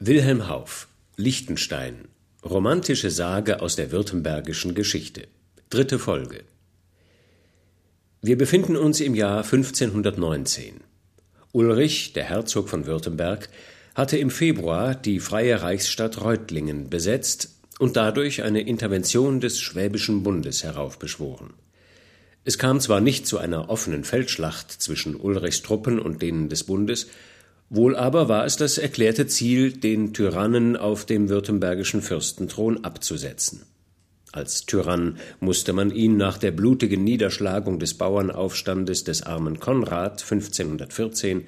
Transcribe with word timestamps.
Wilhelm 0.00 0.46
Hauff 0.46 0.86
Liechtenstein 1.16 2.06
Romantische 2.44 3.10
Sage 3.10 3.60
aus 3.60 3.74
der 3.74 3.90
württembergischen 3.90 4.76
Geschichte 4.76 5.26
Dritte 5.70 5.98
Folge 5.98 6.44
Wir 8.22 8.38
befinden 8.38 8.76
uns 8.76 9.00
im 9.00 9.16
Jahr 9.16 9.38
1519. 9.42 10.82
Ulrich, 11.50 12.12
der 12.12 12.22
Herzog 12.22 12.68
von 12.68 12.86
Württemberg, 12.86 13.48
hatte 13.96 14.18
im 14.18 14.30
Februar 14.30 14.94
die 14.94 15.18
freie 15.18 15.62
Reichsstadt 15.62 16.20
Reutlingen 16.20 16.88
besetzt 16.88 17.58
und 17.80 17.96
dadurch 17.96 18.44
eine 18.44 18.60
Intervention 18.60 19.40
des 19.40 19.58
Schwäbischen 19.58 20.22
Bundes 20.22 20.62
heraufbeschworen. 20.62 21.54
Es 22.44 22.56
kam 22.56 22.78
zwar 22.78 23.00
nicht 23.00 23.26
zu 23.26 23.38
einer 23.38 23.68
offenen 23.68 24.04
Feldschlacht 24.04 24.70
zwischen 24.70 25.16
Ulrichs 25.16 25.62
Truppen 25.62 25.98
und 25.98 26.22
denen 26.22 26.48
des 26.48 26.62
Bundes, 26.62 27.08
Wohl 27.70 27.96
aber 27.96 28.28
war 28.28 28.46
es 28.46 28.56
das 28.56 28.78
erklärte 28.78 29.26
Ziel, 29.26 29.72
den 29.72 30.14
Tyrannen 30.14 30.76
auf 30.76 31.04
dem 31.04 31.28
württembergischen 31.28 32.00
Fürstenthron 32.00 32.84
abzusetzen. 32.84 33.66
Als 34.32 34.64
Tyrann 34.66 35.18
musste 35.40 35.72
man 35.72 35.90
ihn 35.90 36.16
nach 36.16 36.38
der 36.38 36.50
blutigen 36.50 37.04
Niederschlagung 37.04 37.78
des 37.78 37.94
Bauernaufstandes 37.94 39.04
des 39.04 39.22
armen 39.22 39.60
Konrad 39.60 40.22
1514, 40.22 41.46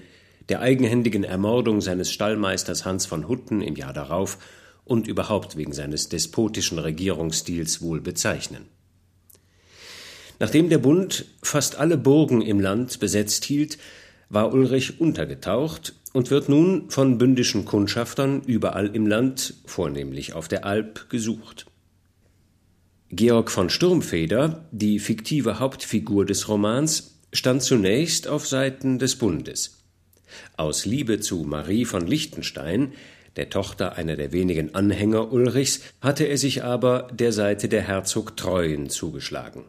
der 0.48 0.61
eigenhändigen 0.61 1.25
Ermordung 1.25 1.80
seines 1.80 2.11
Stallmeisters 2.11 2.84
Hans 2.84 3.06
von 3.06 3.28
Hutten 3.28 3.62
im 3.62 3.77
Jahr 3.77 3.92
darauf 3.92 4.39
und 4.84 5.06
überhaupt 5.06 5.56
wegen 5.56 5.73
seines 5.73 6.09
despotischen 6.09 6.78
Regierungsstils 6.78 7.80
wohl 7.80 8.00
bezeichnen. 8.00 8.66
Nachdem 10.39 10.69
der 10.70 10.78
Bund 10.78 11.27
fast 11.42 11.77
alle 11.78 11.98
Burgen 11.98 12.42
im 12.42 12.61
Land 12.61 12.98
besetzt 12.98 13.45
hielt, 13.45 13.78
war 14.30 14.52
Ulrich 14.52 15.00
untergetaucht 15.00 15.95
und 16.12 16.30
wird 16.30 16.48
nun 16.48 16.91
von 16.91 17.19
bündischen 17.19 17.64
Kundschaftern 17.64 18.42
überall 18.42 18.95
im 18.95 19.06
Land, 19.06 19.55
vornehmlich 19.64 20.33
auf 20.33 20.48
der 20.48 20.64
Alp, 20.64 21.09
gesucht. 21.09 21.66
Georg 23.11 23.50
von 23.50 23.70
Sturmfeder, 23.70 24.64
die 24.70 24.98
fiktive 24.98 25.58
Hauptfigur 25.58 26.25
des 26.25 26.48
Romans, 26.48 27.19
stand 27.33 27.62
zunächst 27.62 28.28
auf 28.28 28.47
Seiten 28.47 28.98
des 28.98 29.17
Bundes. 29.17 29.78
Aus 30.56 30.84
Liebe 30.84 31.20
zu 31.20 31.39
Marie 31.42 31.84
von 31.84 32.06
Liechtenstein, 32.06 32.92
der 33.36 33.50
Tochter 33.50 33.97
einer 33.97 34.17
der 34.17 34.33
wenigen 34.33 34.74
Anhänger 34.74 35.33
Ulrichs, 35.33 35.80
hatte 36.00 36.24
er 36.24 36.39
sich 36.39 36.62
aber 36.64 37.08
der 37.12 37.33
Seite 37.33 37.69
der 37.69 37.83
Herzog 37.83 38.36
Treuen 38.36 38.91
zugeschlagen. 38.91 39.64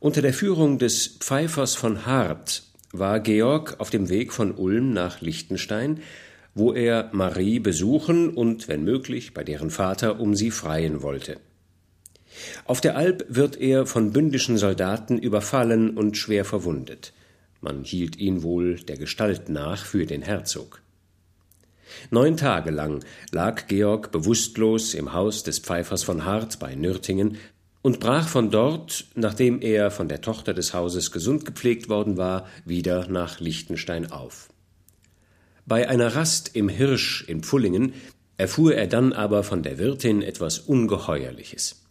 Unter 0.00 0.22
der 0.22 0.34
Führung 0.34 0.78
des 0.78 1.06
Pfeifers 1.20 1.74
von 1.76 2.06
Hart 2.06 2.62
war 2.98 3.20
Georg 3.20 3.76
auf 3.78 3.90
dem 3.90 4.08
Weg 4.08 4.32
von 4.32 4.52
Ulm 4.52 4.92
nach 4.92 5.20
Liechtenstein, 5.20 6.00
wo 6.54 6.72
er 6.72 7.10
Marie 7.12 7.58
besuchen 7.58 8.30
und, 8.30 8.68
wenn 8.68 8.84
möglich, 8.84 9.34
bei 9.34 9.42
deren 9.42 9.70
Vater 9.70 10.20
um 10.20 10.34
sie 10.34 10.50
freien 10.50 11.02
wollte. 11.02 11.40
Auf 12.64 12.80
der 12.80 12.96
Alp 12.96 13.26
wird 13.28 13.60
er 13.60 13.86
von 13.86 14.12
bündischen 14.12 14.58
Soldaten 14.58 15.18
überfallen 15.18 15.96
und 15.96 16.16
schwer 16.16 16.44
verwundet. 16.44 17.12
Man 17.60 17.84
hielt 17.84 18.16
ihn 18.16 18.42
wohl 18.42 18.76
der 18.76 18.96
Gestalt 18.96 19.48
nach 19.48 19.84
für 19.84 20.06
den 20.06 20.22
Herzog. 20.22 20.82
Neun 22.10 22.36
Tage 22.36 22.70
lang 22.70 23.04
lag 23.30 23.66
Georg 23.66 24.10
bewusstlos 24.10 24.94
im 24.94 25.12
Haus 25.12 25.42
des 25.42 25.58
Pfeifers 25.58 26.02
von 26.02 26.24
Hart 26.24 26.58
bei 26.58 26.74
Nürtingen 26.74 27.38
und 27.84 28.00
brach 28.00 28.28
von 28.28 28.50
dort, 28.50 29.04
nachdem 29.14 29.60
er 29.60 29.90
von 29.90 30.08
der 30.08 30.22
Tochter 30.22 30.54
des 30.54 30.72
Hauses 30.72 31.12
gesund 31.12 31.44
gepflegt 31.44 31.90
worden 31.90 32.16
war, 32.16 32.48
wieder 32.64 33.08
nach 33.08 33.40
Liechtenstein 33.40 34.10
auf. 34.10 34.48
Bei 35.66 35.86
einer 35.86 36.16
Rast 36.16 36.56
im 36.56 36.70
Hirsch 36.70 37.24
in 37.28 37.42
Pfullingen 37.42 37.92
erfuhr 38.38 38.74
er 38.74 38.86
dann 38.86 39.12
aber 39.12 39.44
von 39.44 39.62
der 39.62 39.76
Wirtin 39.76 40.22
etwas 40.22 40.60
Ungeheuerliches. 40.60 41.82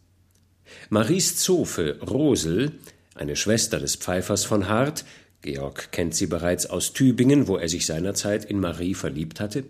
Maries 0.90 1.36
Zofe 1.36 2.00
Rosel, 2.00 2.72
eine 3.14 3.36
Schwester 3.36 3.78
des 3.78 3.94
Pfeifers 3.94 4.44
von 4.44 4.68
Hart, 4.68 5.04
Georg 5.42 5.92
kennt 5.92 6.16
sie 6.16 6.26
bereits 6.26 6.66
aus 6.66 6.92
Tübingen, 6.92 7.46
wo 7.46 7.56
er 7.56 7.68
sich 7.68 7.86
seinerzeit 7.86 8.44
in 8.44 8.58
Marie 8.58 8.94
verliebt 8.94 9.38
hatte, 9.38 9.62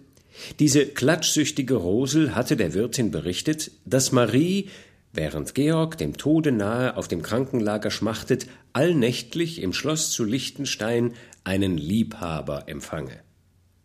diese 0.59 0.87
klatschsüchtige 0.87 1.75
Rosel 1.75 2.35
hatte 2.35 2.57
der 2.57 2.75
Wirtin 2.75 3.11
berichtet, 3.11 3.71
dass 3.85 4.11
Marie 4.11 4.69
während 5.15 5.55
Georg 5.55 5.97
dem 5.97 6.17
Tode 6.17 6.53
nahe 6.53 6.97
auf 6.97 7.09
dem 7.09 7.23
Krankenlager 7.23 7.91
schmachtet, 7.91 8.47
allnächtlich 8.73 9.63
im 9.63 9.73
Schloss 9.73 10.11
zu 10.11 10.25
Liechtenstein 10.25 11.15
einen 11.45 11.79
Liebhaber 11.79 12.65
empfange. 12.67 13.21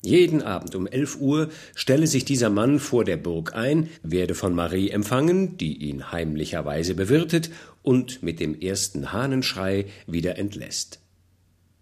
Jeden 0.01 0.41
Abend 0.41 0.75
um 0.75 0.87
elf 0.87 1.17
Uhr 1.19 1.49
stelle 1.75 2.07
sich 2.07 2.23
dieser 2.23 2.49
Mann 2.49 2.79
vor 2.79 3.03
der 3.03 3.17
Burg 3.17 3.53
ein, 3.53 3.89
werde 4.01 4.33
von 4.33 4.55
Marie 4.55 4.89
empfangen, 4.89 5.57
die 5.57 5.75
ihn 5.77 6.11
heimlicherweise 6.11 6.95
bewirtet 6.95 7.51
und 7.83 8.23
mit 8.23 8.39
dem 8.39 8.59
ersten 8.59 9.11
Hahnenschrei 9.11 9.85
wieder 10.07 10.37
entlässt. 10.37 11.01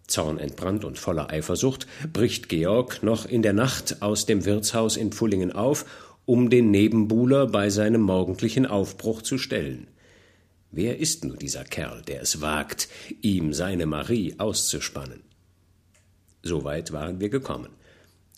Zornentbrannt 0.07 0.83
und 0.85 0.97
voller 0.97 1.29
Eifersucht 1.29 1.85
bricht 2.11 2.49
Georg 2.49 3.03
noch 3.03 3.25
in 3.25 3.41
der 3.41 3.53
Nacht 3.53 4.01
aus 4.01 4.25
dem 4.25 4.45
Wirtshaus 4.45 4.97
in 4.97 5.11
Pfullingen 5.11 5.51
auf 5.51 5.85
um 6.27 6.49
den 6.49 6.71
Nebenbuhler 6.71 7.47
bei 7.47 7.69
seinem 7.69 8.01
morgendlichen 8.01 8.65
Aufbruch 8.65 9.21
zu 9.21 9.37
stellen. 9.37 9.87
Wer 10.71 10.99
ist 10.99 11.23
nur 11.23 11.37
dieser 11.37 11.63
Kerl, 11.63 12.01
der 12.01 12.21
es 12.21 12.41
wagt, 12.41 12.89
ihm 13.21 13.53
seine 13.53 13.85
Marie 13.85 14.35
auszuspannen? 14.37 15.21
Soweit 16.43 16.91
waren 16.91 17.21
wir 17.21 17.29
gekommen 17.29 17.69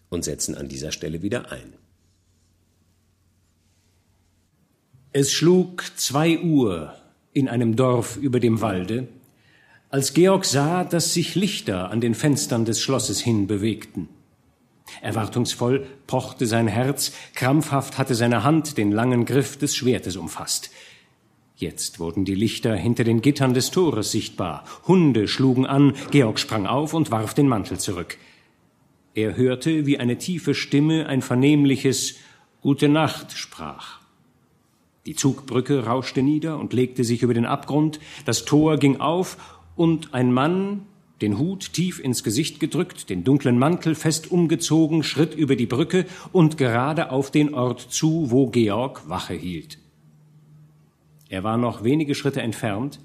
und 0.09 0.23
setzen 0.23 0.53
an 0.53 0.69
dieser 0.69 0.91
Stelle 0.91 1.23
wieder 1.23 1.51
ein. 1.51 1.73
Es 5.11 5.31
schlug 5.31 5.83
zwei 5.95 6.37
Uhr 6.37 6.93
in 7.33 7.49
einem 7.49 7.75
Dorf 7.75 8.17
über 8.17 8.39
dem 8.39 8.61
Walde, 8.61 9.07
als 9.89 10.13
Georg 10.13 10.45
sah, 10.45 10.83
dass 10.83 11.15
sich 11.15 11.33
Lichter 11.33 11.89
an 11.89 12.01
den 12.01 12.13
Fenstern 12.13 12.65
des 12.65 12.79
Schlosses 12.79 13.19
hin 13.19 13.47
bewegten. 13.47 14.09
Erwartungsvoll 15.01 15.85
pochte 16.07 16.45
sein 16.45 16.67
Herz, 16.67 17.13
krampfhaft 17.35 17.97
hatte 17.97 18.15
seine 18.15 18.43
Hand 18.43 18.77
den 18.77 18.91
langen 18.91 19.25
Griff 19.25 19.57
des 19.57 19.75
Schwertes 19.75 20.15
umfasst. 20.15 20.71
Jetzt 21.55 21.99
wurden 21.99 22.23
die 22.23 22.35
Lichter 22.35 22.75
hinter 22.75 23.03
den 23.03 23.21
Gittern 23.21 23.53
des 23.53 23.69
Tores 23.71 24.11
sichtbar. 24.11 24.63
Hunde 24.87 25.27
schlugen 25.27 25.65
an, 25.65 25.93
Georg 26.09 26.39
sprang 26.39 26.65
auf 26.65 26.93
und 26.93 27.11
warf 27.11 27.33
den 27.33 27.49
Mantel 27.49 27.79
zurück. 27.79 28.17
Er 29.13 29.35
hörte, 29.35 29.85
wie 29.85 29.99
eine 29.99 30.17
tiefe 30.17 30.53
Stimme 30.55 31.07
ein 31.07 31.21
vernehmliches 31.21 32.15
Gute 32.61 32.87
Nacht 32.87 33.33
sprach. 33.33 33.99
Die 35.05 35.15
Zugbrücke 35.15 35.85
rauschte 35.85 36.21
nieder 36.21 36.59
und 36.59 36.71
legte 36.73 37.03
sich 37.03 37.23
über 37.23 37.33
den 37.33 37.45
Abgrund, 37.45 37.99
das 38.25 38.45
Tor 38.45 38.77
ging 38.77 39.01
auf, 39.01 39.37
und 39.75 40.13
ein 40.13 40.31
Mann, 40.33 40.85
den 41.21 41.37
Hut 41.37 41.73
tief 41.73 41.99
ins 41.99 42.23
Gesicht 42.23 42.59
gedrückt, 42.59 43.09
den 43.09 43.23
dunklen 43.23 43.59
Mantel 43.59 43.95
fest 43.95 44.31
umgezogen, 44.31 45.03
schritt 45.03 45.35
über 45.35 45.55
die 45.55 45.65
Brücke 45.65 46.05
und 46.31 46.57
gerade 46.57 47.11
auf 47.11 47.31
den 47.31 47.53
Ort 47.53 47.81
zu, 47.81 48.31
wo 48.31 48.47
Georg 48.47 49.07
Wache 49.09 49.33
hielt. 49.33 49.77
Er 51.29 51.43
war 51.43 51.57
noch 51.57 51.83
wenige 51.83 52.15
Schritte 52.15 52.41
entfernt, 52.41 52.99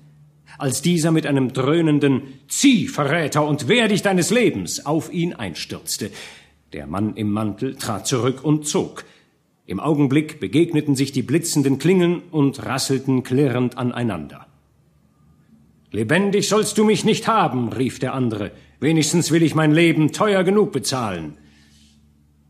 als 0.58 0.82
dieser 0.82 1.10
mit 1.10 1.26
einem 1.26 1.52
dröhnenden 1.52 2.22
Zieh, 2.48 2.86
Verräter, 2.88 3.46
und 3.46 3.68
wehr 3.68 3.88
dich 3.88 4.02
deines 4.02 4.30
Lebens 4.30 4.86
auf 4.86 5.12
ihn 5.12 5.32
einstürzte. 5.32 6.10
Der 6.72 6.86
Mann 6.86 7.16
im 7.16 7.30
Mantel 7.30 7.76
trat 7.76 8.06
zurück 8.06 8.44
und 8.44 8.66
zog. 8.66 9.04
Im 9.66 9.80
Augenblick 9.80 10.40
begegneten 10.40 10.94
sich 10.94 11.12
die 11.12 11.22
blitzenden 11.22 11.78
Klingen 11.78 12.22
und 12.30 12.64
rasselten 12.64 13.22
klirrend 13.22 13.78
aneinander. 13.78 14.46
Lebendig 15.94 16.48
sollst 16.48 16.76
du 16.76 16.82
mich 16.82 17.04
nicht 17.04 17.28
haben, 17.28 17.68
rief 17.68 18.00
der 18.00 18.14
andere. 18.14 18.50
Wenigstens 18.80 19.30
will 19.30 19.44
ich 19.44 19.54
mein 19.54 19.70
Leben 19.70 20.10
teuer 20.10 20.42
genug 20.42 20.72
bezahlen. 20.72 21.38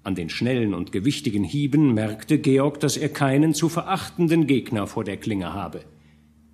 An 0.03 0.15
den 0.15 0.31
schnellen 0.31 0.72
und 0.72 0.93
gewichtigen 0.93 1.44
Hieben 1.44 1.93
merkte 1.93 2.38
Georg, 2.38 2.81
dass 2.81 2.96
er 2.96 3.11
keinen 3.11 3.52
zu 3.52 3.69
verachtenden 3.69 4.46
Gegner 4.46 4.87
vor 4.87 5.05
der 5.05 5.19
Klinge 5.19 5.52
habe. 5.52 5.82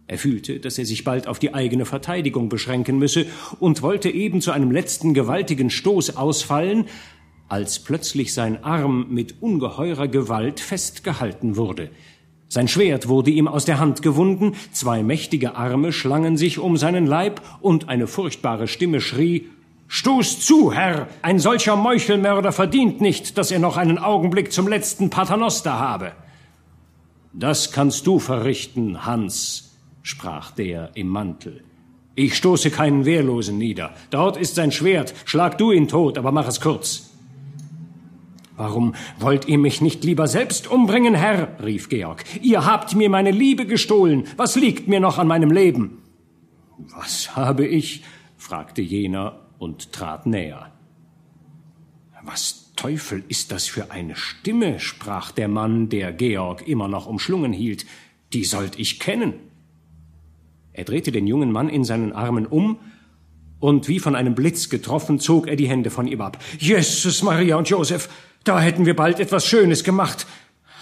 Er 0.09 0.19
fühlte, 0.19 0.59
dass 0.59 0.79
er 0.79 0.85
sich 0.85 1.05
bald 1.05 1.29
auf 1.29 1.39
die 1.39 1.55
eigene 1.55 1.85
Verteidigung 1.85 2.49
beschränken 2.49 2.99
müsse 2.99 3.27
und 3.61 3.83
wollte 3.83 4.11
eben 4.11 4.41
zu 4.41 4.51
einem 4.51 4.73
letzten 4.73 5.15
gewaltigen 5.15 5.71
Stoß 5.71 6.17
ausfallen, 6.17 6.87
als 7.49 7.79
plötzlich 7.79 8.35
sein 8.35 8.65
Arm 8.65 9.07
mit 9.11 9.41
ungeheurer 9.41 10.09
Gewalt 10.09 10.59
festgehalten 10.59 11.57
wurde. 11.57 11.91
Sein 12.53 12.67
Schwert 12.67 13.07
wurde 13.07 13.31
ihm 13.31 13.47
aus 13.47 13.65
der 13.65 13.79
Hand 13.79 14.03
gewunden, 14.03 14.57
zwei 14.73 15.05
mächtige 15.05 15.55
Arme 15.55 15.93
schlangen 15.93 16.37
sich 16.37 16.59
um 16.59 16.77
seinen 16.77 17.07
Leib 17.07 17.41
und 17.61 17.89
eine 17.89 18.09
furchtbare 18.09 18.67
Stimme 18.67 19.01
schrie 19.01 19.49
Stoß 19.87 20.41
zu, 20.41 20.73
Herr! 20.73 21.07
Ein 21.23 21.39
solcher 21.39 21.77
Meuchelmörder 21.77 22.51
verdient 22.51 23.01
nicht, 23.01 23.39
dass 23.39 23.53
er 23.53 23.61
noch 23.61 23.77
einen 23.77 23.99
Augenblick 23.99 24.53
zum 24.53 24.67
letzten 24.67 25.11
Paternoster 25.11 25.79
habe. 25.79 26.13
Das 27.33 27.71
kannst 27.71 28.07
du 28.09 28.19
verrichten, 28.19 29.07
Hans, 29.07 29.77
sprach 30.03 30.51
der 30.51 30.91
im 30.95 31.09
Mantel. 31.09 31.63
Ich 32.17 32.37
stoße 32.37 32.71
keinen 32.71 33.05
Wehrlosen 33.05 33.59
nieder. 33.59 33.95
Dort 34.11 34.37
ist 34.37 34.57
sein 34.57 34.73
Schwert. 34.73 35.15
Schlag 35.25 35.57
du 35.57 35.71
ihn 35.71 35.87
tot, 35.87 36.19
aber 36.19 36.33
mach 36.33 36.49
es 36.49 36.61
kurz. 36.61 37.10
Warum 38.61 38.95
wollt 39.19 39.49
ihr 39.49 39.57
mich 39.57 39.81
nicht 39.81 40.05
lieber 40.05 40.29
selbst 40.29 40.71
umbringen, 40.71 41.15
Herr? 41.15 41.57
rief 41.65 41.89
Georg. 41.89 42.25
Ihr 42.43 42.67
habt 42.67 42.95
mir 42.95 43.09
meine 43.09 43.31
Liebe 43.31 43.65
gestohlen. 43.65 44.25
Was 44.37 44.55
liegt 44.55 44.87
mir 44.87 45.01
noch 45.01 45.17
an 45.17 45.29
meinem 45.29 45.51
Leben? 45.51 46.03
Was 46.95 47.35
habe 47.35 47.67
ich? 47.67 48.05
fragte 48.37 48.83
jener 48.83 49.47
und 49.59 49.93
trat 49.93 50.27
näher. 50.27 50.71
Was 52.23 52.75
Teufel 52.77 53.25
ist 53.29 53.51
das 53.51 53.67
für 53.67 53.93
eine 53.93 54.15
Stimme? 54.15 54.79
sprach 54.79 55.31
der 55.31 55.49
Mann, 55.49 55.89
der 55.89 56.13
Georg 56.13 56.69
immer 56.69 56.87
noch 56.87 57.07
umschlungen 57.07 57.55
hielt. 57.55 57.87
Die 58.35 58.45
sollt 58.45 58.79
ich 58.79 59.01
kennen. 59.01 59.33
Er 60.75 60.85
drehte 60.85 61.13
den 61.13 61.27
jungen 61.27 61.51
Mann 61.51 61.71
in 61.71 61.85
seinen 61.85 62.13
Armen 62.13 62.45
um, 62.45 62.79
und 63.59 63.89
wie 63.89 64.01
von 64.01 64.17
einem 64.17 64.35
Blitz 64.35 64.69
getroffen, 64.69 65.19
zog 65.19 65.47
er 65.47 65.57
die 65.57 65.69
Hände 65.69 65.91
von 65.91 66.07
ihm 66.07 66.21
ab. 66.21 66.39
Jesus, 66.59 67.23
Maria 67.23 67.57
und 67.57 67.69
Josef, 67.69 68.09
da 68.45 68.61
hätten 68.61 68.87
wir 68.87 68.97
bald 68.97 69.21
etwas 69.21 69.47
Schönes 69.47 69.85
gemacht. 69.85 70.27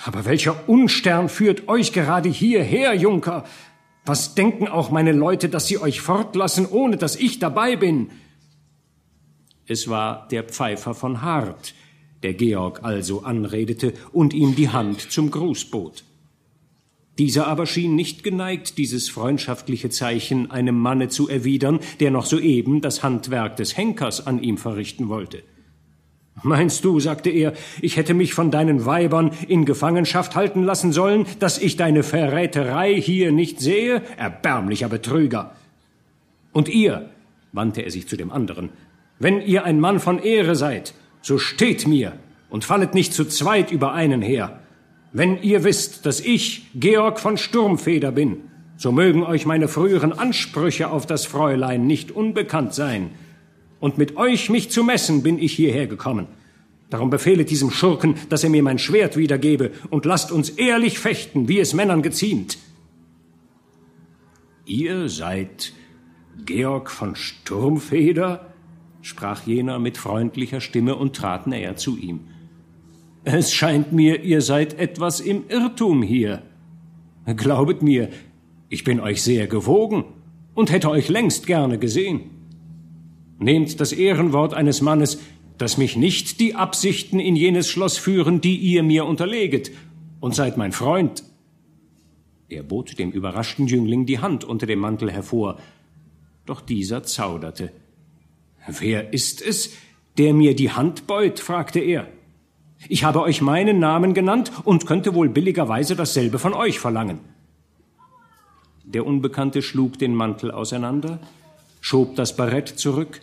Aber 0.05 0.25
welcher 0.25 0.69
Unstern 0.69 1.28
führt 1.28 1.69
euch 1.69 1.93
gerade 1.93 2.28
hierher, 2.28 2.94
Junker? 2.94 3.44
Was 4.05 4.34
denken 4.34 4.69
auch 4.69 4.90
meine 4.90 5.12
Leute, 5.12 5.49
dass 5.49 5.66
sie 5.66 5.78
euch 5.78 6.00
fortlassen, 6.00 6.66
ohne 6.66 6.96
dass 6.96 7.16
ich 7.16 7.40
dabei 7.40 7.76
bin? 7.76 8.10
Es 9.66 9.88
war 9.88 10.28
der 10.28 10.44
Pfeifer 10.44 10.94
von 10.94 11.20
Hart, 11.20 11.75
der 12.22 12.32
Georg 12.32 12.84
also 12.84 13.22
anredete 13.25 13.93
und 14.12 14.32
ihm 14.32 14.54
die 14.54 14.70
Hand 14.70 15.12
zum 15.12 15.31
Gruß 15.31 15.66
bot. 15.66 16.04
Dieser 17.19 17.49
aber 17.49 17.66
schien 17.66 17.96
nicht 17.96 18.22
geneigt, 18.22 18.78
dieses 18.78 19.11
freundschaftliche 19.11 19.90
Zeichen 19.90 20.50
einem 20.52 20.78
Manne 20.78 21.08
zu 21.08 21.28
erwidern, 21.28 21.81
der 21.99 22.12
noch 22.12 22.25
soeben 22.25 22.81
das 22.81 23.02
Handwerk 23.02 23.56
des 23.56 23.76
Henkers 23.76 24.26
an 24.26 24.40
ihm 24.40 24.56
verrichten 24.56 25.08
wollte. 25.08 25.43
Meinst 26.43 26.85
du, 26.85 27.00
sagte 27.00 27.31
er, 27.31 27.52
ich 27.81 27.96
hätte 27.96 28.14
mich 28.14 28.35
von 28.35 28.50
deinen 28.50 28.85
Weibern 28.87 29.32
in 29.49 29.64
Gefangenschaft 29.64 30.37
halten 30.37 30.62
lassen 30.62 30.93
sollen, 30.93 31.26
dass 31.38 31.58
ich 31.58 31.76
deine 31.76 32.02
Verräterei 32.02 32.94
hier 32.94 33.32
nicht 33.32 33.61
sehe? 33.61 34.02
Erbärmlicher 34.17 34.88
Betrüger. 34.88 35.52
Und 36.52 36.69
ihr, 36.69 37.11
wandte 37.52 37.82
er 37.82 37.90
sich 37.90 38.08
zu 38.08 38.17
dem 38.17 38.31
anderen, 38.31 38.70
wenn 39.19 39.40
ihr 39.40 39.64
ein 39.64 39.81
Mann 39.81 39.99
von 39.99 40.20
Ehre 40.20 40.55
seid, 40.55 40.94
so 41.23 41.38
steht 41.38 41.87
mir 41.87 42.12
und 42.50 42.64
fallet 42.64 42.94
nicht 42.94 43.12
zu 43.12 43.25
zweit 43.25 43.73
über 43.73 43.93
einen 43.93 44.23
her. 44.23 44.61
Wenn 45.12 45.43
ihr 45.43 45.64
wisst, 45.64 46.06
dass 46.06 46.20
ich 46.20 46.67
Georg 46.75 47.19
von 47.19 47.37
Sturmfeder 47.37 48.12
bin, 48.12 48.38
so 48.76 48.93
mögen 48.93 49.25
euch 49.25 49.44
meine 49.44 49.67
früheren 49.67 50.12
Ansprüche 50.12 50.90
auf 50.90 51.05
das 51.05 51.26
Fräulein 51.26 51.87
nicht 51.87 52.12
unbekannt 52.12 52.75
sein, 52.75 53.11
und 53.80 53.98
mit 53.98 54.16
euch 54.16 54.50
mich 54.50 54.70
zu 54.70 54.84
messen 54.84 55.22
bin 55.22 55.38
ich 55.38 55.52
hierher 55.52 55.86
gekommen. 55.86 56.26
Darum 56.90 57.10
befehlet 57.10 57.50
diesem 57.50 57.70
Schurken, 57.70 58.14
dass 58.28 58.44
er 58.44 58.50
mir 58.50 58.62
mein 58.62 58.78
Schwert 58.78 59.16
wiedergebe, 59.16 59.72
und 59.90 60.04
lasst 60.04 60.32
uns 60.32 60.50
ehrlich 60.50 60.98
fechten, 60.98 61.48
wie 61.48 61.60
es 61.60 61.75
Männern 61.75 62.02
geziemt. 62.02 62.58
Ihr 64.64 65.08
seid 65.08 65.72
Georg 66.44 66.90
von 66.90 67.14
Sturmfeder? 67.16 68.52
sprach 69.00 69.46
jener 69.46 69.78
mit 69.78 69.96
freundlicher 69.96 70.60
Stimme 70.60 70.96
und 70.96 71.14
trat 71.14 71.46
näher 71.46 71.76
zu 71.76 71.96
ihm. 71.96 72.20
Es 73.25 73.52
scheint 73.52 73.92
mir, 73.92 74.22
ihr 74.22 74.42
seid 74.42 74.78
etwas 74.78 75.20
im 75.20 75.44
Irrtum 75.48 76.02
hier. 76.02 76.42
Glaubet 77.36 77.82
mir, 77.82 78.08
ich 78.69 78.84
bin 78.84 79.00
euch 79.00 79.22
sehr 79.22 79.46
gewogen 79.46 80.04
und 80.54 80.70
hätte 80.72 80.90
euch 80.90 81.08
längst 81.08 81.46
gerne 81.46 81.78
gesehen. 81.78 82.38
Nehmt 83.38 83.81
das 83.81 83.93
Ehrenwort 83.93 84.55
eines 84.55 84.81
Mannes, 84.81 85.19
dass 85.58 85.79
mich 85.79 85.96
nicht 85.96 86.40
die 86.40 86.55
Absichten 86.55 87.20
in 87.20 87.37
jenes 87.37 87.69
Schloss 87.69 87.99
führen, 87.99 88.40
die 88.40 88.56
ihr 88.56 88.82
mir 88.82 89.05
unterleget, 89.05 89.70
und 90.20 90.35
seid 90.35 90.56
mein 90.56 90.73
Freund. 90.73 91.23
Er 92.49 92.62
bot 92.62 92.99
dem 92.99 93.11
überraschten 93.11 93.67
Jüngling 93.67 94.06
die 94.06 94.20
Hand 94.20 94.44
unter 94.44 94.67
dem 94.67 94.79
Mantel 94.79 95.11
hervor, 95.12 95.58
doch 96.46 96.61
dieser 96.61 97.02
zauderte. 97.02 97.70
Wer 98.67 99.12
ist 99.12 99.43
es, 99.43 99.73
der 100.17 100.32
mir 100.35 100.56
die 100.56 100.70
Hand 100.70 101.06
beut? 101.06 101.40
fragte 101.40 101.81
er. 101.81 102.08
Ich 102.88 103.05
habe 103.05 103.23
euch 103.23 103.40
meinen 103.40 103.81
Namen 103.81 104.14
genannt 104.14 104.52
und 104.64 104.87
könnte 104.87 105.14
wohl 105.14 105.29
billigerweise 105.29 105.96
dasselbe 105.96 106.38
von 106.38 106.55
euch 106.55 106.79
verlangen. 106.79 107.19
Der 108.85 109.05
Unbekannte 109.05 109.62
schlug 109.62 109.99
den 109.99 110.14
Mantel 110.14 110.50
auseinander, 110.50 111.19
schob 111.81 112.17
das 112.17 112.37
Barett 112.37 112.69
zurück, 112.69 113.20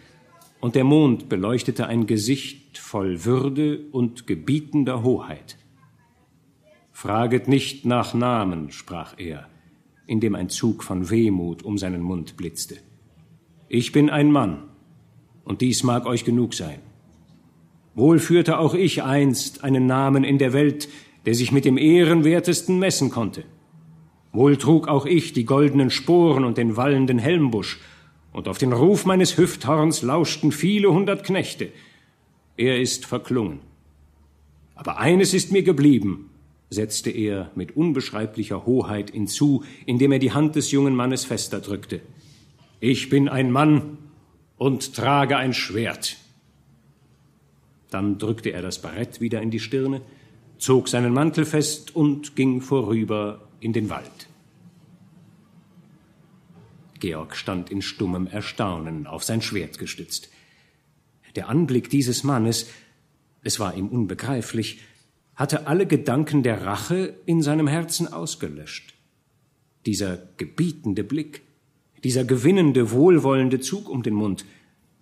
und 0.65 0.73
der 0.73 0.83
Mond 0.83 1.29
beleuchtete 1.29 1.85
ein 1.85 2.07
Gesicht 2.07 2.79
voll 2.79 3.23
Würde 3.23 3.85
und 3.91 4.25
gebietender 4.25 5.03
Hoheit. 5.03 5.57
Fraget 6.91 7.47
nicht 7.47 7.85
nach 7.85 8.15
Namen, 8.15 8.71
sprach 8.71 9.13
er, 9.19 9.47
indem 10.07 10.33
ein 10.33 10.49
Zug 10.49 10.81
von 10.81 11.11
Wehmut 11.11 11.61
um 11.61 11.77
seinen 11.77 12.01
Mund 12.01 12.35
blitzte. 12.35 12.77
Ich 13.69 13.91
bin 13.91 14.09
ein 14.09 14.31
Mann, 14.31 14.63
und 15.43 15.61
dies 15.61 15.83
mag 15.83 16.07
euch 16.07 16.25
genug 16.25 16.55
sein. 16.55 16.79
Wohl 17.93 18.17
führte 18.17 18.57
auch 18.57 18.73
ich 18.73 19.03
einst 19.03 19.63
einen 19.63 19.85
Namen 19.85 20.23
in 20.23 20.39
der 20.39 20.51
Welt, 20.51 20.89
der 21.27 21.35
sich 21.35 21.51
mit 21.51 21.65
dem 21.65 21.77
Ehrenwertesten 21.77 22.79
messen 22.79 23.11
konnte. 23.11 23.43
Wohl 24.33 24.57
trug 24.57 24.87
auch 24.87 25.05
ich 25.05 25.31
die 25.31 25.45
goldenen 25.45 25.91
Sporen 25.91 26.43
und 26.43 26.57
den 26.57 26.75
wallenden 26.75 27.19
Helmbusch, 27.19 27.79
und 28.35 28.49
auf 28.49 28.57
den 28.57 28.73
Ruf 28.73 29.05
meines 29.05 29.37
Hüfthorns 29.37 30.01
lauschten 30.01 30.51
viele 30.51 30.91
hundert 30.91 31.23
Knechte. 31.23 31.69
Er 32.57 32.81
ist 32.81 33.05
verklungen. 33.05 33.61
Aber 34.75 34.97
eines 34.97 35.33
ist 35.33 35.53
mir 35.53 35.63
geblieben, 35.63 36.29
setzte 36.69 37.11
er 37.11 37.49
mit 37.55 37.77
unbeschreiblicher 37.77 38.65
Hoheit 38.65 39.11
hinzu, 39.11 39.63
indem 39.85 40.11
er 40.11 40.19
die 40.19 40.33
Hand 40.33 40.57
des 40.57 40.71
jungen 40.71 40.95
Mannes 40.95 41.23
fester 41.23 41.61
drückte. 41.61 42.01
Ich 42.81 43.07
bin 43.07 43.29
ein 43.29 43.51
Mann 43.51 43.99
und 44.57 44.93
trage 44.93 45.37
ein 45.37 45.53
Schwert. 45.53 46.17
Dann 47.89 48.17
drückte 48.17 48.51
er 48.51 48.61
das 48.61 48.81
Barett 48.81 49.21
wieder 49.21 49.41
in 49.41 49.49
die 49.49 49.61
Stirne, 49.61 50.01
zog 50.57 50.89
seinen 50.89 51.13
Mantel 51.13 51.45
fest 51.45 51.95
und 51.95 52.35
ging 52.35 52.59
vorüber 52.59 53.47
in 53.61 53.71
den 53.71 53.89
Wald. 53.89 54.27
Georg 56.99 57.35
stand 57.35 57.69
in 57.69 57.81
stummem 57.81 58.27
Erstaunen, 58.27 59.07
auf 59.07 59.23
sein 59.23 59.41
Schwert 59.41 59.77
gestützt. 59.77 60.29
Der 61.35 61.49
Anblick 61.49 61.89
dieses 61.89 62.23
Mannes, 62.23 62.69
es 63.43 63.59
war 63.59 63.75
ihm 63.75 63.89
unbegreiflich, 63.89 64.79
hatte 65.35 65.67
alle 65.67 65.85
Gedanken 65.85 66.43
der 66.43 66.65
Rache 66.65 67.17
in 67.25 67.41
seinem 67.41 67.67
Herzen 67.67 68.11
ausgelöscht. 68.11 68.93
Dieser 69.85 70.17
gebietende 70.37 71.03
Blick, 71.03 71.41
dieser 72.03 72.23
gewinnende, 72.23 72.91
wohlwollende 72.91 73.59
Zug 73.59 73.89
um 73.89 74.01
den 74.01 74.13
Mund, 74.13 74.45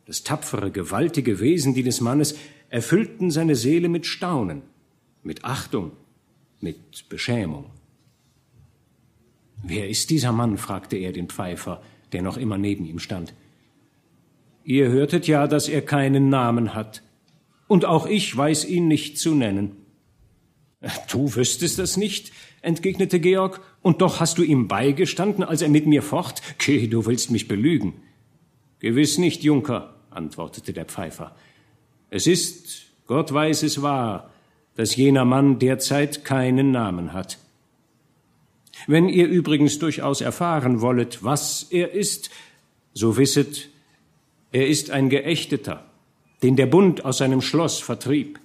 das 0.06 0.24
tapfere, 0.24 0.72
gewaltige 0.72 1.40
Wesen 1.40 1.74
dieses 1.74 2.02
Mannes 2.02 2.36
erfüllten 2.70 3.32
seine 3.32 3.56
Seele 3.56 3.88
mit 3.88 4.06
Staunen, 4.06 4.64
mit 5.22 5.46
Achtung, 5.46 5.92
mit 6.60 7.08
Beschämung. 7.08 7.72
Wer 9.64 9.90
ist 9.90 10.10
dieser 10.10 10.34
Mann? 10.34 10.58
fragte 10.58 10.98
er 10.98 11.14
den 11.14 11.30
Pfeifer, 11.30 11.82
der 12.12 12.22
noch 12.22 12.38
immer 12.38 12.58
neben 12.58 12.86
ihm 12.86 13.00
stand. 13.00 13.34
Ihr 14.66 14.90
hörtet 14.90 15.26
ja, 15.26 15.48
dass 15.48 15.68
er 15.68 15.82
keinen 15.82 16.30
Namen 16.30 16.76
hat, 16.76 17.02
und 17.68 17.86
auch 17.86 18.06
ich 18.06 18.36
weiß 18.36 18.66
ihn 18.66 18.88
nicht 18.88 19.18
zu 19.18 19.34
nennen. 19.34 19.72
Du 21.10 21.34
wüsstest 21.34 21.80
es 21.80 21.96
nicht, 21.96 22.34
entgegnete 22.62 23.20
Georg, 23.20 23.62
und 23.82 24.02
doch 24.02 24.20
hast 24.20 24.38
du 24.38 24.44
ihm 24.44 24.68
beigestanden, 24.68 25.44
als 25.44 25.62
er 25.62 25.70
mit 25.70 25.88
mir 25.88 26.02
focht? 26.02 26.42
Geh, 26.60 26.88
du 26.88 27.06
willst 27.06 27.32
mich 27.32 27.48
belügen. 27.48 27.94
Gewiss 28.80 29.18
nicht, 29.18 29.44
Junker, 29.44 29.96
antwortete 30.10 30.74
der 30.74 30.86
Pfeifer. 30.86 31.36
Es 32.10 32.28
ist, 32.28 32.92
Gott 33.08 33.34
weiß 33.34 33.64
es 33.64 33.82
wahr, 33.82 34.30
dass 34.76 34.96
jener 34.96 35.26
Mann 35.26 35.58
derzeit 35.58 36.26
keinen 36.26 36.72
Namen 36.72 37.14
hat. 37.14 37.38
Wenn 38.88 39.10
ihr 39.10 39.28
übrigens 39.28 39.80
durchaus 39.80 40.22
erfahren 40.22 40.82
wollet, 40.82 41.24
was 41.24 41.68
er 41.70 41.92
ist, 41.94 42.30
so 42.94 43.18
wisset, 43.18 43.70
er 44.52 44.68
ist 44.68 44.92
ein 44.92 45.10
Geächteter, 45.10 45.86
den 46.42 46.56
der 46.56 46.68
Bund 46.68 47.06
aus 47.06 47.18
seinem 47.18 47.42
Schloss 47.42 47.80
vertrieb. 47.80 48.40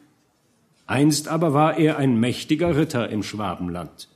Einst 0.86 1.28
aber 1.28 1.52
war 1.52 1.76
er 1.76 1.98
ein 1.98 2.18
mächtiger 2.18 2.76
Ritter 2.76 3.10
im 3.10 3.22
Schwabenland. 3.22 4.08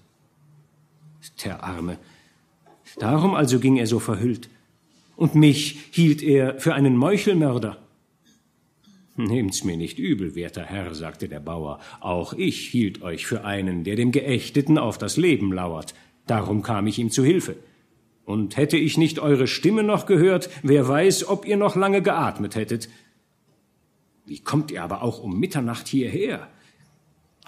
Der 1.45 1.63
Arme. 1.63 1.99
Darum 2.99 3.35
also 3.35 3.59
ging 3.59 3.77
er 3.77 3.87
so 3.87 3.99
verhüllt. 3.99 4.49
Und 5.17 5.35
mich 5.35 5.79
hielt 5.91 6.23
er 6.23 6.59
für 6.59 6.75
einen 6.75 6.97
Meuchelmörder. 6.97 7.82
Nehmt's 9.17 9.63
mir 9.63 9.77
nicht 9.77 9.99
übel, 9.99 10.35
werter 10.35 10.65
Herr, 10.65 10.95
sagte 10.95 11.29
der 11.29 11.41
Bauer, 11.41 11.81
auch 12.01 12.33
ich 12.33 12.69
hielt 12.69 13.03
euch 13.03 13.27
für 13.27 13.45
einen, 13.45 13.85
der 13.85 13.97
dem 13.97 14.11
Geächteten 14.11 14.79
auf 14.79 14.97
das 14.97 15.19
Leben 15.19 15.53
lauert. 15.53 15.95
Darum 16.27 16.63
kam 16.63 16.87
ich 16.87 16.99
ihm 16.99 17.11
zu 17.11 17.23
Hilfe. 17.23 17.57
Und 18.25 18.57
hätte 18.57 18.79
ich 18.79 18.97
nicht 18.97 19.19
eure 19.19 19.47
Stimme 19.47 19.83
noch 19.83 20.07
gehört, 20.07 20.49
wer 20.63 20.89
weiß, 20.89 21.29
ob 21.29 21.47
ihr 21.47 21.57
noch 21.57 21.77
lange 21.77 22.01
geatmet 22.01 22.55
hättet. 22.55 22.89
Wie 24.25 24.39
kommt 24.39 24.71
ihr 24.71 24.83
aber 24.83 25.03
auch 25.03 25.23
um 25.23 25.39
Mitternacht 25.39 25.89
hierher? 25.89 26.49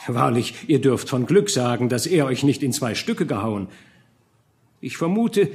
Wahrlich, 0.06 0.54
ihr 0.66 0.80
dürft 0.80 1.08
von 1.08 1.24
Glück 1.24 1.48
sagen, 1.48 1.88
dass 1.88 2.06
er 2.06 2.26
euch 2.26 2.42
nicht 2.42 2.62
in 2.62 2.72
zwei 2.72 2.94
Stücke 2.94 3.24
gehauen. 3.24 3.68
Ich 4.80 4.98
vermute, 4.98 5.50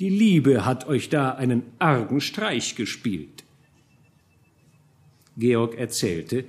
die 0.00 0.08
Liebe 0.08 0.64
hat 0.64 0.88
euch 0.88 1.08
da 1.08 1.30
einen 1.30 1.62
argen 1.78 2.20
Streich 2.20 2.74
gespielt. 2.74 3.44
Georg 5.36 5.76
erzählte, 5.76 6.44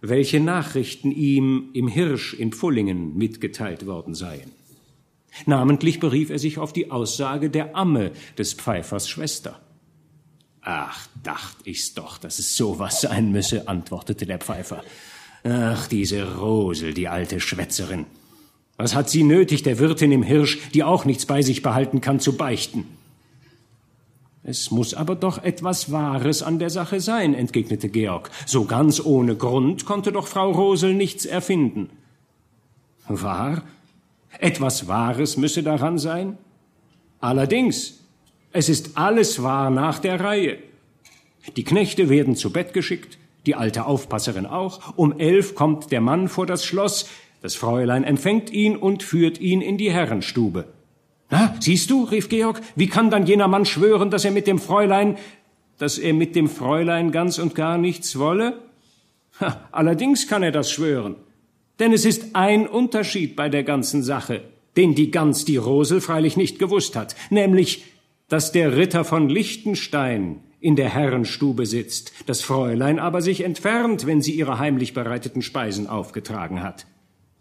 welche 0.00 0.40
Nachrichten 0.40 1.10
ihm 1.10 1.70
im 1.72 1.88
Hirsch 1.88 2.34
in 2.34 2.52
Pfullingen 2.52 3.16
mitgeteilt 3.16 3.86
worden 3.86 4.14
seien. 4.14 4.52
Namentlich 5.46 6.00
berief 6.00 6.30
er 6.30 6.38
sich 6.38 6.58
auf 6.58 6.72
die 6.72 6.90
Aussage 6.90 7.50
der 7.50 7.76
Amme 7.76 8.12
des 8.36 8.54
Pfeifers 8.54 9.08
Schwester. 9.08 9.60
Ach, 10.62 11.08
dacht 11.22 11.56
ich's 11.64 11.94
doch, 11.94 12.18
dass 12.18 12.38
es 12.38 12.56
sowas 12.56 13.00
sein 13.00 13.32
müsse, 13.32 13.68
antwortete 13.68 14.26
der 14.26 14.38
Pfeifer. 14.38 14.82
Ach, 15.44 15.86
diese 15.86 16.36
Rosel, 16.36 16.94
die 16.94 17.08
alte 17.08 17.40
Schwätzerin. 17.40 18.06
Was 18.76 18.94
hat 18.94 19.08
sie 19.08 19.22
nötig, 19.22 19.62
der 19.62 19.78
Wirtin 19.78 20.12
im 20.12 20.22
Hirsch, 20.22 20.58
die 20.74 20.84
auch 20.84 21.04
nichts 21.04 21.26
bei 21.26 21.42
sich 21.42 21.62
behalten 21.62 22.00
kann, 22.00 22.20
zu 22.20 22.36
beichten? 22.36 22.84
Es 24.50 24.70
muss 24.70 24.94
aber 24.94 25.14
doch 25.14 25.44
etwas 25.44 25.92
Wahres 25.92 26.42
an 26.42 26.58
der 26.58 26.70
Sache 26.70 27.00
sein, 27.00 27.34
entgegnete 27.34 27.90
Georg. 27.90 28.30
So 28.46 28.64
ganz 28.64 28.98
ohne 28.98 29.36
Grund 29.36 29.84
konnte 29.84 30.10
doch 30.10 30.26
Frau 30.26 30.52
Rosel 30.52 30.94
nichts 30.94 31.26
erfinden. 31.26 31.90
Wahr? 33.08 33.62
Etwas 34.38 34.88
Wahres 34.88 35.36
müsse 35.36 35.62
daran 35.62 35.98
sein? 35.98 36.38
Allerdings, 37.20 38.02
es 38.50 38.70
ist 38.70 38.96
alles 38.96 39.42
wahr 39.42 39.68
nach 39.68 39.98
der 39.98 40.18
Reihe. 40.18 40.56
Die 41.58 41.64
Knechte 41.64 42.08
werden 42.08 42.34
zu 42.34 42.50
Bett 42.50 42.72
geschickt, 42.72 43.18
die 43.44 43.54
alte 43.54 43.84
Aufpasserin 43.84 44.46
auch. 44.46 44.96
Um 44.96 45.18
elf 45.18 45.56
kommt 45.56 45.92
der 45.92 46.00
Mann 46.00 46.26
vor 46.26 46.46
das 46.46 46.64
Schloss, 46.64 47.06
das 47.42 47.54
Fräulein 47.54 48.02
empfängt 48.02 48.48
ihn 48.48 48.78
und 48.78 49.02
führt 49.02 49.40
ihn 49.40 49.60
in 49.60 49.76
die 49.76 49.92
Herrenstube. 49.92 50.64
Na, 51.30 51.54
siehst 51.60 51.90
du, 51.90 52.04
rief 52.04 52.28
Georg, 52.28 52.60
wie 52.74 52.86
kann 52.88 53.10
dann 53.10 53.26
jener 53.26 53.48
Mann 53.48 53.66
schwören, 53.66 54.10
dass 54.10 54.24
er 54.24 54.30
mit 54.30 54.46
dem 54.46 54.58
Fräulein, 54.58 55.16
dass 55.78 55.98
er 55.98 56.14
mit 56.14 56.34
dem 56.34 56.48
Fräulein 56.48 57.12
ganz 57.12 57.38
und 57.38 57.54
gar 57.54 57.76
nichts 57.76 58.18
wolle? 58.18 58.58
Ha, 59.40 59.68
allerdings 59.70 60.26
kann 60.26 60.42
er 60.42 60.52
das 60.52 60.70
schwören. 60.70 61.16
Denn 61.78 61.92
es 61.92 62.04
ist 62.04 62.34
ein 62.34 62.66
Unterschied 62.66 63.36
bei 63.36 63.48
der 63.48 63.62
ganzen 63.62 64.02
Sache, 64.02 64.42
den 64.76 64.94
die 64.94 65.10
Gans 65.10 65.44
die 65.44 65.58
Rosel 65.58 66.00
freilich 66.00 66.36
nicht 66.36 66.58
gewusst 66.58 66.96
hat, 66.96 67.14
nämlich, 67.30 67.84
dass 68.28 68.52
der 68.52 68.76
Ritter 68.76 69.04
von 69.04 69.28
Liechtenstein 69.28 70.40
in 70.60 70.76
der 70.76 70.88
Herrenstube 70.88 71.66
sitzt, 71.66 72.12
das 72.26 72.42
Fräulein 72.42 72.98
aber 72.98 73.22
sich 73.22 73.42
entfernt, 73.44 74.06
wenn 74.06 74.22
sie 74.22 74.32
ihre 74.32 74.58
heimlich 74.58 74.92
bereiteten 74.92 75.42
Speisen 75.42 75.86
aufgetragen 75.86 76.62
hat. 76.62 76.86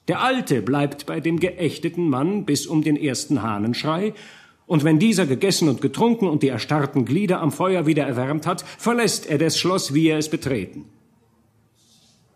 Der 0.07 0.21
Alte 0.21 0.61
bleibt 0.61 1.05
bei 1.05 1.19
dem 1.19 1.39
geächteten 1.39 2.09
Mann 2.09 2.45
bis 2.45 2.65
um 2.65 2.81
den 2.81 2.95
ersten 2.95 3.41
Hahnenschrei, 3.41 4.13
und 4.65 4.83
wenn 4.83 4.99
dieser 4.99 5.25
gegessen 5.25 5.69
und 5.69 5.81
getrunken 5.81 6.27
und 6.27 6.43
die 6.43 6.49
erstarrten 6.49 7.05
Glieder 7.05 7.39
am 7.39 7.53
Feuer 7.53 7.85
wieder 7.85 8.05
erwärmt 8.05 8.45
hat, 8.45 8.61
verlässt 8.61 9.25
er 9.25 9.37
das 9.37 9.57
Schloss, 9.57 9.93
wie 9.93 10.09
er 10.09 10.17
es 10.17 10.29
betreten. 10.29 10.85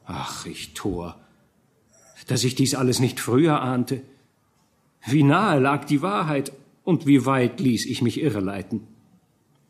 Ach, 0.06 0.46
ich 0.46 0.74
Tor, 0.74 1.20
dass 2.28 2.46
ich 2.46 2.56
dies 2.56 2.74
alles 2.74 3.00
nicht 3.00 3.20
früher 3.20 3.62
ahnte. 3.62 4.02
Wie 5.06 5.24
nahe 5.24 5.60
lag 5.60 5.84
die 5.86 6.02
Wahrheit 6.02 6.54
und 6.84 7.06
wie 7.06 7.26
weit 7.26 7.60
ließ 7.60 7.86
ich 7.86 8.02
mich 8.02 8.22
irreleiten. 8.22 8.88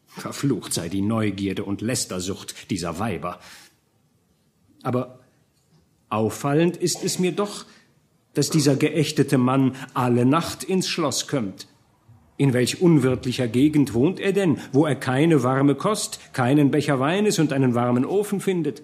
Verflucht 0.06 0.74
sei 0.74 0.88
die 0.88 1.02
Neugierde 1.02 1.64
und 1.64 1.82
Lästersucht 1.82 2.70
dieser 2.70 3.00
Weiber. 3.00 3.40
Aber 4.84 5.20
auffallend 6.10 6.78
ist 6.78 7.04
es 7.04 7.18
mir 7.18 7.32
doch, 7.32 7.66
dass 8.34 8.50
dieser 8.50 8.76
geächtete 8.76 9.38
Mann 9.38 9.76
alle 9.94 10.26
Nacht 10.26 10.64
ins 10.64 10.88
Schloss 10.88 11.28
kömmt. 11.28 11.68
In 12.38 12.54
welch 12.54 12.82
unwirtlicher 12.82 13.48
Gegend 13.48 13.94
wohnt 13.94 14.20
er 14.20 14.34
denn, 14.34 14.58
wo 14.72 14.86
er 14.86 14.96
keine 14.96 15.44
warme 15.44 15.76
Kost, 15.76 16.34
keinen 16.34 16.72
Becher 16.72 17.00
Weines 17.00 17.40
und 17.40 17.54
einen 17.54 17.76
warmen 17.76 18.06
Ofen 18.06 18.40
findet? 18.40 18.82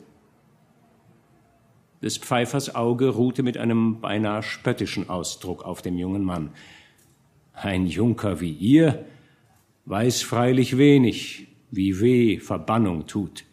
Des 2.04 2.18
Pfeifers 2.18 2.75
Auge 2.75 3.10
ruhte 3.10 3.42
mit 3.42 3.58
einem 3.58 4.00
beinahe 4.00 4.44
spöttischen 4.44 5.10
Ausdruck 5.10 5.63
auf 5.63 5.82
dem 5.82 5.98
jungen 5.98 6.24
Mann. 6.24 6.51
Ein 7.54 7.88
Junker 7.88 8.39
wie 8.39 8.51
ihr 8.51 9.06
weiß 9.86 10.22
freilich 10.22 10.77
wenig, 10.77 11.48
wie 11.72 12.00
weh 12.00 12.39
Verbannung 12.39 13.08
tut. 13.08 13.46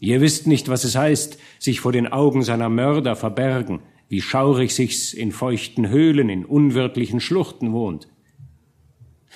Ihr 0.00 0.20
wisst 0.20 0.46
nicht, 0.46 0.68
was 0.68 0.82
es 0.82 0.96
heißt, 0.96 1.38
sich 1.58 1.80
vor 1.80 1.92
den 1.92 2.10
Augen 2.10 2.42
seiner 2.42 2.68
Mörder 2.68 3.14
verbergen, 3.14 3.80
wie 4.10 4.20
schaurig 4.20 4.74
sich's 4.74 5.14
in 5.14 5.30
feuchten 5.30 5.88
Höhlen, 5.88 6.28
in 6.28 6.44
unwirtlichen 6.44 7.20
Schluchten 7.20 7.72
wohnt. 7.72 8.08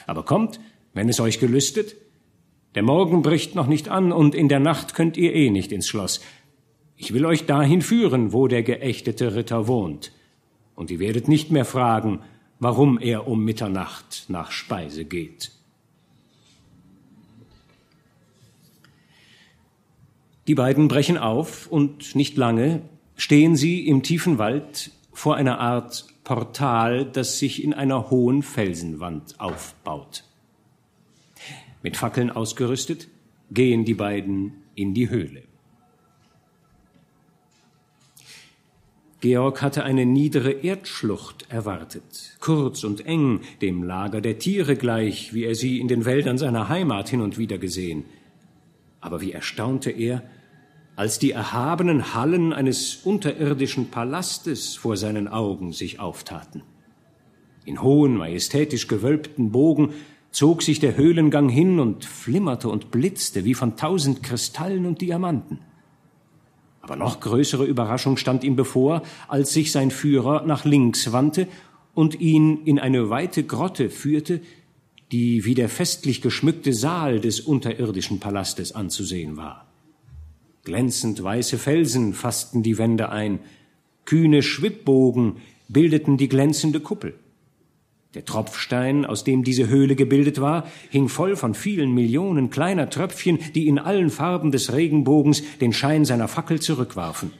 Aber 0.06 0.24
kommt, 0.24 0.58
wenn 0.92 1.08
es 1.08 1.20
euch 1.20 1.38
gelüstet, 1.38 1.94
der 2.74 2.82
Morgen 2.82 3.22
bricht 3.22 3.54
noch 3.54 3.68
nicht 3.68 3.88
an 3.88 4.10
und 4.10 4.34
in 4.34 4.48
der 4.48 4.58
Nacht 4.58 4.94
könnt 4.94 5.16
ihr 5.16 5.32
eh 5.32 5.50
nicht 5.50 5.70
ins 5.70 5.86
Schloss. 5.86 6.20
Ich 6.96 7.14
will 7.14 7.24
euch 7.24 7.46
dahin 7.46 7.82
führen, 7.82 8.32
wo 8.32 8.48
der 8.48 8.64
geächtete 8.64 9.36
Ritter 9.36 9.68
wohnt. 9.68 10.10
Und 10.74 10.90
ihr 10.90 10.98
werdet 10.98 11.28
nicht 11.28 11.52
mehr 11.52 11.64
fragen, 11.64 12.18
warum 12.58 12.98
er 12.98 13.28
um 13.28 13.44
Mitternacht 13.44 14.24
nach 14.26 14.50
Speise 14.50 15.04
geht. 15.04 15.52
Die 20.48 20.56
beiden 20.56 20.88
brechen 20.88 21.16
auf 21.16 21.68
und 21.68 22.16
nicht 22.16 22.36
lange 22.36 22.82
stehen 23.16 23.56
sie 23.56 23.86
im 23.86 24.02
tiefen 24.02 24.38
Wald 24.38 24.90
vor 25.12 25.36
einer 25.36 25.60
Art 25.60 26.06
Portal, 26.24 27.04
das 27.04 27.38
sich 27.38 27.62
in 27.62 27.74
einer 27.74 28.10
hohen 28.10 28.42
Felsenwand 28.42 29.38
aufbaut. 29.38 30.24
Mit 31.82 31.96
Fackeln 31.96 32.30
ausgerüstet 32.30 33.08
gehen 33.50 33.84
die 33.84 33.94
beiden 33.94 34.64
in 34.74 34.94
die 34.94 35.10
Höhle. 35.10 35.42
Georg 39.20 39.62
hatte 39.62 39.84
eine 39.84 40.04
niedere 40.04 40.50
Erdschlucht 40.50 41.46
erwartet, 41.48 42.36
kurz 42.40 42.84
und 42.84 43.06
eng, 43.06 43.40
dem 43.62 43.82
Lager 43.82 44.20
der 44.20 44.38
Tiere 44.38 44.76
gleich, 44.76 45.32
wie 45.32 45.44
er 45.44 45.54
sie 45.54 45.80
in 45.80 45.88
den 45.88 46.04
Wäldern 46.04 46.36
seiner 46.36 46.68
Heimat 46.68 47.08
hin 47.08 47.22
und 47.22 47.38
wieder 47.38 47.56
gesehen. 47.56 48.04
Aber 49.00 49.22
wie 49.22 49.32
erstaunte 49.32 49.90
er, 49.90 50.22
als 50.96 51.18
die 51.18 51.32
erhabenen 51.32 52.14
Hallen 52.14 52.52
eines 52.52 52.96
unterirdischen 53.04 53.90
Palastes 53.90 54.76
vor 54.76 54.96
seinen 54.96 55.28
Augen 55.28 55.72
sich 55.72 55.98
auftaten. 55.98 56.62
In 57.64 57.82
hohen, 57.82 58.16
majestätisch 58.16 58.86
gewölbten 58.86 59.50
Bogen 59.50 59.94
zog 60.30 60.62
sich 60.62 60.80
der 60.80 60.96
Höhlengang 60.96 61.48
hin 61.48 61.80
und 61.80 62.04
flimmerte 62.04 62.68
und 62.68 62.90
blitzte 62.90 63.44
wie 63.44 63.54
von 63.54 63.76
tausend 63.76 64.22
Kristallen 64.22 64.86
und 64.86 65.00
Diamanten. 65.00 65.60
Aber 66.80 66.96
noch 66.96 67.20
größere 67.20 67.64
Überraschung 67.64 68.16
stand 68.16 68.44
ihm 68.44 68.56
bevor, 68.56 69.02
als 69.26 69.52
sich 69.52 69.72
sein 69.72 69.90
Führer 69.90 70.44
nach 70.44 70.64
links 70.64 71.12
wandte 71.12 71.48
und 71.94 72.20
ihn 72.20 72.64
in 72.64 72.78
eine 72.78 73.08
weite 73.08 73.44
Grotte 73.44 73.88
führte, 73.88 74.40
die 75.10 75.44
wie 75.44 75.54
der 75.54 75.68
festlich 75.68 76.20
geschmückte 76.20 76.74
Saal 76.74 77.20
des 77.20 77.40
unterirdischen 77.40 78.20
Palastes 78.20 78.72
anzusehen 78.72 79.36
war. 79.36 79.73
Glänzend 80.64 81.22
weiße 81.22 81.58
Felsen 81.58 82.14
fassten 82.14 82.62
die 82.62 82.78
Wände 82.78 83.10
ein, 83.10 83.40
kühne 84.06 84.42
Schwibbogen 84.42 85.36
bildeten 85.68 86.16
die 86.16 86.28
glänzende 86.28 86.80
Kuppel. 86.80 87.14
Der 88.14 88.24
Tropfstein, 88.24 89.04
aus 89.04 89.24
dem 89.24 89.42
diese 89.42 89.68
Höhle 89.68 89.96
gebildet 89.96 90.40
war, 90.40 90.66
hing 90.88 91.08
voll 91.08 91.36
von 91.36 91.54
vielen 91.54 91.92
Millionen 91.92 92.48
kleiner 92.48 92.88
Tröpfchen, 92.88 93.38
die 93.54 93.66
in 93.66 93.78
allen 93.78 94.08
Farben 94.08 94.52
des 94.52 94.72
Regenbogens 94.72 95.42
den 95.60 95.72
Schein 95.72 96.04
seiner 96.04 96.28
Fackel 96.28 96.60
zurückwarfen. 96.60 97.32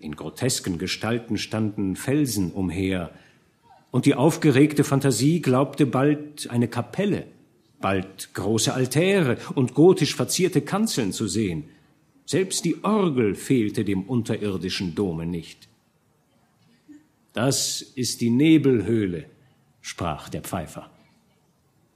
In 0.00 0.16
grotesken 0.16 0.78
Gestalten 0.78 1.38
standen 1.38 1.96
Felsen 1.96 2.52
umher, 2.52 3.10
und 3.90 4.06
die 4.06 4.14
aufgeregte 4.14 4.84
Fantasie 4.84 5.40
glaubte 5.40 5.86
bald 5.86 6.50
eine 6.50 6.68
Kapelle, 6.68 7.26
bald 7.80 8.34
große 8.34 8.74
Altäre 8.74 9.38
und 9.54 9.74
gotisch 9.74 10.14
verzierte 10.14 10.60
Kanzeln 10.60 11.12
zu 11.12 11.26
sehen. 11.26 11.64
Selbst 12.26 12.64
die 12.64 12.82
Orgel 12.84 13.34
fehlte 13.34 13.84
dem 13.84 14.04
unterirdischen 14.04 14.94
Dome 14.94 15.26
nicht. 15.26 15.68
Das 17.34 17.82
ist 17.82 18.20
die 18.20 18.30
Nebelhöhle, 18.30 19.26
sprach 19.80 20.28
der 20.28 20.42
Pfeifer. 20.42 20.90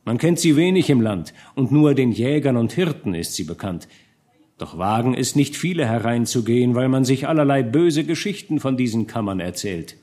Man 0.04 0.18
kennt 0.18 0.38
sie 0.38 0.56
wenig 0.56 0.90
im 0.90 1.00
Land, 1.00 1.32
und 1.54 1.70
nur 1.70 1.94
den 1.94 2.12
Jägern 2.12 2.56
und 2.56 2.72
Hirten 2.72 3.14
ist 3.14 3.34
sie 3.34 3.44
bekannt. 3.44 3.88
Doch 4.58 4.76
wagen 4.76 5.14
es 5.14 5.36
nicht 5.36 5.56
viele 5.56 5.86
hereinzugehen, 5.86 6.74
weil 6.74 6.88
man 6.88 7.04
sich 7.04 7.28
allerlei 7.28 7.62
böse 7.62 8.04
Geschichten 8.04 8.58
von 8.58 8.76
diesen 8.76 9.06
Kammern 9.06 9.38
erzählt. 9.38 9.96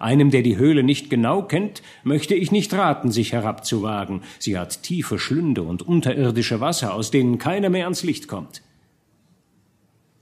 Einem, 0.00 0.30
der 0.30 0.42
die 0.42 0.56
Höhle 0.56 0.82
nicht 0.82 1.10
genau 1.10 1.42
kennt, 1.42 1.82
möchte 2.02 2.34
ich 2.34 2.50
nicht 2.50 2.74
raten, 2.74 3.12
sich 3.12 3.32
herabzuwagen. 3.32 4.22
Sie 4.40 4.58
hat 4.58 4.82
tiefe 4.82 5.18
Schlünde 5.18 5.62
und 5.62 5.82
unterirdische 5.82 6.60
Wasser, 6.60 6.92
aus 6.92 7.12
denen 7.12 7.38
keiner 7.38 7.70
mehr 7.70 7.84
ans 7.84 8.02
Licht 8.02 8.26
kommt. 8.26 8.62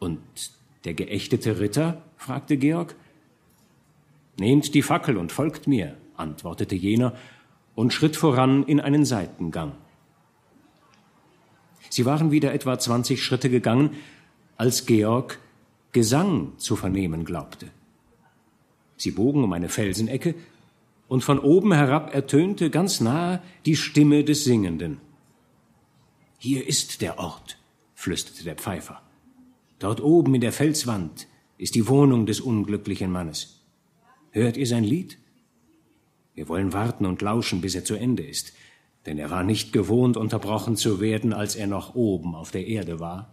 Und 0.05 0.21
der 0.85 0.93
geächtete 0.93 1.61
Ritter? 1.61 2.03
fragte 2.19 2.59
Georg. 2.59 2.95
Nehmt 4.39 4.75
die 4.75 4.83
Fackel 4.83 5.17
und 5.17 5.33
folgt 5.33 5.67
mir, 5.67 5.97
antwortete 6.19 6.75
jener 6.75 7.15
und 7.75 7.95
schritt 7.95 8.15
voran 8.15 8.65
in 8.65 8.81
einen 8.81 9.07
Seitengang. 9.07 9.73
Sie 11.89 12.05
waren 12.05 12.31
wieder 12.33 12.53
etwa 12.53 12.79
zwanzig 12.79 13.23
Schritte 13.23 13.49
gegangen, 13.49 13.97
als 14.59 14.85
Georg 14.85 15.39
Gesang 15.93 16.53
zu 16.59 16.77
vernehmen 16.77 17.25
glaubte. 17.25 17.71
Sie 18.99 19.13
bogen 19.13 19.43
um 19.43 19.53
eine 19.55 19.71
Felsenecke, 19.71 20.35
und 21.09 21.23
von 21.23 21.39
oben 21.39 21.73
herab 21.73 22.15
ertönte 22.15 22.69
ganz 22.69 23.01
nahe 23.01 23.41
die 23.65 23.77
Stimme 23.77 24.25
des 24.25 24.45
Singenden. 24.45 25.01
Hier 26.39 26.67
ist 26.67 27.01
der 27.01 27.19
Ort, 27.19 27.59
flüsterte 27.95 28.45
der 28.45 28.57
Pfeifer. 28.57 29.04
Dort 29.79 30.03
oben 30.03 30.35
in 30.35 30.41
der 30.41 30.53
Felswand 30.53 31.27
ist 31.59 31.75
die 31.75 31.89
Wohnung 31.89 32.27
des 32.27 32.41
unglücklichen 32.41 33.11
Mannes. 33.11 33.61
Hört 34.31 34.57
ihr 34.57 34.67
sein 34.67 34.85
Lied? 34.85 35.19
Wir 36.35 36.49
wollen 36.49 36.73
warten 36.73 37.07
und 37.07 37.23
lauschen, 37.23 37.61
bis 37.61 37.75
er 37.75 37.85
zu 37.85 37.95
Ende 37.95 38.25
ist, 38.25 38.53
denn 39.07 39.19
er 39.19 39.31
war 39.31 39.45
nicht 39.45 39.73
gewohnt, 39.73 40.17
unterbrochen 40.17 40.77
zu 40.77 41.01
werden, 41.01 41.33
als 41.33 41.55
er 41.55 41.67
noch 41.67 41.95
oben 41.95 42.35
auf 42.35 42.51
der 42.51 42.67
Erde 42.67 42.99
war. 42.99 43.33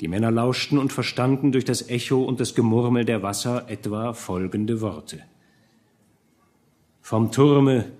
Die 0.00 0.08
Männer 0.08 0.30
lauschten 0.30 0.78
und 0.78 0.92
verstanden 0.92 1.52
durch 1.52 1.64
das 1.64 1.88
Echo 1.88 2.22
und 2.22 2.40
das 2.40 2.54
Gemurmel 2.54 3.04
der 3.04 3.22
Wasser 3.22 3.70
etwa 3.70 4.12
folgende 4.12 4.80
Worte. 4.80 5.22
Vom 7.00 7.30
Turme, 7.32 7.92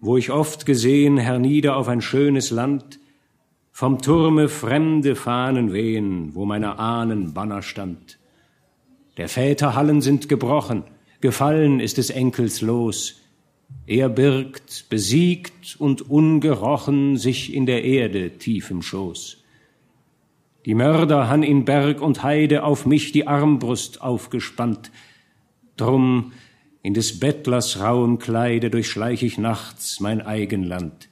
wo 0.00 0.16
ich 0.16 0.30
oft 0.30 0.66
gesehen, 0.66 1.18
hernieder 1.18 1.76
auf 1.76 1.86
ein 1.86 2.00
schönes 2.00 2.50
Land, 2.50 2.98
vom 3.72 4.00
Turme 4.00 4.48
fremde 4.50 5.16
Fahnen 5.16 5.72
wehen, 5.72 6.34
wo 6.34 6.44
meiner 6.44 6.78
Ahnen 6.78 7.32
Banner 7.32 7.62
stand. 7.62 8.18
Der 9.16 9.28
Väter 9.28 9.74
Hallen 9.74 10.02
sind 10.02 10.28
gebrochen, 10.28 10.84
gefallen 11.20 11.80
ist 11.80 11.96
des 11.96 12.10
Enkels 12.10 12.60
Los. 12.60 13.20
Er 13.86 14.10
birgt, 14.10 14.86
besiegt 14.90 15.76
und 15.78 16.02
ungerochen 16.02 17.16
sich 17.16 17.54
in 17.54 17.64
der 17.64 17.82
Erde 17.84 18.36
tief 18.38 18.70
im 18.70 18.82
Schoß. 18.82 19.38
Die 20.66 20.74
Mörder 20.74 21.28
han 21.28 21.42
in 21.42 21.64
Berg 21.64 22.00
und 22.00 22.22
Heide 22.22 22.64
auf 22.64 22.86
mich 22.86 23.10
die 23.10 23.26
Armbrust 23.26 24.02
aufgespannt. 24.02 24.92
Drum 25.76 26.32
in 26.82 26.94
des 26.94 27.18
Bettlers 27.18 27.80
rauem 27.80 28.18
Kleide 28.18 28.70
durchschleich 28.70 29.22
ich 29.22 29.38
nachts 29.38 29.98
mein 29.98 30.20
Eigenland. 30.20 31.08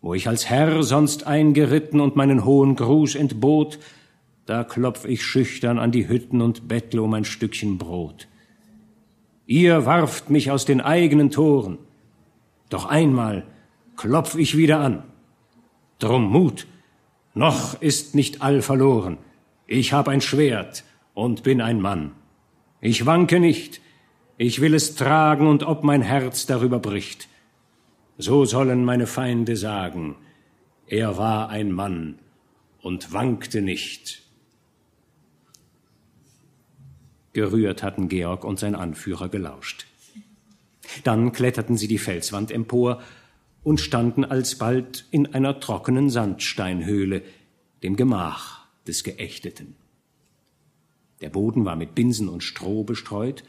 Wo 0.00 0.14
ich 0.14 0.28
als 0.28 0.48
Herr 0.48 0.82
sonst 0.82 1.26
eingeritten 1.26 2.00
und 2.00 2.16
meinen 2.16 2.44
hohen 2.44 2.76
Gruß 2.76 3.14
entbot, 3.14 3.78
da 4.46 4.62
klopf 4.62 5.04
ich 5.04 5.24
schüchtern 5.24 5.78
an 5.78 5.90
die 5.90 6.08
Hütten 6.08 6.40
und 6.40 6.68
bettle 6.68 7.02
um 7.02 7.14
ein 7.14 7.24
Stückchen 7.24 7.78
Brot. 7.78 8.28
Ihr 9.46 9.86
warft 9.86 10.30
mich 10.30 10.50
aus 10.50 10.64
den 10.64 10.80
eigenen 10.80 11.30
Toren, 11.30 11.78
doch 12.68 12.86
einmal 12.86 13.44
klopf 13.96 14.36
ich 14.36 14.56
wieder 14.56 14.80
an. 14.80 15.02
Drum 15.98 16.30
Mut, 16.30 16.66
noch 17.34 17.80
ist 17.80 18.14
nicht 18.14 18.42
all 18.42 18.62
verloren. 18.62 19.18
Ich 19.66 19.92
hab 19.92 20.08
ein 20.08 20.20
Schwert 20.20 20.84
und 21.14 21.42
bin 21.42 21.60
ein 21.60 21.80
Mann. 21.80 22.12
Ich 22.80 23.06
wanke 23.06 23.40
nicht, 23.40 23.80
ich 24.36 24.60
will 24.60 24.74
es 24.74 24.94
tragen 24.94 25.46
und 25.46 25.62
ob 25.62 25.82
mein 25.82 26.02
Herz 26.02 26.46
darüber 26.46 26.78
bricht. 26.78 27.28
So 28.18 28.44
sollen 28.44 28.84
meine 28.84 29.06
Feinde 29.06 29.56
sagen, 29.56 30.16
er 30.86 31.18
war 31.18 31.50
ein 31.50 31.70
Mann 31.70 32.18
und 32.80 33.12
wankte 33.12 33.60
nicht. 33.60 34.22
Gerührt 37.34 37.82
hatten 37.82 38.08
Georg 38.08 38.44
und 38.44 38.58
sein 38.58 38.74
Anführer 38.74 39.28
gelauscht. 39.28 39.86
Dann 41.04 41.32
kletterten 41.32 41.76
sie 41.76 41.88
die 41.88 41.98
Felswand 41.98 42.50
empor 42.50 43.02
und 43.62 43.80
standen 43.80 44.24
alsbald 44.24 45.04
in 45.10 45.34
einer 45.34 45.60
trockenen 45.60 46.08
Sandsteinhöhle, 46.08 47.22
dem 47.82 47.96
Gemach 47.96 48.66
des 48.86 49.04
Geächteten. 49.04 49.76
Der 51.20 51.28
Boden 51.28 51.64
war 51.64 51.76
mit 51.76 51.94
Binsen 51.94 52.28
und 52.28 52.42
Stroh 52.42 52.84
bestreut, 52.84 53.44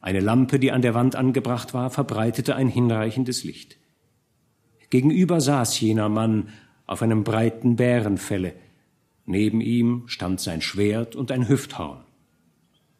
eine 0.00 0.20
Lampe, 0.20 0.58
die 0.58 0.70
an 0.70 0.82
der 0.82 0.92
Wand 0.92 1.16
angebracht 1.16 1.72
war, 1.72 1.88
verbreitete 1.88 2.54
ein 2.54 2.68
hinreichendes 2.68 3.42
Licht. 3.42 3.78
Gegenüber 4.94 5.40
saß 5.40 5.80
jener 5.80 6.08
Mann 6.08 6.50
auf 6.86 7.02
einem 7.02 7.24
breiten 7.24 7.74
Bärenfelle, 7.74 8.52
neben 9.26 9.60
ihm 9.60 10.04
stand 10.06 10.38
sein 10.38 10.60
Schwert 10.60 11.16
und 11.16 11.32
ein 11.32 11.48
Hüfthorn. 11.48 12.04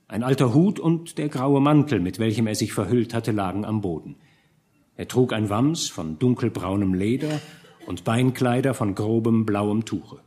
Ein 0.08 0.24
alter 0.24 0.54
Hut 0.54 0.80
und 0.80 1.18
der 1.18 1.28
graue 1.28 1.60
Mantel, 1.60 2.00
mit 2.00 2.18
welchem 2.18 2.48
er 2.48 2.56
sich 2.56 2.72
verhüllt 2.72 3.14
hatte, 3.14 3.30
lagen 3.30 3.64
am 3.64 3.80
Boden. 3.80 4.16
Er 4.96 5.06
trug 5.06 5.32
ein 5.32 5.50
Wams 5.50 5.88
von 5.88 6.18
dunkelbraunem 6.18 6.94
Leder 6.94 7.40
und 7.86 8.02
Beinkleider 8.02 8.74
von 8.74 8.96
grobem 8.96 9.46
blauem 9.46 9.84
Tuche. 9.84 10.18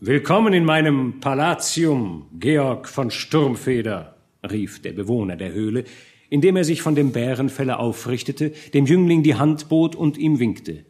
Willkommen 0.00 0.52
in 0.52 0.66
meinem 0.66 1.20
Palatium, 1.20 2.26
Georg 2.38 2.86
von 2.86 3.10
Sturmfeder, 3.10 4.18
rief 4.42 4.82
der 4.82 4.92
Bewohner 4.92 5.36
der 5.36 5.54
Höhle, 5.54 5.84
indem 6.30 6.56
er 6.56 6.64
sich 6.64 6.82
von 6.82 6.94
dem 6.94 7.12
Bärenfelle 7.12 7.78
aufrichtete, 7.78 8.52
dem 8.74 8.86
Jüngling 8.86 9.22
die 9.22 9.36
Hand 9.36 9.68
bot 9.68 9.94
und 9.94 10.18
ihm 10.18 10.38
winkte. 10.38 10.84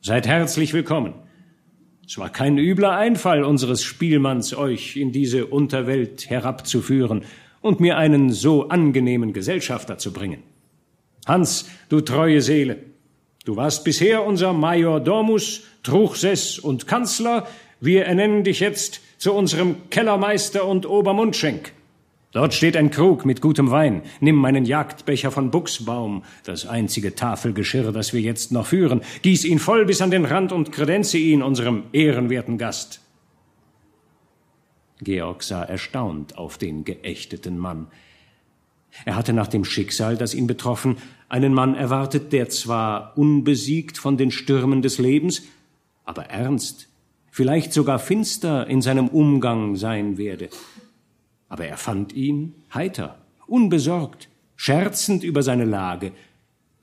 Seid 0.00 0.26
herzlich 0.26 0.72
willkommen. 0.72 1.14
Es 2.06 2.16
war 2.16 2.30
kein 2.30 2.56
übler 2.56 2.92
Einfall 2.92 3.44
unseres 3.44 3.82
Spielmanns, 3.82 4.56
euch 4.56 4.96
in 4.96 5.12
diese 5.12 5.46
Unterwelt 5.46 6.30
herabzuführen 6.30 7.24
und 7.60 7.80
mir 7.80 7.98
einen 7.98 8.32
so 8.32 8.68
angenehmen 8.68 9.32
Gesellschafter 9.32 9.98
zu 9.98 10.12
bringen. 10.12 10.42
Hans, 11.26 11.68
du 11.90 12.00
treue 12.00 12.40
Seele, 12.40 12.78
du 13.44 13.56
warst 13.56 13.84
bisher 13.84 14.24
unser 14.24 14.54
Major 14.54 15.00
Domus, 15.00 15.64
Truchsess 15.82 16.58
und 16.58 16.86
Kanzler, 16.86 17.46
wir 17.80 18.06
ernennen 18.06 18.42
dich 18.42 18.60
jetzt 18.60 19.00
zu 19.18 19.34
unserem 19.34 19.90
Kellermeister 19.90 20.64
und 20.64 20.86
Obermundschenk. 20.86 21.72
Dort 22.32 22.52
steht 22.52 22.76
ein 22.76 22.90
Krug 22.90 23.24
mit 23.24 23.40
gutem 23.40 23.70
Wein. 23.70 24.02
Nimm 24.20 24.36
meinen 24.36 24.66
Jagdbecher 24.66 25.30
von 25.30 25.50
Buchsbaum, 25.50 26.24
das 26.44 26.66
einzige 26.66 27.14
Tafelgeschirr, 27.14 27.90
das 27.90 28.12
wir 28.12 28.20
jetzt 28.20 28.52
noch 28.52 28.66
führen. 28.66 29.00
Gieß 29.22 29.44
ihn 29.44 29.58
voll 29.58 29.86
bis 29.86 30.02
an 30.02 30.10
den 30.10 30.26
Rand 30.26 30.52
und 30.52 30.70
kredenze 30.70 31.16
ihn 31.16 31.42
unserem 31.42 31.84
ehrenwerten 31.92 32.58
Gast. 32.58 33.00
Georg 35.00 35.42
sah 35.42 35.62
erstaunt 35.62 36.36
auf 36.36 36.58
den 36.58 36.84
geächteten 36.84 37.56
Mann. 37.56 37.86
Er 39.04 39.16
hatte 39.16 39.32
nach 39.32 39.48
dem 39.48 39.64
Schicksal, 39.64 40.16
das 40.16 40.34
ihn 40.34 40.46
betroffen, 40.46 40.98
einen 41.30 41.54
Mann 41.54 41.74
erwartet, 41.74 42.32
der 42.32 42.50
zwar 42.50 43.16
unbesiegt 43.16 43.96
von 43.96 44.18
den 44.18 44.30
Stürmen 44.30 44.82
des 44.82 44.98
Lebens, 44.98 45.42
aber 46.04 46.24
ernst, 46.24 46.88
vielleicht 47.30 47.72
sogar 47.72 47.98
finster 47.98 48.66
in 48.66 48.82
seinem 48.82 49.08
Umgang 49.08 49.76
sein 49.76 50.18
werde 50.18 50.50
aber 51.48 51.66
er 51.66 51.76
fand 51.76 52.12
ihn 52.12 52.54
heiter, 52.72 53.18
unbesorgt, 53.46 54.28
scherzend 54.56 55.24
über 55.24 55.42
seine 55.42 55.64
Lage, 55.64 56.12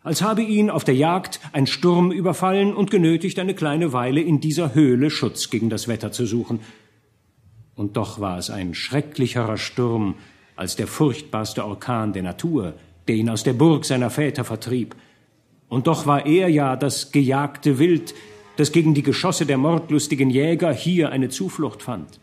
als 0.06 0.21
habe 0.21 0.43
ihn 0.43 0.69
auf 0.69 0.84
der 0.84 0.93
Jagd 0.93 1.39
ein 1.51 1.65
Sturm 1.65 2.12
überfallen 2.12 2.75
und 2.75 2.91
genötigt, 2.91 3.39
eine 3.39 3.56
kleine 3.56 3.91
Weile 3.91 4.21
in 4.21 4.39
dieser 4.39 4.75
Höhle 4.75 5.10
Schutz 5.10 5.49
gegen 5.49 5.71
das 5.71 5.88
Wetter 5.88 6.12
zu 6.12 6.28
suchen. 6.28 6.60
Und 7.73 7.97
doch 7.97 8.19
war 8.19 8.38
es 8.38 8.51
ein 8.51 8.75
schrecklicherer 8.75 9.58
Sturm 9.58 10.13
als 10.56 10.75
der 10.75 10.86
furchtbarste 10.86 11.65
Orkan 11.65 12.13
der 12.13 12.21
Natur, 12.21 12.75
der 13.08 13.15
ihn 13.15 13.30
aus 13.32 13.43
der 13.43 13.54
Burg 13.54 13.84
seiner 13.84 14.12
Väter 14.12 14.43
vertrieb. 14.43 14.95
Und 15.69 15.88
doch 15.88 16.06
war 16.06 16.28
er 16.28 16.49
ja 16.49 16.75
das 16.75 17.12
gejagte 17.12 17.80
Wild, 17.80 18.13
das 18.58 18.71
gegen 18.71 18.93
die 18.93 19.04
Geschosse 19.04 19.47
der 19.47 19.58
mordlustigen 19.58 20.30
Jäger 20.30 20.71
hier 20.71 21.10
eine 21.10 21.30
Zuflucht 21.30 21.82
fand. 21.82 22.19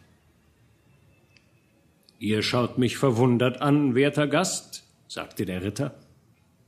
Ihr 2.22 2.44
schaut 2.44 2.78
mich 2.78 2.98
verwundert 2.98 3.62
an, 3.62 3.96
werter 3.96 4.28
Gast, 4.28 4.84
sagte 5.08 5.44
der 5.44 5.64
Ritter. 5.64 5.92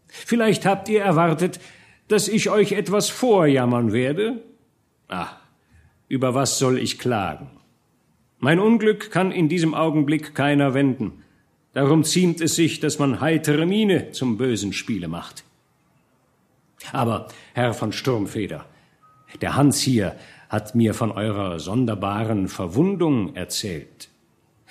Vielleicht 0.08 0.66
habt 0.66 0.88
ihr 0.88 1.00
erwartet, 1.00 1.60
dass 2.08 2.26
ich 2.26 2.50
euch 2.50 2.72
etwas 2.72 3.08
vorjammern 3.08 3.92
werde? 3.92 4.42
Ah, 5.06 5.28
über 6.08 6.34
was 6.34 6.58
soll 6.58 6.76
ich 6.76 6.98
klagen? 6.98 7.50
Mein 8.40 8.58
Unglück 8.58 9.12
kann 9.12 9.30
in 9.30 9.48
diesem 9.48 9.74
Augenblick 9.74 10.34
keiner 10.34 10.74
wenden. 10.74 11.22
Darum 11.72 12.02
ziemt 12.02 12.40
es 12.40 12.56
sich, 12.56 12.80
dass 12.80 12.98
man 12.98 13.20
heitere 13.20 13.64
Miene 13.64 14.10
zum 14.10 14.36
bösen 14.36 14.72
Spiele 14.72 15.06
macht. 15.06 15.44
Aber, 16.90 17.28
Herr 17.52 17.74
von 17.74 17.92
Sturmfeder, 17.92 18.66
der 19.40 19.54
Hans 19.54 19.80
hier 19.80 20.16
hat 20.48 20.74
mir 20.74 20.94
von 20.94 21.12
eurer 21.12 21.60
sonderbaren 21.60 22.48
Verwundung 22.48 23.36
erzählt. 23.36 24.08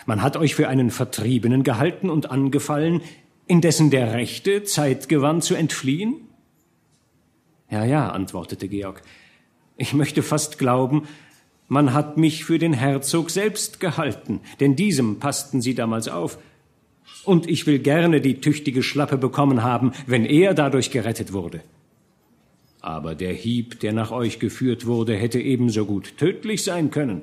Man 0.05 0.21
hat 0.21 0.37
euch 0.37 0.55
für 0.55 0.67
einen 0.67 0.91
Vertriebenen 0.91 1.63
gehalten 1.63 2.09
und 2.09 2.31
angefallen, 2.31 3.01
indessen 3.47 3.89
der 3.89 4.13
Rechte 4.13 4.63
Zeit 4.63 5.09
gewann 5.09 5.41
zu 5.41 5.55
entfliehen? 5.55 6.15
Ja, 7.69 7.85
ja, 7.85 8.09
antwortete 8.09 8.67
Georg. 8.67 9.01
Ich 9.77 9.93
möchte 9.93 10.21
fast 10.21 10.59
glauben, 10.59 11.07
Man 11.67 11.93
hat 11.93 12.17
mich 12.17 12.45
für 12.45 12.59
den 12.59 12.73
Herzog 12.73 13.31
selbst 13.31 13.79
gehalten, 13.79 14.41
denn 14.59 14.75
diesem 14.75 15.19
passten 15.19 15.61
sie 15.61 15.73
damals 15.73 16.07
auf. 16.07 16.37
Und 17.23 17.49
ich 17.49 17.65
will 17.65 17.79
gerne 17.79 18.21
die 18.21 18.41
tüchtige 18.41 18.83
Schlappe 18.83 19.17
bekommen 19.17 19.63
haben, 19.63 19.91
wenn 20.05 20.25
er 20.25 20.53
dadurch 20.53 20.91
gerettet 20.91 21.33
wurde. 21.33 21.61
Aber 22.81 23.15
der 23.15 23.33
Hieb, 23.33 23.79
der 23.79 23.93
nach 23.93 24.11
euch 24.11 24.39
geführt 24.39 24.85
wurde, 24.85 25.15
hätte 25.15 25.39
ebenso 25.39 25.85
gut 25.85 26.17
tödlich 26.17 26.63
sein 26.63 26.91
können. 26.91 27.21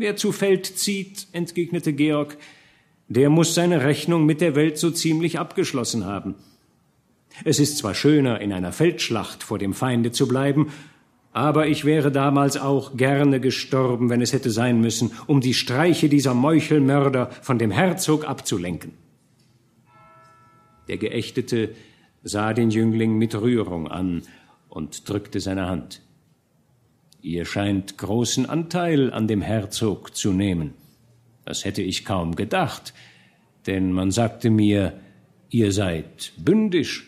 Wer 0.00 0.16
zu 0.16 0.32
Feld 0.32 0.64
zieht, 0.64 1.26
entgegnete 1.32 1.92
Georg, 1.92 2.38
der 3.08 3.28
muss 3.28 3.54
seine 3.54 3.84
Rechnung 3.84 4.24
mit 4.24 4.40
der 4.40 4.54
Welt 4.54 4.78
so 4.78 4.90
ziemlich 4.90 5.38
abgeschlossen 5.38 6.06
haben. 6.06 6.36
Es 7.44 7.60
ist 7.60 7.76
zwar 7.76 7.92
schöner, 7.92 8.40
in 8.40 8.50
einer 8.54 8.72
Feldschlacht 8.72 9.42
vor 9.42 9.58
dem 9.58 9.74
Feinde 9.74 10.10
zu 10.10 10.26
bleiben, 10.26 10.72
aber 11.32 11.66
ich 11.66 11.84
wäre 11.84 12.10
damals 12.10 12.56
auch 12.56 12.96
gerne 12.96 13.40
gestorben, 13.40 14.08
wenn 14.08 14.22
es 14.22 14.32
hätte 14.32 14.48
sein 14.48 14.80
müssen, 14.80 15.10
um 15.26 15.42
die 15.42 15.52
Streiche 15.52 16.08
dieser 16.08 16.32
Meuchelmörder 16.32 17.26
von 17.42 17.58
dem 17.58 17.70
Herzog 17.70 18.26
abzulenken. 18.26 18.92
Der 20.88 20.96
Geächtete 20.96 21.74
sah 22.22 22.54
den 22.54 22.70
Jüngling 22.70 23.18
mit 23.18 23.34
Rührung 23.34 23.86
an 23.86 24.22
und 24.70 25.06
drückte 25.10 25.40
seine 25.40 25.68
Hand. 25.68 26.00
Ihr 27.22 27.44
scheint 27.44 27.98
großen 27.98 28.46
Anteil 28.46 29.12
an 29.12 29.28
dem 29.28 29.42
Herzog 29.42 30.16
zu 30.16 30.32
nehmen. 30.32 30.74
Das 31.44 31.64
hätte 31.64 31.82
ich 31.82 32.04
kaum 32.04 32.34
gedacht, 32.34 32.94
denn 33.66 33.92
man 33.92 34.10
sagte 34.10 34.50
mir, 34.50 34.98
ihr 35.50 35.72
seid 35.72 36.32
bündisch. 36.38 37.06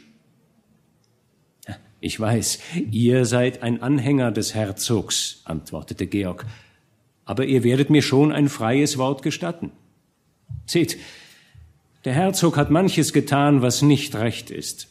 Ich 2.00 2.18
weiß, 2.18 2.58
ihr 2.90 3.24
seid 3.24 3.62
ein 3.62 3.80
Anhänger 3.80 4.32
des 4.32 4.54
Herzogs, 4.54 5.40
antwortete 5.44 6.06
Georg, 6.06 6.44
aber 7.24 7.44
ihr 7.44 7.62
werdet 7.62 7.90
mir 7.90 8.02
schon 8.02 8.32
ein 8.32 8.48
freies 8.48 8.98
Wort 8.98 9.22
gestatten. 9.22 9.70
Seht, 10.66 10.98
der 12.04 12.12
Herzog 12.12 12.56
hat 12.56 12.70
manches 12.70 13.12
getan, 13.12 13.62
was 13.62 13.82
nicht 13.82 14.16
recht 14.16 14.50
ist. 14.50 14.88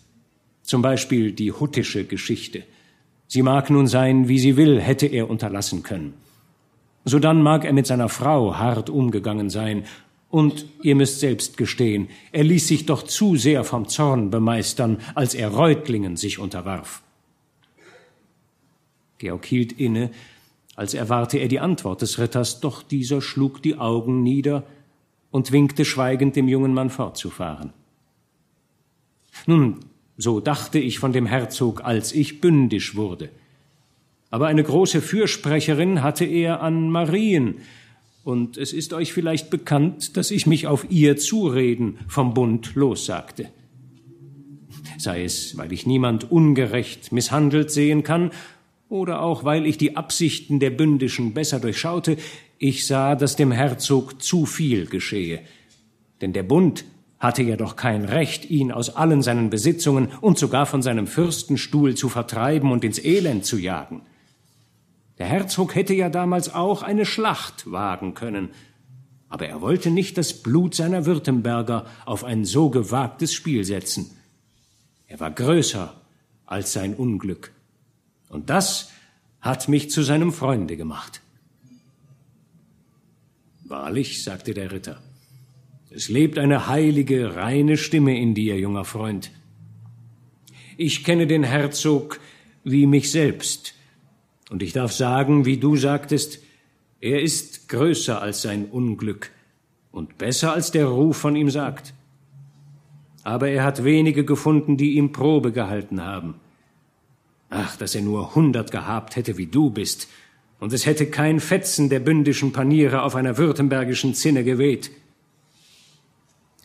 Zum 0.63 0.81
Beispiel 0.81 1.33
die 1.33 1.51
huttische 1.51 2.05
Geschichte. 2.05 2.63
Sie 3.33 3.43
mag 3.43 3.69
nun 3.69 3.87
sein, 3.87 4.27
wie 4.27 4.39
sie 4.39 4.57
will, 4.57 4.81
hätte 4.81 5.07
er 5.07 5.29
unterlassen 5.29 5.83
können. 5.83 6.15
Sodann 7.05 7.41
mag 7.41 7.63
er 7.63 7.71
mit 7.71 7.87
seiner 7.87 8.09
Frau 8.09 8.57
hart 8.57 8.89
umgegangen 8.89 9.49
sein, 9.49 9.85
und 10.29 10.65
ihr 10.81 10.95
müsst 10.95 11.21
selbst 11.21 11.55
gestehen, 11.55 12.09
er 12.33 12.43
ließ 12.43 12.67
sich 12.67 12.87
doch 12.87 13.03
zu 13.03 13.37
sehr 13.37 13.63
vom 13.63 13.87
Zorn 13.87 14.31
bemeistern, 14.31 14.97
als 15.15 15.33
er 15.33 15.47
Reutlingen 15.47 16.17
sich 16.17 16.39
unterwarf. 16.39 17.03
Georg 19.17 19.45
hielt 19.45 19.79
inne, 19.79 20.11
als 20.75 20.93
erwarte 20.93 21.37
er 21.37 21.47
die 21.47 21.61
Antwort 21.61 22.01
des 22.01 22.19
Ritters, 22.19 22.59
doch 22.59 22.83
dieser 22.83 23.21
schlug 23.21 23.63
die 23.63 23.77
Augen 23.77 24.23
nieder 24.23 24.63
und 25.31 25.53
winkte 25.53 25.85
schweigend 25.85 26.35
dem 26.35 26.49
jungen 26.49 26.73
Mann 26.73 26.89
fortzufahren. 26.89 27.71
Nun, 29.45 29.79
so 30.17 30.39
dachte 30.39 30.79
ich 30.79 30.99
von 30.99 31.13
dem 31.13 31.25
Herzog, 31.25 31.83
als 31.83 32.13
ich 32.13 32.41
bündisch 32.41 32.95
wurde. 32.95 33.29
Aber 34.29 34.47
eine 34.47 34.63
große 34.63 35.01
Fürsprecherin 35.01 36.03
hatte 36.03 36.25
er 36.25 36.61
an 36.61 36.89
Marien, 36.89 37.55
und 38.23 38.57
es 38.57 38.71
ist 38.71 38.93
euch 38.93 39.13
vielleicht 39.13 39.49
bekannt, 39.49 40.15
dass 40.15 40.29
ich 40.29 40.45
mich 40.45 40.67
auf 40.67 40.85
ihr 40.89 41.17
Zureden 41.17 41.97
vom 42.07 42.33
Bund 42.33 42.75
lossagte. 42.75 43.49
Sei 44.97 45.23
es, 45.23 45.57
weil 45.57 45.73
ich 45.73 45.87
niemand 45.87 46.31
ungerecht 46.31 47.11
misshandelt 47.11 47.71
sehen 47.71 48.03
kann, 48.03 48.31
oder 48.89 49.21
auch 49.21 49.43
weil 49.43 49.65
ich 49.65 49.77
die 49.77 49.95
Absichten 49.95 50.59
der 50.59 50.69
Bündischen 50.69 51.33
besser 51.33 51.59
durchschaute, 51.59 52.17
ich 52.59 52.85
sah, 52.85 53.15
dass 53.15 53.35
dem 53.35 53.51
Herzog 53.51 54.21
zu 54.21 54.45
viel 54.45 54.85
geschehe. 54.85 55.39
Denn 56.19 56.33
der 56.33 56.43
Bund 56.43 56.85
hatte 57.21 57.43
ja 57.43 57.55
doch 57.55 57.75
kein 57.75 58.03
Recht, 58.03 58.49
ihn 58.49 58.71
aus 58.71 58.95
allen 58.95 59.21
seinen 59.21 59.51
Besitzungen 59.51 60.09
und 60.21 60.39
sogar 60.39 60.65
von 60.65 60.81
seinem 60.81 61.05
Fürstenstuhl 61.05 61.95
zu 61.95 62.09
vertreiben 62.09 62.71
und 62.71 62.83
ins 62.83 62.97
Elend 62.97 63.45
zu 63.45 63.57
jagen. 63.57 64.01
Der 65.19 65.27
Herzog 65.27 65.75
hätte 65.75 65.93
ja 65.93 66.09
damals 66.09 66.51
auch 66.51 66.81
eine 66.81 67.05
Schlacht 67.05 67.71
wagen 67.71 68.15
können, 68.15 68.49
aber 69.29 69.47
er 69.47 69.61
wollte 69.61 69.91
nicht 69.91 70.17
das 70.17 70.41
Blut 70.41 70.73
seiner 70.73 71.05
Württemberger 71.05 71.85
auf 72.05 72.23
ein 72.23 72.43
so 72.43 72.71
gewagtes 72.71 73.31
Spiel 73.33 73.63
setzen. 73.65 74.17
Er 75.05 75.19
war 75.19 75.29
größer 75.29 75.93
als 76.47 76.73
sein 76.73 76.95
Unglück. 76.95 77.51
Und 78.29 78.49
das 78.49 78.89
hat 79.41 79.67
mich 79.67 79.91
zu 79.91 80.01
seinem 80.01 80.33
Freunde 80.33 80.75
gemacht. 80.75 81.21
Wahrlich, 83.63 84.23
sagte 84.23 84.55
der 84.55 84.71
Ritter, 84.71 84.99
es 85.93 86.07
lebt 86.07 86.39
eine 86.39 86.67
heilige, 86.67 87.35
reine 87.35 87.75
Stimme 87.75 88.17
in 88.17 88.33
dir, 88.33 88.57
junger 88.57 88.85
Freund. 88.85 89.31
Ich 90.77 91.03
kenne 91.03 91.27
den 91.27 91.43
Herzog 91.43 92.19
wie 92.63 92.85
mich 92.87 93.11
selbst, 93.11 93.73
und 94.49 94.63
ich 94.63 94.73
darf 94.73 94.93
sagen, 94.93 95.45
wie 95.45 95.57
du 95.57 95.75
sagtest, 95.75 96.39
er 97.01 97.21
ist 97.21 97.67
größer 97.67 98.21
als 98.21 98.41
sein 98.41 98.65
Unglück 98.65 99.31
und 99.91 100.17
besser 100.17 100.53
als 100.53 100.71
der 100.71 100.85
Ruf 100.85 101.17
von 101.17 101.35
ihm 101.35 101.49
sagt. 101.49 101.93
Aber 103.23 103.49
er 103.49 103.63
hat 103.63 103.83
wenige 103.83 104.23
gefunden, 104.23 104.77
die 104.77 104.93
ihm 104.93 105.11
Probe 105.11 105.51
gehalten 105.51 106.01
haben. 106.01 106.35
Ach, 107.49 107.75
dass 107.75 107.95
er 107.95 108.01
nur 108.01 108.33
hundert 108.33 108.71
gehabt 108.71 109.17
hätte, 109.17 109.37
wie 109.37 109.47
du 109.47 109.69
bist, 109.69 110.07
und 110.59 110.71
es 110.73 110.85
hätte 110.85 111.07
kein 111.07 111.39
Fetzen 111.39 111.89
der 111.89 111.99
bündischen 111.99 112.53
Paniere 112.53 113.01
auf 113.01 113.15
einer 113.15 113.37
württembergischen 113.37 114.13
Zinne 114.13 114.43
geweht. 114.43 114.91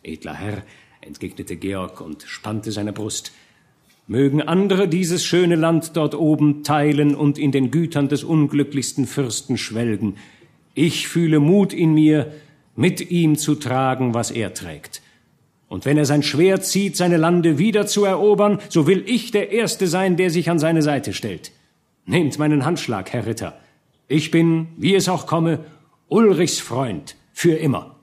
Edler 0.07 0.33
Herr, 0.33 0.63
entgegnete 1.01 1.55
Georg 1.55 2.01
und 2.01 2.23
spannte 2.23 2.71
seine 2.71 2.93
Brust, 2.93 3.31
Mögen 4.09 4.41
andere 4.41 4.87
dieses 4.87 5.25
schöne 5.25 5.55
Land 5.55 5.97
dort 5.97 6.15
oben 6.15 6.63
teilen 6.63 7.13
und 7.13 7.37
in 7.37 7.51
den 7.51 7.71
Gütern 7.71 8.07
des 8.07 8.23
unglücklichsten 8.23 9.05
Fürsten 9.05 9.57
schwelgen. 9.57 10.15
Ich 10.73 11.09
fühle 11.09 11.41
Mut 11.41 11.73
in 11.73 11.93
mir, 11.93 12.31
mit 12.77 13.11
ihm 13.11 13.37
zu 13.37 13.55
tragen, 13.55 14.13
was 14.13 14.31
er 14.31 14.53
trägt. 14.53 15.01
Und 15.67 15.83
wenn 15.83 15.97
er 15.97 16.05
sein 16.05 16.23
Schwert 16.23 16.63
zieht, 16.63 16.95
seine 16.95 17.17
Lande 17.17 17.57
wieder 17.57 17.85
zu 17.85 18.05
erobern, 18.05 18.59
so 18.69 18.87
will 18.87 19.03
ich 19.05 19.31
der 19.31 19.51
Erste 19.51 19.87
sein, 19.87 20.15
der 20.15 20.29
sich 20.29 20.49
an 20.49 20.59
seine 20.59 20.81
Seite 20.81 21.11
stellt. 21.11 21.51
Nehmt 22.05 22.39
meinen 22.39 22.63
Handschlag, 22.63 23.11
Herr 23.11 23.25
Ritter. 23.25 23.59
Ich 24.07 24.31
bin, 24.31 24.67
wie 24.77 24.95
es 24.95 25.09
auch 25.09 25.27
komme, 25.27 25.65
Ulrichs 26.07 26.59
Freund 26.59 27.17
für 27.33 27.55
immer. 27.55 27.96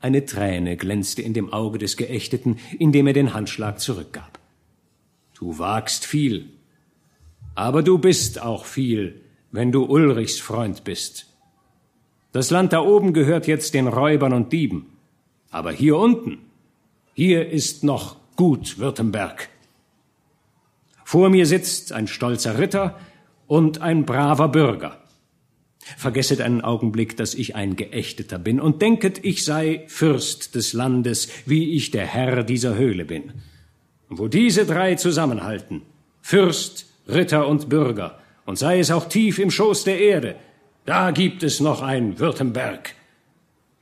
Eine 0.00 0.24
Träne 0.24 0.76
glänzte 0.76 1.22
in 1.22 1.34
dem 1.34 1.52
Auge 1.52 1.78
des 1.78 1.96
Geächteten, 1.96 2.58
indem 2.78 3.06
er 3.08 3.12
den 3.12 3.34
Handschlag 3.34 3.80
zurückgab. 3.80 4.38
Du 5.34 5.58
wagst 5.58 6.04
viel, 6.04 6.50
aber 7.54 7.82
du 7.82 7.98
bist 7.98 8.40
auch 8.40 8.64
viel, 8.64 9.20
wenn 9.50 9.72
du 9.72 9.84
Ulrichs 9.84 10.38
Freund 10.38 10.84
bist. 10.84 11.26
Das 12.32 12.50
Land 12.50 12.72
da 12.72 12.80
oben 12.80 13.12
gehört 13.12 13.46
jetzt 13.46 13.74
den 13.74 13.88
Räubern 13.88 14.32
und 14.32 14.52
Dieben, 14.52 14.86
aber 15.50 15.72
hier 15.72 15.96
unten, 15.96 16.38
hier 17.14 17.48
ist 17.50 17.82
noch 17.82 18.16
gut 18.36 18.78
Württemberg. 18.78 19.48
Vor 21.04 21.30
mir 21.30 21.46
sitzt 21.46 21.92
ein 21.92 22.06
stolzer 22.06 22.58
Ritter 22.58 22.98
und 23.46 23.80
ein 23.80 24.04
braver 24.04 24.48
Bürger. 24.48 25.02
Vergesset 25.96 26.40
einen 26.40 26.60
Augenblick, 26.60 27.16
dass 27.16 27.34
ich 27.34 27.54
ein 27.56 27.76
Geächteter 27.76 28.38
bin 28.38 28.60
und 28.60 28.82
denket, 28.82 29.24
ich 29.24 29.44
sei 29.44 29.84
Fürst 29.86 30.54
des 30.54 30.72
Landes, 30.72 31.28
wie 31.46 31.74
ich 31.74 31.90
der 31.90 32.06
Herr 32.06 32.42
dieser 32.44 32.76
Höhle 32.76 33.04
bin. 33.04 33.32
wo 34.10 34.26
diese 34.26 34.64
drei 34.64 34.94
zusammenhalten, 34.94 35.82
Fürst, 36.22 36.86
Ritter 37.06 37.46
und 37.46 37.68
Bürger, 37.68 38.18
und 38.46 38.58
sei 38.58 38.78
es 38.78 38.90
auch 38.90 39.06
tief 39.08 39.38
im 39.38 39.50
Schoß 39.50 39.84
der 39.84 40.00
Erde, 40.00 40.36
da 40.86 41.10
gibt 41.10 41.42
es 41.42 41.60
noch 41.60 41.82
ein 41.82 42.18
Württemberg. 42.18 42.94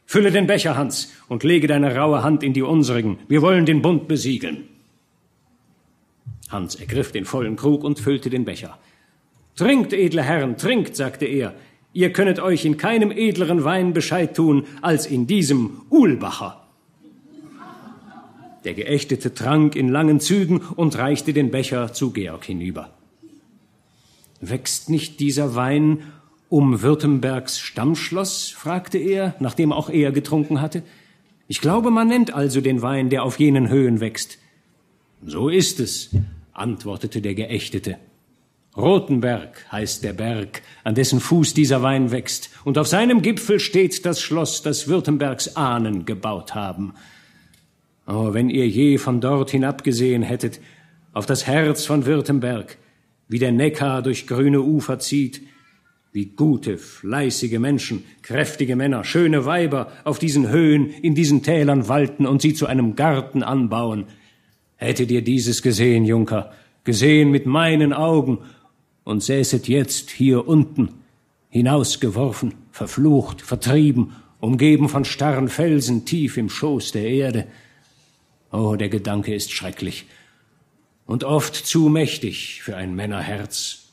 Fülle 0.06 0.32
den 0.32 0.48
Becher, 0.48 0.76
Hans, 0.76 1.12
und 1.28 1.44
lege 1.44 1.68
deine 1.68 1.94
raue 1.94 2.24
Hand 2.24 2.42
in 2.42 2.52
die 2.52 2.62
unsrigen. 2.62 3.18
Wir 3.28 3.42
wollen 3.42 3.66
den 3.66 3.82
Bund 3.82 4.08
besiegeln. 4.08 4.68
Hans 6.48 6.76
ergriff 6.76 7.12
den 7.12 7.24
vollen 7.24 7.56
Krug 7.56 7.84
und 7.84 7.98
füllte 7.98 8.30
den 8.30 8.44
Becher. 8.44 8.78
Trinkt, 9.56 9.92
edle 9.92 10.22
Herren, 10.22 10.56
trinkt, 10.56 10.96
sagte 10.96 11.26
er, 11.26 11.54
Ihr 11.96 12.12
könnet 12.12 12.40
euch 12.40 12.66
in 12.66 12.76
keinem 12.76 13.10
edleren 13.10 13.64
Wein 13.64 13.94
Bescheid 13.94 14.36
tun 14.36 14.66
als 14.82 15.06
in 15.06 15.26
diesem 15.26 15.80
Uhlbacher. 15.88 16.62
Der 18.64 18.74
Geächtete 18.74 19.32
trank 19.32 19.74
in 19.74 19.88
langen 19.88 20.20
Zügen 20.20 20.58
und 20.58 20.98
reichte 20.98 21.32
den 21.32 21.50
Becher 21.50 21.94
zu 21.94 22.10
Georg 22.10 22.44
hinüber. 22.44 22.90
Wächst 24.42 24.90
nicht 24.90 25.20
dieser 25.20 25.54
Wein 25.54 26.02
um 26.50 26.82
Württembergs 26.82 27.60
Stammschloss? 27.60 28.50
fragte 28.50 28.98
er, 28.98 29.34
nachdem 29.40 29.72
auch 29.72 29.88
er 29.88 30.12
getrunken 30.12 30.60
hatte. 30.60 30.82
Ich 31.48 31.62
glaube, 31.62 31.90
man 31.90 32.08
nennt 32.08 32.34
also 32.34 32.60
den 32.60 32.82
Wein, 32.82 33.08
der 33.08 33.22
auf 33.22 33.38
jenen 33.38 33.70
Höhen 33.70 34.00
wächst. 34.00 34.36
So 35.24 35.48
ist 35.48 35.80
es, 35.80 36.10
antwortete 36.52 37.22
der 37.22 37.34
Geächtete. 37.34 37.96
Rotenberg 38.76 39.64
heißt 39.72 40.04
der 40.04 40.12
Berg, 40.12 40.60
an 40.84 40.94
dessen 40.94 41.20
Fuß 41.20 41.54
dieser 41.54 41.82
Wein 41.82 42.10
wächst, 42.10 42.50
und 42.64 42.76
auf 42.76 42.86
seinem 42.86 43.22
Gipfel 43.22 43.58
steht 43.58 44.04
das 44.04 44.20
Schloss, 44.20 44.62
das 44.62 44.86
Württembergs 44.86 45.56
Ahnen 45.56 46.04
gebaut 46.04 46.54
haben. 46.54 46.92
Oh, 48.06 48.34
wenn 48.34 48.50
ihr 48.50 48.68
je 48.68 48.98
von 48.98 49.20
dort 49.20 49.50
hinabgesehen 49.50 50.22
hättet, 50.22 50.60
auf 51.14 51.24
das 51.24 51.46
Herz 51.46 51.86
von 51.86 52.04
Württemberg, 52.04 52.76
wie 53.28 53.38
der 53.38 53.50
Neckar 53.50 54.02
durch 54.02 54.26
grüne 54.26 54.60
Ufer 54.60 54.98
zieht, 54.98 55.40
wie 56.12 56.26
gute, 56.26 56.78
fleißige 56.78 57.58
Menschen, 57.58 58.04
kräftige 58.22 58.76
Männer, 58.76 59.04
schöne 59.04 59.44
Weiber 59.44 59.90
auf 60.04 60.18
diesen 60.18 60.50
Höhen, 60.50 60.90
in 60.90 61.14
diesen 61.14 61.42
Tälern 61.42 61.88
walten 61.88 62.26
und 62.26 62.42
sie 62.42 62.54
zu 62.54 62.66
einem 62.66 62.94
Garten 62.94 63.42
anbauen. 63.42 64.04
Hättet 64.76 65.10
ihr 65.10 65.22
dieses 65.22 65.62
gesehen, 65.62 66.04
Junker, 66.04 66.52
gesehen 66.84 67.30
mit 67.30 67.46
meinen 67.46 67.92
Augen 67.92 68.38
und 69.06 69.22
säßet 69.22 69.68
jetzt 69.68 70.10
hier 70.10 70.48
unten, 70.48 70.88
hinausgeworfen, 71.48 72.54
verflucht, 72.72 73.40
vertrieben, 73.40 74.16
umgeben 74.40 74.88
von 74.88 75.04
starren 75.04 75.48
Felsen 75.48 76.04
tief 76.04 76.36
im 76.36 76.50
Schoß 76.50 76.90
der 76.90 77.08
Erde. 77.08 77.46
Oh, 78.50 78.74
der 78.74 78.88
Gedanke 78.88 79.32
ist 79.32 79.52
schrecklich 79.52 80.06
und 81.06 81.22
oft 81.22 81.54
zu 81.54 81.88
mächtig 81.88 82.62
für 82.62 82.76
ein 82.76 82.96
Männerherz. 82.96 83.92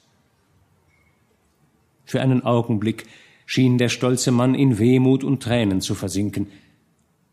Für 2.06 2.20
einen 2.20 2.44
Augenblick 2.44 3.06
schien 3.46 3.78
der 3.78 3.90
stolze 3.90 4.32
Mann 4.32 4.56
in 4.56 4.80
Wehmut 4.80 5.24
und 5.24 5.44
Tränen 5.44 5.80
zu 5.80 5.94
versinken, 5.94 6.48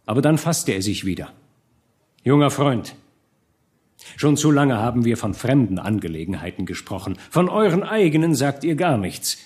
aber 0.04 0.20
dann 0.20 0.36
fasste 0.36 0.72
er 0.72 0.82
sich 0.82 1.06
wieder. 1.06 1.32
Junger 2.24 2.50
Freund, 2.50 2.94
Schon 4.16 4.36
zu 4.36 4.50
lange 4.50 4.78
haben 4.78 5.04
wir 5.04 5.16
von 5.16 5.34
fremden 5.34 5.78
Angelegenheiten 5.78 6.66
gesprochen. 6.66 7.16
Von 7.30 7.48
euren 7.48 7.82
eigenen 7.82 8.34
sagt 8.34 8.64
ihr 8.64 8.74
gar 8.74 8.96
nichts. 8.96 9.38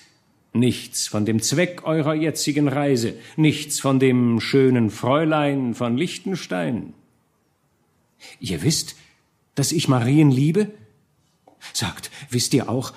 Nichts 0.53 1.07
von 1.07 1.25
dem 1.25 1.41
Zweck 1.41 1.83
eurer 1.83 2.13
jetzigen 2.13 2.69
Reise, 2.69 3.13
nichts 3.35 3.81
von 3.81 3.99
dem 3.99 4.39
schönen 4.39 4.89
Fräulein 4.89 5.75
von 5.75 5.97
Liechtenstein. 5.97 6.93
Ihr 8.39 8.63
wisst, 8.63 8.95
dass 9.55 9.73
ich 9.73 9.89
Marien 9.89 10.31
liebe? 10.31 10.71
Sagt, 11.73 12.09
wisst 12.29 12.53
ihr 12.53 12.69
auch, 12.69 12.93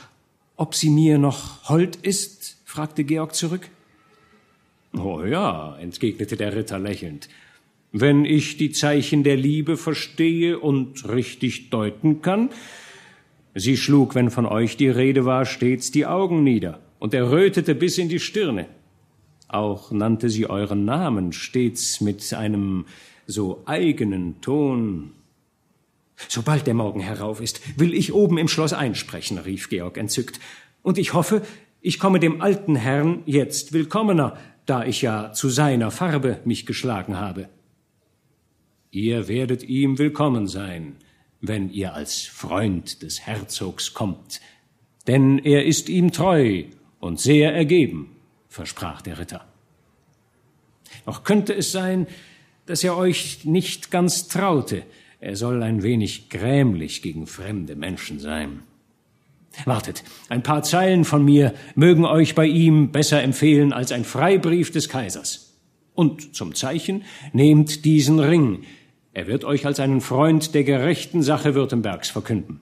ob 0.56 0.74
sie 0.74 0.90
mir 0.90 1.18
noch 1.18 1.68
hold 1.68 1.96
ist? 1.96 2.58
fragte 2.64 3.02
Georg 3.02 3.34
zurück. 3.34 3.68
Oh 4.92 5.24
ja, 5.24 5.76
entgegnete 5.78 6.36
der 6.36 6.54
Ritter 6.54 6.78
lächelnd. 6.78 7.28
Wenn 7.92 8.26
ich 8.26 8.58
die 8.58 8.70
Zeichen 8.70 9.22
der 9.22 9.36
Liebe 9.36 9.78
verstehe 9.78 10.58
und 10.58 11.08
richtig 11.08 11.70
deuten 11.70 12.20
kann, 12.20 12.50
sie 13.54 13.78
schlug, 13.78 14.14
wenn 14.14 14.30
von 14.30 14.44
euch 14.44 14.76
die 14.76 14.90
Rede 14.90 15.24
war, 15.24 15.46
stets 15.46 15.90
die 15.90 16.04
Augen 16.04 16.44
nieder 16.44 16.80
und 16.98 17.14
errötete 17.14 17.74
bis 17.74 17.96
in 17.96 18.10
die 18.10 18.20
Stirne. 18.20 18.66
Auch 19.48 19.90
nannte 19.90 20.28
sie 20.28 20.50
euren 20.50 20.84
Namen 20.84 21.32
stets 21.32 22.02
mit 22.02 22.34
einem 22.34 22.84
so 23.26 23.62
eigenen 23.64 24.42
Ton. 24.42 25.12
Sobald 26.28 26.66
der 26.66 26.74
Morgen 26.74 27.00
herauf 27.00 27.40
ist, 27.40 27.78
will 27.78 27.94
ich 27.94 28.12
oben 28.12 28.36
im 28.36 28.48
Schloss 28.48 28.74
einsprechen, 28.74 29.38
rief 29.38 29.70
Georg 29.70 29.96
entzückt. 29.96 30.40
Und 30.82 30.98
ich 30.98 31.14
hoffe, 31.14 31.40
ich 31.80 31.98
komme 31.98 32.20
dem 32.20 32.42
alten 32.42 32.76
Herrn 32.76 33.22
jetzt 33.24 33.72
willkommener, 33.72 34.36
da 34.66 34.84
ich 34.84 35.00
ja 35.00 35.32
zu 35.32 35.48
seiner 35.48 35.90
Farbe 35.90 36.40
mich 36.44 36.66
geschlagen 36.66 37.18
habe. 37.18 37.48
Ihr 38.90 39.28
werdet 39.28 39.62
ihm 39.62 39.98
willkommen 39.98 40.46
sein, 40.46 40.96
wenn 41.40 41.70
ihr 41.70 41.92
als 41.92 42.22
Freund 42.22 43.02
des 43.02 43.26
Herzogs 43.26 43.92
kommt, 43.92 44.40
denn 45.06 45.38
er 45.38 45.66
ist 45.66 45.88
ihm 45.88 46.10
treu 46.10 46.64
und 46.98 47.20
sehr 47.20 47.54
ergeben, 47.54 48.16
versprach 48.48 49.02
der 49.02 49.18
Ritter. 49.18 49.46
Doch 51.04 51.22
könnte 51.22 51.54
es 51.54 51.70
sein, 51.70 52.06
dass 52.64 52.82
er 52.82 52.96
euch 52.96 53.44
nicht 53.44 53.90
ganz 53.90 54.28
traute, 54.28 54.84
er 55.20 55.36
soll 55.36 55.62
ein 55.62 55.82
wenig 55.82 56.30
grämlich 56.30 57.02
gegen 57.02 57.26
fremde 57.26 57.76
Menschen 57.76 58.20
sein. 58.20 58.60
Wartet, 59.64 60.04
ein 60.28 60.42
paar 60.42 60.62
Zeilen 60.62 61.04
von 61.04 61.24
mir 61.24 61.54
mögen 61.74 62.04
euch 62.04 62.34
bei 62.34 62.46
ihm 62.46 62.90
besser 62.92 63.22
empfehlen 63.22 63.72
als 63.72 63.92
ein 63.92 64.04
Freibrief 64.04 64.70
des 64.70 64.88
Kaisers. 64.88 65.47
Und 65.98 66.36
zum 66.36 66.54
Zeichen 66.54 67.02
nehmt 67.32 67.84
diesen 67.84 68.20
Ring, 68.20 68.60
er 69.14 69.26
wird 69.26 69.44
euch 69.44 69.66
als 69.66 69.80
einen 69.80 70.00
Freund 70.00 70.54
der 70.54 70.62
gerechten 70.62 71.24
Sache 71.24 71.56
Württembergs 71.56 72.08
verkünden. 72.08 72.60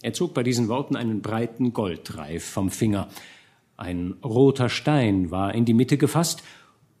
Er 0.00 0.14
zog 0.14 0.32
bei 0.32 0.42
diesen 0.42 0.68
Worten 0.68 0.96
einen 0.96 1.20
breiten 1.20 1.74
Goldreif 1.74 2.46
vom 2.46 2.70
Finger. 2.70 3.10
Ein 3.76 4.14
roter 4.24 4.70
Stein 4.70 5.30
war 5.30 5.54
in 5.54 5.66
die 5.66 5.74
Mitte 5.74 5.98
gefasst, 5.98 6.42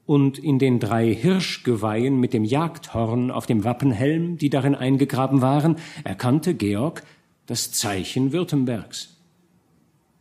und 0.04 0.38
in 0.38 0.58
den 0.58 0.78
drei 0.78 1.14
Hirschgeweihen 1.14 2.20
mit 2.20 2.34
dem 2.34 2.44
Jagdhorn 2.44 3.30
auf 3.30 3.46
dem 3.46 3.64
Wappenhelm, 3.64 4.36
die 4.36 4.50
darin 4.50 4.74
eingegraben 4.74 5.40
waren, 5.40 5.76
erkannte 6.04 6.54
Georg 6.54 7.02
das 7.46 7.72
Zeichen 7.72 8.32
Württembergs. 8.32 9.16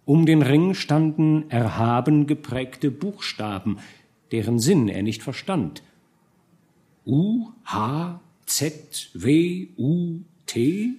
Um 0.06 0.26
den 0.26 0.42
Ring 0.42 0.76
standen 0.76 1.52
erhaben 1.52 2.26
geprägte 2.26 2.90
Buchstaben, 2.90 3.80
deren 4.32 4.60
Sinn 4.60 4.90
er 4.90 5.04
nicht 5.04 5.24
verstand, 5.24 5.84
U, 7.06 7.52
H, 7.66 8.20
Z, 8.46 9.12
W, 9.14 9.68
U, 9.78 10.22
T? 10.46 10.94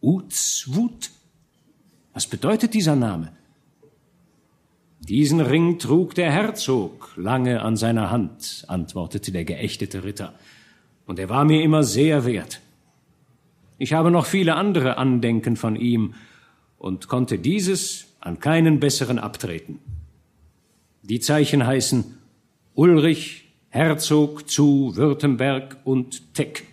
Uzwut? 0.00 1.10
Was 2.12 2.26
bedeutet 2.26 2.74
dieser 2.74 2.96
Name? 2.96 3.32
Diesen 5.00 5.40
Ring 5.40 5.78
trug 5.78 6.14
der 6.14 6.30
Herzog 6.30 7.12
lange 7.16 7.62
an 7.62 7.76
seiner 7.76 8.10
Hand, 8.10 8.64
antwortete 8.68 9.32
der 9.32 9.44
geächtete 9.44 10.04
Ritter, 10.04 10.34
und 11.06 11.18
er 11.18 11.28
war 11.28 11.44
mir 11.44 11.62
immer 11.62 11.82
sehr 11.82 12.24
wert. 12.24 12.60
Ich 13.78 13.92
habe 13.92 14.10
noch 14.12 14.26
viele 14.26 14.54
andere 14.54 14.96
Andenken 14.96 15.56
von 15.56 15.74
ihm 15.74 16.14
und 16.78 17.08
konnte 17.08 17.38
dieses 17.38 18.06
an 18.20 18.38
keinen 18.38 18.78
besseren 18.78 19.18
abtreten. 19.18 19.80
Die 21.04 21.18
Zeichen 21.18 21.66
heißen 21.66 22.16
Ulrich 22.74 23.52
Herzog 23.70 24.48
zu 24.48 24.94
Württemberg 24.94 25.78
und 25.82 26.32
Teck. 26.32 26.64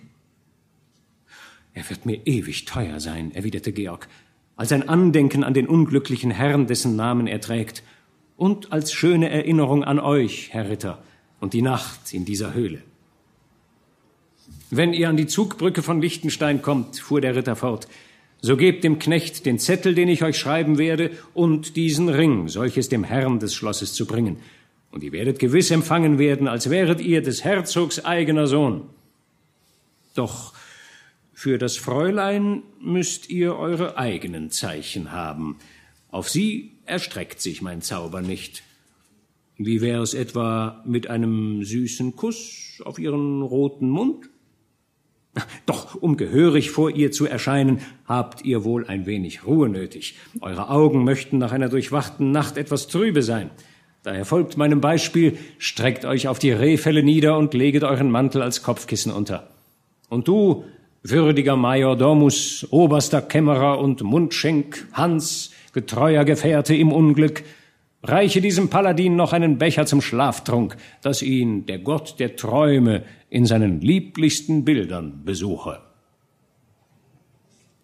Er 1.74 1.90
wird 1.90 2.06
mir 2.06 2.28
ewig 2.28 2.66
teuer 2.66 3.00
sein, 3.00 3.34
erwiderte 3.34 3.72
Georg, 3.72 4.08
als 4.56 4.72
ein 4.72 4.88
Andenken 4.88 5.44
an 5.44 5.56
den 5.56 5.66
unglücklichen 5.66 6.30
Herrn, 6.30 6.68
dessen 6.68 6.96
Namen 6.96 7.26
er 7.26 7.42
trägt, 7.42 7.82
und 8.38 8.72
als 8.72 8.94
schöne 8.94 9.30
Erinnerung 9.30 9.84
an 9.84 10.00
euch, 10.00 10.50
Herr 10.52 10.70
Ritter, 10.70 11.02
und 11.40 11.54
die 11.54 11.64
Nacht 11.64 12.14
in 12.14 12.24
dieser 12.24 12.54
Höhle. 12.54 12.84
Wenn 14.70 14.94
ihr 14.94 15.10
an 15.10 15.18
die 15.18 15.28
Zugbrücke 15.28 15.82
von 15.82 16.02
Liechtenstein 16.02 16.62
kommt, 16.62 17.00
fuhr 17.00 17.20
der 17.20 17.36
Ritter 17.36 17.56
fort, 17.56 17.88
so 18.42 18.56
gebt 18.58 18.84
dem 18.84 19.00
Knecht 19.00 19.46
den 19.46 19.60
Zettel, 19.60 19.96
den 19.96 20.08
ich 20.08 20.24
euch 20.24 20.38
schreiben 20.38 20.78
werde, 20.78 21.12
und 21.34 21.76
diesen 21.76 22.10
Ring, 22.10 22.48
solches 22.48 22.90
dem 22.90 23.04
Herrn 23.04 23.40
des 23.40 23.54
Schlosses 23.54 23.94
zu 23.94 24.06
bringen, 24.06 24.38
und 24.92 25.04
ihr 25.04 25.12
werdet 25.12 25.40
gewiss 25.40 25.72
empfangen 25.72 26.18
werden, 26.18 26.48
als 26.48 26.70
wäret 26.70 27.02
ihr 27.02 27.22
des 27.22 27.44
Herzogs 27.44 28.04
eigener 28.06 28.48
Sohn. 28.48 28.84
Doch 30.16 30.54
für 31.34 31.58
das 31.58 31.78
Fräulein 31.78 32.64
müsst 32.82 33.30
ihr 33.30 33.56
eure 33.56 33.98
eigenen 33.98 34.52
Zeichen 34.52 35.12
haben. 35.12 35.58
Auf 36.12 36.30
sie 36.30 36.72
erstreckt 36.86 37.40
sich 37.40 37.62
mein 37.62 37.82
Zauber 37.82 38.22
nicht. 38.22 38.64
Wie 39.58 39.82
wäre 39.82 40.02
es 40.02 40.14
etwa 40.14 40.84
mit 40.86 41.10
einem 41.10 41.64
süßen 41.64 42.16
Kuss 42.16 42.82
auf 42.84 42.98
ihren 42.98 43.42
roten 43.42 43.90
Mund? 43.90 44.30
Doch, 45.66 45.96
um 45.96 46.18
gehörig 46.18 46.72
vor 46.72 46.92
ihr 46.92 47.12
zu 47.12 47.26
erscheinen, 47.26 47.82
habt 48.06 48.46
ihr 48.46 48.64
wohl 48.64 48.88
ein 48.88 49.06
wenig 49.06 49.46
Ruhe 49.46 49.70
nötig. 49.70 50.18
Eure 50.42 50.70
Augen 50.70 51.04
möchten 51.04 51.38
nach 51.38 51.52
einer 51.52 51.70
durchwachten 51.70 52.32
Nacht 52.32 52.58
etwas 52.58 52.88
trübe 52.88 53.24
sein. 53.24 53.50
Daher 54.04 54.26
folgt 54.26 54.56
meinem 54.56 54.80
Beispiel, 54.80 55.38
streckt 55.58 56.06
euch 56.06 56.28
auf 56.28 56.40
die 56.40 56.52
Rehfelle 56.52 57.04
nieder 57.04 57.38
und 57.38 57.54
leget 57.54 57.84
euren 57.84 58.10
Mantel 58.10 58.42
als 58.42 58.64
Kopfkissen 58.64 59.12
unter. 59.12 59.50
Und 60.08 60.28
du, 60.28 60.64
würdiger 61.04 61.56
Major 61.56 61.96
Domus, 61.98 62.66
oberster 62.72 63.22
Kämmerer 63.22 63.80
und 63.80 64.02
Mundschenk, 64.02 64.88
Hans, 64.94 65.52
getreuer 65.74 66.26
Gefährte 66.26 66.76
im 66.76 66.92
Unglück, 66.92 67.44
reiche 68.04 68.42
diesem 68.42 68.70
Paladin 68.70 69.16
noch 69.16 69.34
einen 69.34 69.58
Becher 69.58 69.86
zum 69.86 70.02
Schlaftrunk, 70.02 70.78
dass 71.02 71.22
ihn 71.22 71.66
der 71.66 71.80
Gott 71.80 72.20
der 72.20 72.36
Träume 72.36 73.04
in 73.30 73.46
seinen 73.46 73.82
lieblichsten 73.82 74.66
Bildern 74.66 75.24
besuche. 75.26 75.82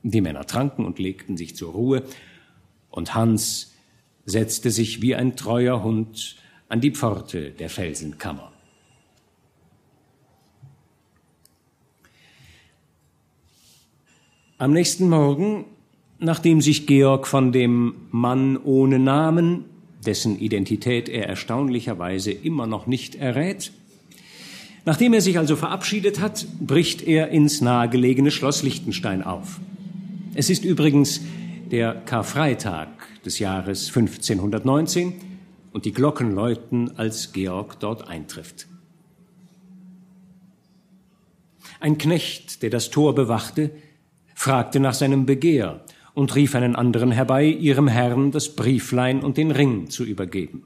Die 0.03 0.21
Männer 0.21 0.45
tranken 0.45 0.85
und 0.85 0.99
legten 0.99 1.37
sich 1.37 1.55
zur 1.55 1.73
Ruhe, 1.73 2.03
und 2.89 3.13
Hans 3.13 3.73
setzte 4.25 4.71
sich 4.71 5.01
wie 5.01 5.15
ein 5.15 5.35
treuer 5.35 5.83
Hund 5.83 6.37
an 6.69 6.79
die 6.79 6.91
Pforte 6.91 7.51
der 7.51 7.69
Felsenkammer. 7.69 8.51
Am 14.57 14.71
nächsten 14.71 15.09
Morgen 15.09 15.65
Nachdem 16.19 16.61
sich 16.61 16.87
Georg 16.87 17.27
von 17.27 17.51
dem 17.51 17.95
Mann 18.09 18.57
ohne 18.57 18.99
Namen, 18.99 19.65
dessen 20.05 20.39
Identität 20.39 21.09
er 21.09 21.27
erstaunlicherweise 21.27 22.31
immer 22.31 22.67
noch 22.67 22.87
nicht 22.87 23.15
errät, 23.15 23.71
nachdem 24.85 25.13
er 25.13 25.21
sich 25.21 25.37
also 25.37 25.55
verabschiedet 25.55 26.19
hat, 26.19 26.45
bricht 26.59 27.01
er 27.01 27.29
ins 27.29 27.61
nahegelegene 27.61 28.31
Schloss 28.31 28.63
Liechtenstein 28.63 29.23
auf. 29.23 29.59
Es 30.35 30.49
ist 30.49 30.65
übrigens 30.65 31.21
der 31.71 31.93
Karfreitag 31.93 32.89
des 33.25 33.39
Jahres 33.39 33.87
1519 33.87 35.13
und 35.71 35.85
die 35.85 35.93
Glocken 35.93 36.33
läuten, 36.33 36.97
als 36.97 37.33
Georg 37.33 37.79
dort 37.79 38.07
eintrifft. 38.07 38.67
Ein 41.79 41.97
Knecht, 41.97 42.63
der 42.63 42.69
das 42.69 42.89
Tor 42.89 43.15
bewachte, 43.15 43.71
fragte 44.33 44.79
nach 44.79 44.93
seinem 44.93 45.25
Begehr 45.25 45.84
und 46.15 46.33
rief 46.33 46.55
einen 46.55 46.75
anderen 46.75 47.11
herbei, 47.11 47.45
ihrem 47.45 47.87
Herrn 47.87 48.31
das 48.31 48.55
Brieflein 48.55 49.19
und 49.19 49.37
den 49.37 49.51
Ring 49.51 49.89
zu 49.89 50.03
übergeben. 50.03 50.63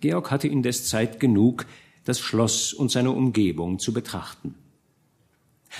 Georg 0.00 0.30
hatte 0.30 0.48
indes 0.48 0.88
Zeit 0.88 1.20
genug, 1.20 1.64
das 2.04 2.18
Schloss 2.20 2.74
und 2.74 2.90
seine 2.90 3.12
Umgebung 3.12 3.78
zu 3.78 3.92
betrachten. 3.92 4.56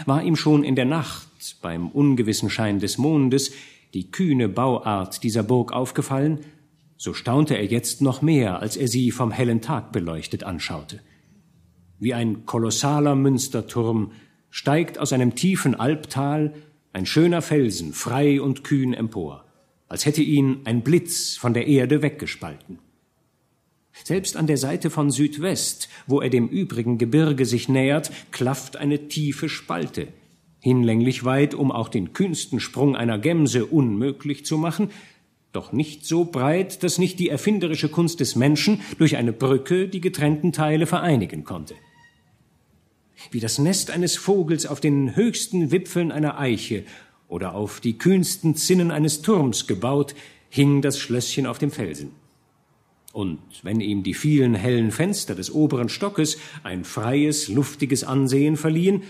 War 0.06 0.22
ihm 0.22 0.36
schon 0.36 0.62
in 0.64 0.76
der 0.76 0.84
Nacht 0.84 1.56
beim 1.60 1.88
ungewissen 1.88 2.48
Schein 2.48 2.78
des 2.78 2.96
Mondes 2.96 3.52
die 3.92 4.10
kühne 4.10 4.48
Bauart 4.48 5.22
dieser 5.22 5.42
Burg 5.42 5.72
aufgefallen, 5.72 6.38
so 6.96 7.12
staunte 7.12 7.56
er 7.56 7.66
jetzt 7.66 8.00
noch 8.00 8.22
mehr, 8.22 8.60
als 8.60 8.76
er 8.76 8.88
sie 8.88 9.10
vom 9.10 9.32
hellen 9.32 9.60
Tag 9.60 9.92
beleuchtet 9.92 10.44
anschaute. 10.44 11.00
Wie 11.98 12.14
ein 12.14 12.46
kolossaler 12.46 13.16
Münsterturm 13.16 14.12
steigt 14.50 14.98
aus 14.98 15.12
einem 15.12 15.34
tiefen 15.34 15.74
Albtal 15.74 16.54
ein 16.92 17.06
schöner 17.06 17.42
Felsen 17.42 17.92
frei 17.92 18.40
und 18.40 18.64
kühn 18.64 18.92
empor, 18.92 19.44
als 19.88 20.04
hätte 20.06 20.22
ihn 20.22 20.60
ein 20.64 20.82
Blitz 20.82 21.36
von 21.36 21.54
der 21.54 21.66
Erde 21.66 22.02
weggespalten. 22.02 22.78
Selbst 24.04 24.36
an 24.36 24.46
der 24.46 24.56
Seite 24.56 24.90
von 24.90 25.10
Südwest, 25.10 25.88
wo 26.06 26.20
er 26.20 26.30
dem 26.30 26.48
übrigen 26.48 26.98
Gebirge 26.98 27.44
sich 27.44 27.68
nähert, 27.68 28.10
klafft 28.30 28.76
eine 28.76 29.08
tiefe 29.08 29.48
Spalte, 29.48 30.08
hinlänglich 30.60 31.24
weit, 31.24 31.54
um 31.54 31.70
auch 31.70 31.88
den 31.88 32.12
kühnsten 32.12 32.58
Sprung 32.58 32.96
einer 32.96 33.18
Gemse 33.18 33.66
unmöglich 33.66 34.44
zu 34.44 34.56
machen, 34.56 34.90
doch 35.52 35.72
nicht 35.72 36.06
so 36.06 36.24
breit, 36.24 36.82
dass 36.82 36.96
nicht 36.96 37.18
die 37.18 37.28
erfinderische 37.28 37.90
Kunst 37.90 38.20
des 38.20 38.36
Menschen 38.36 38.80
durch 38.96 39.18
eine 39.18 39.34
Brücke 39.34 39.88
die 39.88 40.00
getrennten 40.00 40.52
Teile 40.52 40.86
vereinigen 40.86 41.44
konnte 41.44 41.74
wie 43.30 43.40
das 43.40 43.58
Nest 43.58 43.90
eines 43.90 44.16
Vogels 44.16 44.66
auf 44.66 44.80
den 44.80 45.16
höchsten 45.16 45.70
Wipfeln 45.70 46.12
einer 46.12 46.38
Eiche 46.38 46.84
oder 47.28 47.54
auf 47.54 47.80
die 47.80 47.96
kühnsten 47.96 48.56
Zinnen 48.56 48.90
eines 48.90 49.22
Turms 49.22 49.66
gebaut, 49.66 50.14
hing 50.48 50.82
das 50.82 50.98
Schlösschen 50.98 51.46
auf 51.46 51.58
dem 51.58 51.70
Felsen. 51.70 52.10
Und 53.12 53.38
wenn 53.62 53.80
ihm 53.80 54.02
die 54.02 54.14
vielen 54.14 54.54
hellen 54.54 54.90
Fenster 54.90 55.34
des 55.34 55.50
oberen 55.52 55.88
Stockes 55.88 56.38
ein 56.62 56.84
freies, 56.84 57.48
luftiges 57.48 58.04
Ansehen 58.04 58.56
verliehen, 58.56 59.02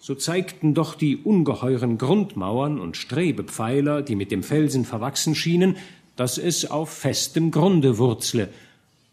so 0.00 0.14
zeigten 0.14 0.74
doch 0.74 0.94
die 0.94 1.16
ungeheuren 1.16 1.96
Grundmauern 1.96 2.78
und 2.78 2.96
Strebepfeiler, 2.96 4.02
die 4.02 4.16
mit 4.16 4.30
dem 4.30 4.42
Felsen 4.42 4.84
verwachsen 4.84 5.34
schienen, 5.34 5.76
dass 6.14 6.36
es 6.36 6.70
auf 6.70 6.90
festem 6.90 7.50
Grunde 7.50 7.98
wurzle 7.98 8.50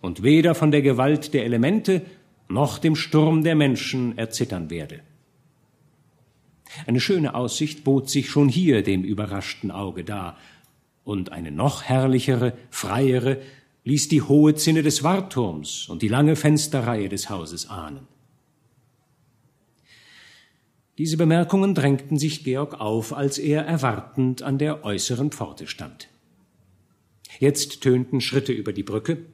und 0.01 0.23
weder 0.23 0.53
von 0.53 0.71
der 0.71 0.81
Gewalt 0.81 1.33
der 1.33 1.45
Elemente 1.45 2.01
noch 2.51 2.77
dem 2.77 2.95
Sturm 2.95 3.43
der 3.43 3.55
Menschen 3.55 4.17
erzittern 4.17 4.69
werde. 4.69 5.01
Eine 6.87 6.99
schöne 6.99 7.35
Aussicht 7.35 7.83
bot 7.83 8.09
sich 8.09 8.29
schon 8.29 8.47
hier 8.47 8.83
dem 8.83 9.03
überraschten 9.03 9.71
Auge 9.71 10.03
dar, 10.03 10.37
und 11.03 11.31
eine 11.31 11.51
noch 11.51 11.83
herrlichere, 11.83 12.53
freiere 12.69 13.41
ließ 13.83 14.07
die 14.07 14.21
hohe 14.21 14.53
Zinne 14.55 14.83
des 14.83 15.03
Wartturms 15.03 15.89
und 15.89 16.03
die 16.03 16.07
lange 16.07 16.35
Fensterreihe 16.35 17.09
des 17.09 17.29
Hauses 17.29 17.69
ahnen. 17.69 18.07
Diese 20.97 21.17
Bemerkungen 21.17 21.73
drängten 21.73 22.19
sich 22.19 22.43
Georg 22.43 22.79
auf, 22.79 23.13
als 23.13 23.39
er 23.39 23.65
erwartend 23.65 24.43
an 24.43 24.59
der 24.59 24.85
äußeren 24.85 25.31
Pforte 25.31 25.65
stand. 25.65 26.09
Jetzt 27.39 27.81
tönten 27.81 28.21
Schritte 28.21 28.53
über 28.53 28.71
die 28.71 28.83
Brücke, 28.83 29.25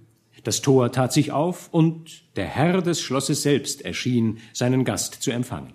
das 0.48 0.62
Tor 0.62 0.94
tat 0.94 1.12
sich 1.12 1.34
auf 1.34 1.68
und 1.74 2.24
der 2.38 2.46
Herr 2.46 2.82
des 2.82 3.02
Schlosses 3.02 3.42
selbst 3.42 3.84
erschien, 3.84 4.38
seinen 4.54 4.86
Gast 4.86 5.22
zu 5.22 5.32
empfangen. 5.32 5.74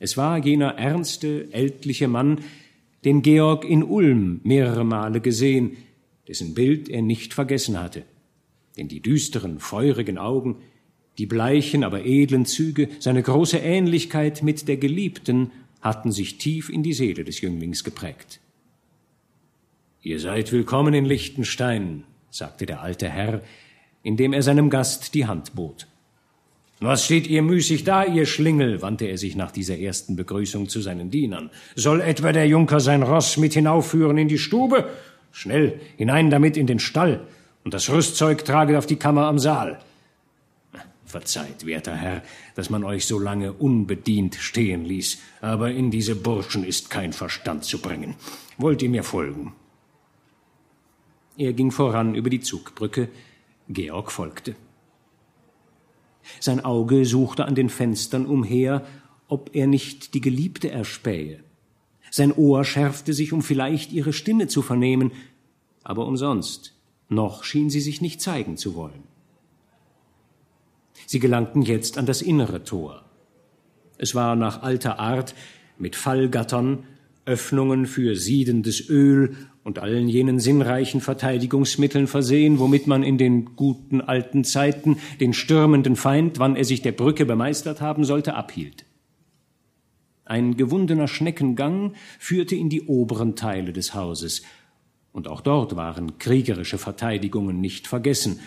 Es 0.00 0.16
war 0.16 0.44
jener 0.44 0.74
ernste, 0.74 1.52
ältliche 1.52 2.08
Mann, 2.08 2.40
den 3.04 3.22
Georg 3.22 3.64
in 3.64 3.84
Ulm 3.84 4.40
mehrere 4.42 4.84
Male 4.84 5.20
gesehen, 5.20 5.76
dessen 6.26 6.54
Bild 6.54 6.88
er 6.88 7.00
nicht 7.00 7.32
vergessen 7.32 7.80
hatte. 7.80 8.02
Denn 8.76 8.88
die 8.88 9.00
düsteren, 9.00 9.60
feurigen 9.60 10.18
Augen, 10.18 10.56
die 11.18 11.26
bleichen, 11.26 11.84
aber 11.84 12.04
edlen 12.04 12.46
Züge, 12.46 12.88
seine 12.98 13.22
große 13.22 13.58
Ähnlichkeit 13.58 14.42
mit 14.42 14.66
der 14.66 14.78
Geliebten 14.78 15.52
hatten 15.80 16.10
sich 16.10 16.38
tief 16.38 16.70
in 16.70 16.82
die 16.82 16.92
Seele 16.92 17.22
des 17.22 17.40
Jünglings 17.40 17.84
geprägt. 17.84 18.40
Ihr 20.02 20.18
seid 20.18 20.50
willkommen 20.50 20.92
in 20.92 21.04
Liechtenstein, 21.04 22.02
sagte 22.34 22.66
der 22.66 22.82
alte 22.82 23.08
Herr, 23.08 23.42
indem 24.02 24.32
er 24.32 24.42
seinem 24.42 24.68
Gast 24.68 25.14
die 25.14 25.26
Hand 25.26 25.54
bot. 25.54 25.86
Was 26.80 27.04
steht 27.04 27.28
ihr 27.28 27.42
müßig 27.42 27.84
da, 27.84 28.04
ihr 28.04 28.26
Schlingel? 28.26 28.82
wandte 28.82 29.04
er 29.04 29.18
sich 29.18 29.36
nach 29.36 29.52
dieser 29.52 29.78
ersten 29.78 30.16
Begrüßung 30.16 30.68
zu 30.68 30.80
seinen 30.80 31.10
Dienern. 31.10 31.50
Soll 31.76 32.00
etwa 32.00 32.32
der 32.32 32.48
Junker 32.48 32.80
sein 32.80 33.04
Ross 33.04 33.36
mit 33.36 33.54
hinaufführen 33.54 34.18
in 34.18 34.26
die 34.26 34.38
Stube? 34.38 34.88
Schnell, 35.30 35.80
hinein 35.96 36.28
damit 36.28 36.56
in 36.56 36.66
den 36.66 36.80
Stall, 36.80 37.20
und 37.62 37.72
das 37.72 37.88
Rüstzeug 37.88 38.44
traget 38.44 38.76
auf 38.76 38.86
die 38.86 38.96
Kammer 38.96 39.26
am 39.26 39.38
Saal. 39.38 39.80
Verzeiht, 41.06 41.64
werter 41.64 41.94
Herr, 41.94 42.22
dass 42.56 42.68
man 42.68 42.82
euch 42.82 43.06
so 43.06 43.20
lange 43.20 43.52
unbedient 43.52 44.34
stehen 44.34 44.84
ließ, 44.84 45.18
aber 45.40 45.70
in 45.70 45.92
diese 45.92 46.16
Burschen 46.16 46.64
ist 46.64 46.90
kein 46.90 47.12
Verstand 47.12 47.64
zu 47.64 47.80
bringen. 47.80 48.16
Wollt 48.58 48.82
ihr 48.82 48.90
mir 48.90 49.04
folgen? 49.04 49.52
Er 51.36 51.52
ging 51.52 51.70
voran 51.70 52.14
über 52.14 52.30
die 52.30 52.40
Zugbrücke, 52.40 53.08
Georg 53.68 54.12
folgte. 54.12 54.54
Sein 56.40 56.64
Auge 56.64 57.04
suchte 57.04 57.44
an 57.44 57.54
den 57.54 57.68
Fenstern 57.68 58.26
umher, 58.26 58.86
ob 59.28 59.54
er 59.54 59.66
nicht 59.66 60.14
die 60.14 60.20
Geliebte 60.20 60.70
erspähe. 60.70 61.40
Sein 62.10 62.32
Ohr 62.32 62.64
schärfte 62.64 63.12
sich, 63.12 63.32
um 63.32 63.42
vielleicht 63.42 63.92
ihre 63.92 64.12
Stimme 64.12 64.46
zu 64.46 64.62
vernehmen, 64.62 65.10
aber 65.82 66.06
umsonst, 66.06 66.74
noch 67.08 67.44
schien 67.44 67.70
sie 67.70 67.80
sich 67.80 68.00
nicht 68.00 68.20
zeigen 68.20 68.56
zu 68.56 68.74
wollen. 68.74 69.02
Sie 71.06 71.18
gelangten 71.18 71.62
jetzt 71.62 71.98
an 71.98 72.06
das 72.06 72.22
innere 72.22 72.64
Tor. 72.64 73.04
Es 73.98 74.14
war 74.14 74.36
nach 74.36 74.62
alter 74.62 74.98
Art 74.98 75.34
mit 75.78 75.96
Fallgattern, 75.96 76.84
Öffnungen 77.26 77.86
für 77.86 78.16
siedendes 78.16 78.88
Öl 78.88 79.36
und 79.64 79.78
allen 79.78 80.08
jenen 80.08 80.38
sinnreichen 80.38 81.00
Verteidigungsmitteln 81.00 82.06
versehen, 82.06 82.58
womit 82.58 82.86
man 82.86 83.02
in 83.02 83.18
den 83.18 83.56
guten 83.56 84.02
alten 84.02 84.44
Zeiten 84.44 84.98
den 85.20 85.32
stürmenden 85.32 85.96
Feind, 85.96 86.38
wann 86.38 86.54
er 86.54 86.64
sich 86.64 86.82
der 86.82 86.92
Brücke 86.92 87.24
bemeistert 87.24 87.80
haben 87.80 88.04
sollte, 88.04 88.34
abhielt. 88.34 88.84
Ein 90.26 90.56
gewundener 90.56 91.08
Schneckengang 91.08 91.94
führte 92.18 92.54
in 92.54 92.68
die 92.68 92.82
oberen 92.82 93.36
Teile 93.36 93.72
des 93.72 93.94
Hauses, 93.94 94.42
und 95.12 95.28
auch 95.28 95.42
dort 95.42 95.76
waren 95.76 96.18
kriegerische 96.18 96.76
Verteidigungen 96.76 97.60
nicht 97.60 97.86
vergessen. 97.86 98.40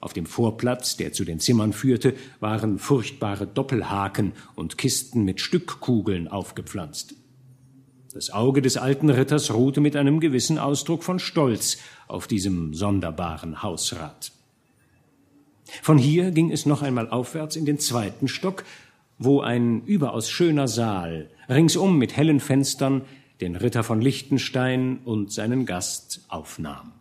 Auf 0.00 0.14
dem 0.14 0.24
Vorplatz, 0.24 0.96
der 0.96 1.12
zu 1.12 1.24
den 1.24 1.38
Zimmern 1.38 1.74
führte, 1.74 2.14
waren 2.40 2.78
furchtbare 2.78 3.46
Doppelhaken 3.46 4.32
und 4.54 4.78
Kisten 4.78 5.24
mit 5.24 5.42
Stückkugeln 5.42 6.26
aufgepflanzt. 6.26 7.14
Das 8.14 8.30
Auge 8.30 8.62
des 8.62 8.76
alten 8.76 9.10
Ritters 9.10 9.52
ruhte 9.52 9.80
mit 9.80 9.96
einem 9.96 10.20
gewissen 10.20 10.56
Ausdruck 10.56 11.02
von 11.02 11.18
Stolz 11.18 11.78
auf 12.06 12.28
diesem 12.28 12.72
sonderbaren 12.72 13.60
Hausrat. 13.60 14.30
Von 15.82 15.98
hier 15.98 16.30
ging 16.30 16.52
es 16.52 16.64
noch 16.64 16.82
einmal 16.82 17.10
aufwärts 17.10 17.56
in 17.56 17.66
den 17.66 17.80
zweiten 17.80 18.28
Stock, 18.28 18.64
wo 19.18 19.40
ein 19.40 19.82
überaus 19.82 20.30
schöner 20.30 20.68
Saal, 20.68 21.28
ringsum 21.48 21.98
mit 21.98 22.16
hellen 22.16 22.38
Fenstern, 22.38 23.02
den 23.40 23.56
Ritter 23.56 23.82
von 23.82 24.00
Liechtenstein 24.00 25.00
und 25.04 25.32
seinen 25.32 25.66
Gast 25.66 26.24
aufnahm. 26.28 26.92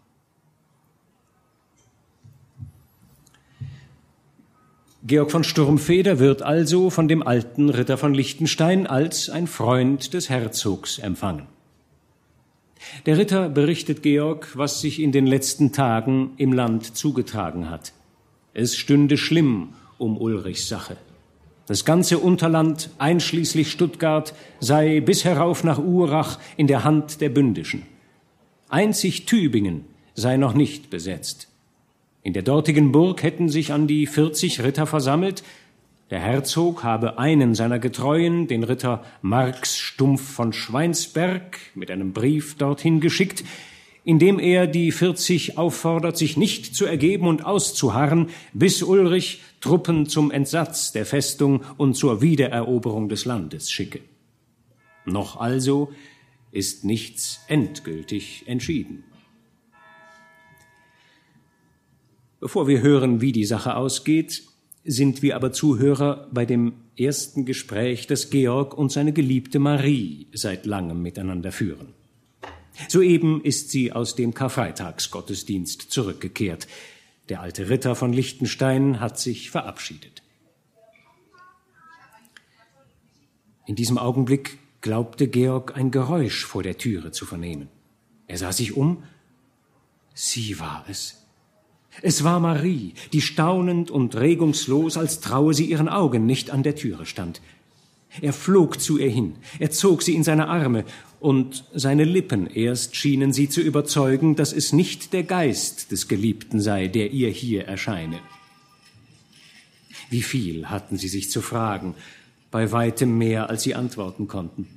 Georg 5.06 5.32
von 5.32 5.44
Sturmfeder 5.44 6.20
wird 6.20 6.44
also 6.44 6.90
von 6.90 7.10
dem 7.10 7.28
alten 7.28 7.70
Ritter 7.70 7.98
von 7.98 8.14
Liechtenstein 8.14 8.88
als 8.88 9.30
ein 9.30 9.48
Freund 9.48 10.14
des 10.14 10.30
Herzogs 10.30 10.98
empfangen. 10.98 11.48
Der 13.06 13.18
Ritter 13.18 13.50
berichtet 13.50 14.02
Georg, 14.02 14.58
was 14.58 14.80
sich 14.80 15.02
in 15.02 15.12
den 15.12 15.28
letzten 15.28 15.74
Tagen 15.74 16.32
im 16.38 16.54
Land 16.54 16.96
zugetragen 16.96 17.70
hat. 17.70 17.92
Es 18.54 18.78
stünde 18.78 19.18
schlimm 19.18 19.74
um 19.98 20.18
Ulrichs 20.18 20.70
Sache. 20.70 20.96
Das 21.66 21.84
ganze 21.84 22.20
Unterland, 22.20 22.90
einschließlich 22.98 23.72
Stuttgart, 23.72 24.34
sei 24.62 25.02
bis 25.02 25.26
herauf 25.26 25.66
nach 25.66 25.80
Urach 25.80 26.40
in 26.56 26.68
der 26.68 26.86
Hand 26.86 27.20
der 27.20 27.30
Bündischen. 27.30 27.84
Einzig 28.70 29.26
Tübingen 29.26 29.84
sei 30.14 30.38
noch 30.38 30.54
nicht 30.54 30.90
besetzt. 30.90 31.50
In 32.24 32.32
der 32.32 32.42
dortigen 32.42 32.94
Burg 32.94 33.22
hätten 33.22 33.50
sich 33.50 33.74
an 33.74 33.86
die 33.86 34.08
40 34.08 34.64
Ritter 34.64 34.88
versammelt. 34.88 35.44
Der 36.10 36.20
Herzog 36.20 36.84
habe 36.84 37.18
einen 37.18 37.54
seiner 37.54 37.80
Getreuen, 37.80 38.48
den 38.48 38.64
Ritter 38.64 39.04
Marx 39.22 39.78
Stumpf 39.78 40.22
von 40.22 40.54
Schweinsberg, 40.54 41.60
mit 41.76 41.92
einem 41.92 42.14
Brief 42.14 42.56
dorthin 42.56 43.02
geschickt, 43.02 43.44
indem 44.06 44.40
er 44.40 44.68
die 44.68 44.94
40 44.94 45.58
auffordert, 45.58 46.18
sich 46.18 46.38
nicht 46.38 46.76
zu 46.76 46.86
ergeben 46.86 47.28
und 47.28 47.46
auszuharren, 47.46 48.30
bis 48.54 48.84
Ulrich 48.84 49.42
Truppen 49.60 50.08
zum 50.08 50.32
Entsatz 50.32 50.94
der 50.94 51.06
Festung 51.06 51.64
und 51.76 51.96
zur 51.96 52.22
Wiedereroberung 52.22 53.10
des 53.10 53.26
Landes 53.26 53.70
schicke. 53.70 54.00
Noch 55.06 55.42
also 55.42 55.92
ist 56.52 56.86
nichts 56.86 57.42
endgültig 57.48 58.44
entschieden. 58.46 59.04
Bevor 62.44 62.68
wir 62.68 62.82
hören, 62.82 63.22
wie 63.22 63.32
die 63.32 63.46
Sache 63.46 63.78
ausgeht, 63.78 64.44
sind 64.84 65.22
wir 65.22 65.38
aber 65.38 65.54
Zuhörer 65.54 66.28
bei 66.34 66.46
dem 66.46 66.74
ersten 66.98 67.46
Gespräch, 67.46 68.06
das 68.06 68.32
Georg 68.32 68.78
und 68.78 68.92
seine 68.92 69.14
geliebte 69.14 69.60
Marie 69.60 70.28
seit 70.34 70.66
langem 70.66 71.02
miteinander 71.02 71.54
führen. 71.54 71.94
Soeben 72.90 73.42
ist 73.46 73.70
sie 73.70 73.94
aus 73.94 74.16
dem 74.16 74.34
Karfreitagsgottesdienst 74.34 75.84
zurückgekehrt. 75.84 76.68
Der 77.30 77.40
alte 77.40 77.70
Ritter 77.70 77.96
von 77.96 78.12
Liechtenstein 78.12 79.00
hat 79.00 79.18
sich 79.18 79.50
verabschiedet. 79.50 80.22
In 83.68 83.78
diesem 83.78 83.98
Augenblick 83.98 84.60
glaubte 84.82 85.30
Georg 85.30 85.78
ein 85.78 85.92
Geräusch 85.92 86.44
vor 86.44 86.62
der 86.62 86.78
Türe 86.78 87.12
zu 87.12 87.26
vernehmen. 87.26 87.70
Er 88.28 88.38
sah 88.38 88.52
sich 88.52 88.76
um. 88.76 89.04
Sie 90.14 90.60
war 90.60 90.84
es. 90.90 91.23
Es 92.02 92.24
war 92.24 92.40
Marie, 92.40 92.94
die 93.14 93.22
staunend 93.22 93.92
und 93.92 94.16
regungslos, 94.16 94.98
als 94.98 95.20
traue 95.20 95.54
sie 95.54 95.66
ihren 95.66 95.90
Augen 95.90 96.26
nicht 96.26 96.52
an 96.52 96.64
der 96.64 96.76
Türe 96.76 97.06
stand. 97.06 97.42
Er 98.22 98.34
flog 98.34 98.80
zu 98.80 98.98
ihr 98.98 99.10
hin, 99.10 99.36
er 99.60 99.72
zog 99.72 100.04
sie 100.04 100.14
in 100.14 100.24
seine 100.24 100.48
Arme, 100.48 100.86
und 101.24 101.64
seine 101.74 102.04
Lippen 102.04 102.48
erst 102.48 102.98
schienen 102.98 103.32
sie 103.32 103.48
zu 103.48 103.62
überzeugen, 103.62 104.36
dass 104.36 104.52
es 104.52 104.74
nicht 104.74 105.14
der 105.14 105.24
Geist 105.24 105.90
des 105.94 106.10
Geliebten 106.10 106.60
sei, 106.60 106.88
der 106.88 107.12
ihr 107.12 107.30
hier 107.30 107.64
erscheine. 107.64 108.20
Wie 110.10 110.22
viel 110.22 110.68
hatten 110.68 110.98
sie 110.98 111.08
sich 111.08 111.32
zu 111.32 111.42
fragen, 111.42 111.96
bei 112.52 112.74
weitem 112.74 113.18
mehr, 113.18 113.50
als 113.50 113.64
sie 113.64 113.74
antworten 113.74 114.28
konnten. 114.28 114.68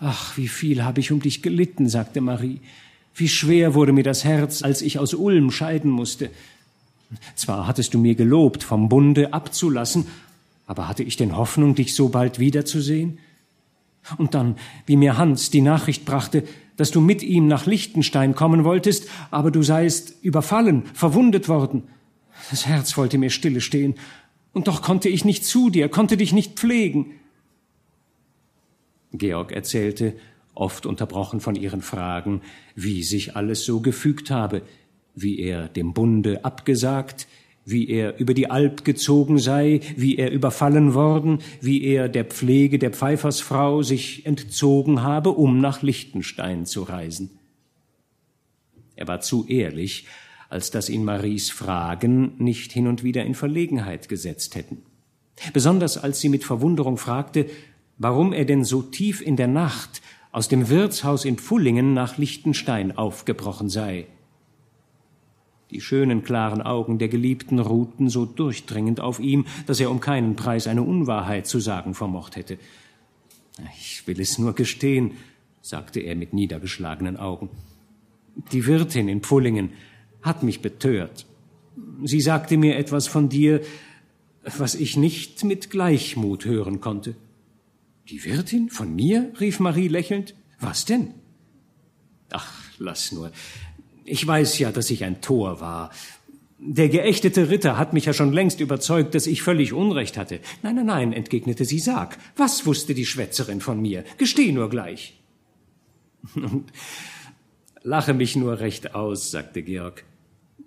Ach, 0.00 0.36
wie 0.36 0.48
viel 0.48 0.82
habe 0.82 0.98
ich 0.98 1.12
um 1.12 1.22
dich 1.22 1.40
gelitten, 1.40 1.88
sagte 1.88 2.20
Marie. 2.20 2.58
Wie 3.14 3.28
schwer 3.28 3.74
wurde 3.74 3.92
mir 3.92 4.04
das 4.04 4.24
Herz, 4.24 4.62
als 4.62 4.82
ich 4.82 4.98
aus 4.98 5.14
Ulm 5.14 5.50
scheiden 5.50 5.90
musste. 5.90 6.30
Zwar 7.34 7.66
hattest 7.66 7.94
du 7.94 7.98
mir 7.98 8.14
gelobt, 8.14 8.62
vom 8.62 8.88
Bunde 8.88 9.32
abzulassen, 9.32 10.06
aber 10.66 10.88
hatte 10.88 11.02
ich 11.02 11.16
denn 11.16 11.36
Hoffnung, 11.36 11.74
dich 11.74 11.94
so 11.94 12.08
bald 12.08 12.38
wiederzusehen? 12.38 13.18
Und 14.18 14.34
dann, 14.34 14.56
wie 14.86 14.96
mir 14.96 15.18
Hans 15.18 15.50
die 15.50 15.60
Nachricht 15.60 16.04
brachte, 16.04 16.44
dass 16.76 16.90
du 16.90 17.00
mit 17.00 17.22
ihm 17.22 17.46
nach 17.46 17.66
Liechtenstein 17.66 18.34
kommen 18.34 18.64
wolltest, 18.64 19.08
aber 19.30 19.50
du 19.50 19.62
seist 19.62 20.14
überfallen, 20.22 20.84
verwundet 20.94 21.48
worden. 21.48 21.84
Das 22.50 22.66
Herz 22.66 22.96
wollte 22.96 23.18
mir 23.18 23.30
stille 23.30 23.60
stehen, 23.60 23.94
und 24.54 24.68
doch 24.68 24.82
konnte 24.82 25.08
ich 25.08 25.24
nicht 25.24 25.46
zu 25.46 25.70
dir, 25.70 25.88
konnte 25.88 26.16
dich 26.16 26.32
nicht 26.32 26.58
pflegen. 26.58 27.12
Georg 29.12 29.52
erzählte, 29.52 30.14
oft 30.54 30.86
unterbrochen 30.86 31.40
von 31.40 31.56
ihren 31.56 31.82
Fragen, 31.82 32.42
wie 32.74 33.02
sich 33.02 33.36
alles 33.36 33.64
so 33.64 33.80
gefügt 33.80 34.30
habe, 34.30 34.62
wie 35.14 35.38
er 35.38 35.68
dem 35.68 35.92
Bunde 35.92 36.44
abgesagt, 36.44 37.26
wie 37.64 37.88
er 37.88 38.18
über 38.18 38.34
die 38.34 38.50
Alp 38.50 38.84
gezogen 38.84 39.38
sei, 39.38 39.80
wie 39.96 40.16
er 40.16 40.30
überfallen 40.32 40.94
worden, 40.94 41.40
wie 41.60 41.84
er 41.84 42.08
der 42.08 42.24
Pflege 42.24 42.78
der 42.78 42.90
Pfeifersfrau 42.90 43.82
sich 43.82 44.26
entzogen 44.26 45.02
habe, 45.02 45.30
um 45.30 45.60
nach 45.60 45.82
Liechtenstein 45.82 46.66
zu 46.66 46.82
reisen. 46.82 47.30
Er 48.96 49.08
war 49.08 49.20
zu 49.20 49.46
ehrlich, 49.46 50.06
als 50.48 50.70
dass 50.70 50.90
ihn 50.90 51.04
Maries 51.04 51.50
Fragen 51.50 52.34
nicht 52.38 52.72
hin 52.72 52.86
und 52.86 53.02
wieder 53.02 53.24
in 53.24 53.34
Verlegenheit 53.34 54.08
gesetzt 54.08 54.54
hätten. 54.54 54.82
Besonders 55.52 55.96
als 55.96 56.20
sie 56.20 56.28
mit 56.28 56.44
Verwunderung 56.44 56.98
fragte, 56.98 57.46
warum 57.96 58.32
er 58.32 58.44
denn 58.44 58.64
so 58.64 58.82
tief 58.82 59.20
in 59.22 59.36
der 59.36 59.48
Nacht 59.48 60.02
aus 60.32 60.48
dem 60.48 60.68
Wirtshaus 60.70 61.24
in 61.24 61.36
Pfullingen 61.36 61.94
nach 61.94 62.16
Liechtenstein 62.16 62.96
aufgebrochen 62.96 63.68
sei. 63.68 64.06
Die 65.70 65.80
schönen 65.80 66.22
klaren 66.22 66.60
Augen 66.60 66.98
der 66.98 67.08
Geliebten 67.08 67.58
ruhten 67.58 68.08
so 68.08 68.26
durchdringend 68.26 69.00
auf 69.00 69.20
ihm, 69.20 69.46
dass 69.66 69.80
er 69.80 69.90
um 69.90 70.00
keinen 70.00 70.36
Preis 70.36 70.66
eine 70.66 70.82
Unwahrheit 70.82 71.46
zu 71.46 71.60
sagen 71.60 71.94
vermocht 71.94 72.36
hätte. 72.36 72.58
Ich 73.78 74.06
will 74.06 74.20
es 74.20 74.38
nur 74.38 74.54
gestehen, 74.54 75.12
sagte 75.60 76.00
er 76.00 76.14
mit 76.14 76.32
niedergeschlagenen 76.32 77.16
Augen. 77.16 77.48
Die 78.52 78.66
Wirtin 78.66 79.08
in 79.08 79.20
Pfullingen 79.20 79.70
hat 80.22 80.42
mich 80.42 80.60
betört. 80.60 81.26
Sie 82.04 82.20
sagte 82.20 82.56
mir 82.56 82.76
etwas 82.76 83.06
von 83.06 83.28
dir, 83.28 83.60
was 84.56 84.74
ich 84.74 84.96
nicht 84.96 85.44
mit 85.44 85.70
Gleichmut 85.70 86.44
hören 86.44 86.80
konnte. 86.80 87.14
Die 88.08 88.24
Wirtin? 88.24 88.68
Von 88.70 88.94
mir? 88.94 89.32
rief 89.40 89.60
Marie 89.60 89.88
lächelnd. 89.88 90.34
Was 90.60 90.84
denn? 90.84 91.14
Ach, 92.30 92.52
lass 92.78 93.12
nur. 93.12 93.32
Ich 94.04 94.26
weiß 94.26 94.58
ja, 94.58 94.72
dass 94.72 94.90
ich 94.90 95.04
ein 95.04 95.20
Tor 95.20 95.60
war. 95.60 95.90
Der 96.58 96.88
geächtete 96.88 97.50
Ritter 97.50 97.76
hat 97.76 97.92
mich 97.92 98.04
ja 98.04 98.12
schon 98.12 98.32
längst 98.32 98.60
überzeugt, 98.60 99.14
dass 99.14 99.26
ich 99.26 99.42
völlig 99.42 99.72
Unrecht 99.72 100.16
hatte. 100.16 100.40
Nein, 100.62 100.76
nein, 100.76 100.86
nein, 100.86 101.12
entgegnete 101.12 101.64
sie, 101.64 101.80
sag, 101.80 102.18
was 102.36 102.66
wusste 102.66 102.94
die 102.94 103.06
Schwätzerin 103.06 103.60
von 103.60 103.82
mir? 103.82 104.04
Gesteh 104.16 104.52
nur 104.52 104.70
gleich. 104.70 105.20
Lache 107.82 108.14
mich 108.14 108.36
nur 108.36 108.60
recht 108.60 108.94
aus, 108.94 109.32
sagte 109.32 109.62
Georg. 109.62 110.04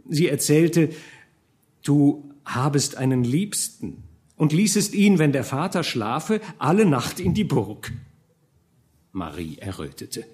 Sie 0.10 0.28
erzählte, 0.28 0.90
du 1.82 2.30
habest 2.46 2.98
einen 2.98 3.24
Liebsten 3.24 4.04
und 4.38 4.54
ließest 4.54 4.94
ihn, 4.94 5.20
wenn 5.20 5.32
der 5.32 5.44
Vater 5.44 5.84
schlafe, 5.84 6.42
alle 6.58 6.86
Nacht 6.86 7.20
in 7.20 7.34
die 7.34 7.44
Burg. 7.44 7.92
Marie 9.12 9.58
errötete. 9.60 10.26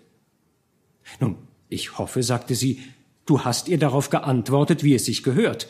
Nun, 1.20 1.38
ich 1.70 1.98
hoffe, 1.98 2.24
sagte 2.24 2.56
sie, 2.56 2.82
du 3.26 3.44
hast 3.44 3.68
ihr 3.68 3.78
darauf 3.78 4.10
geantwortet, 4.10 4.84
wie 4.84 4.96
es 4.96 5.06
sich 5.06 5.24
gehört, 5.24 5.70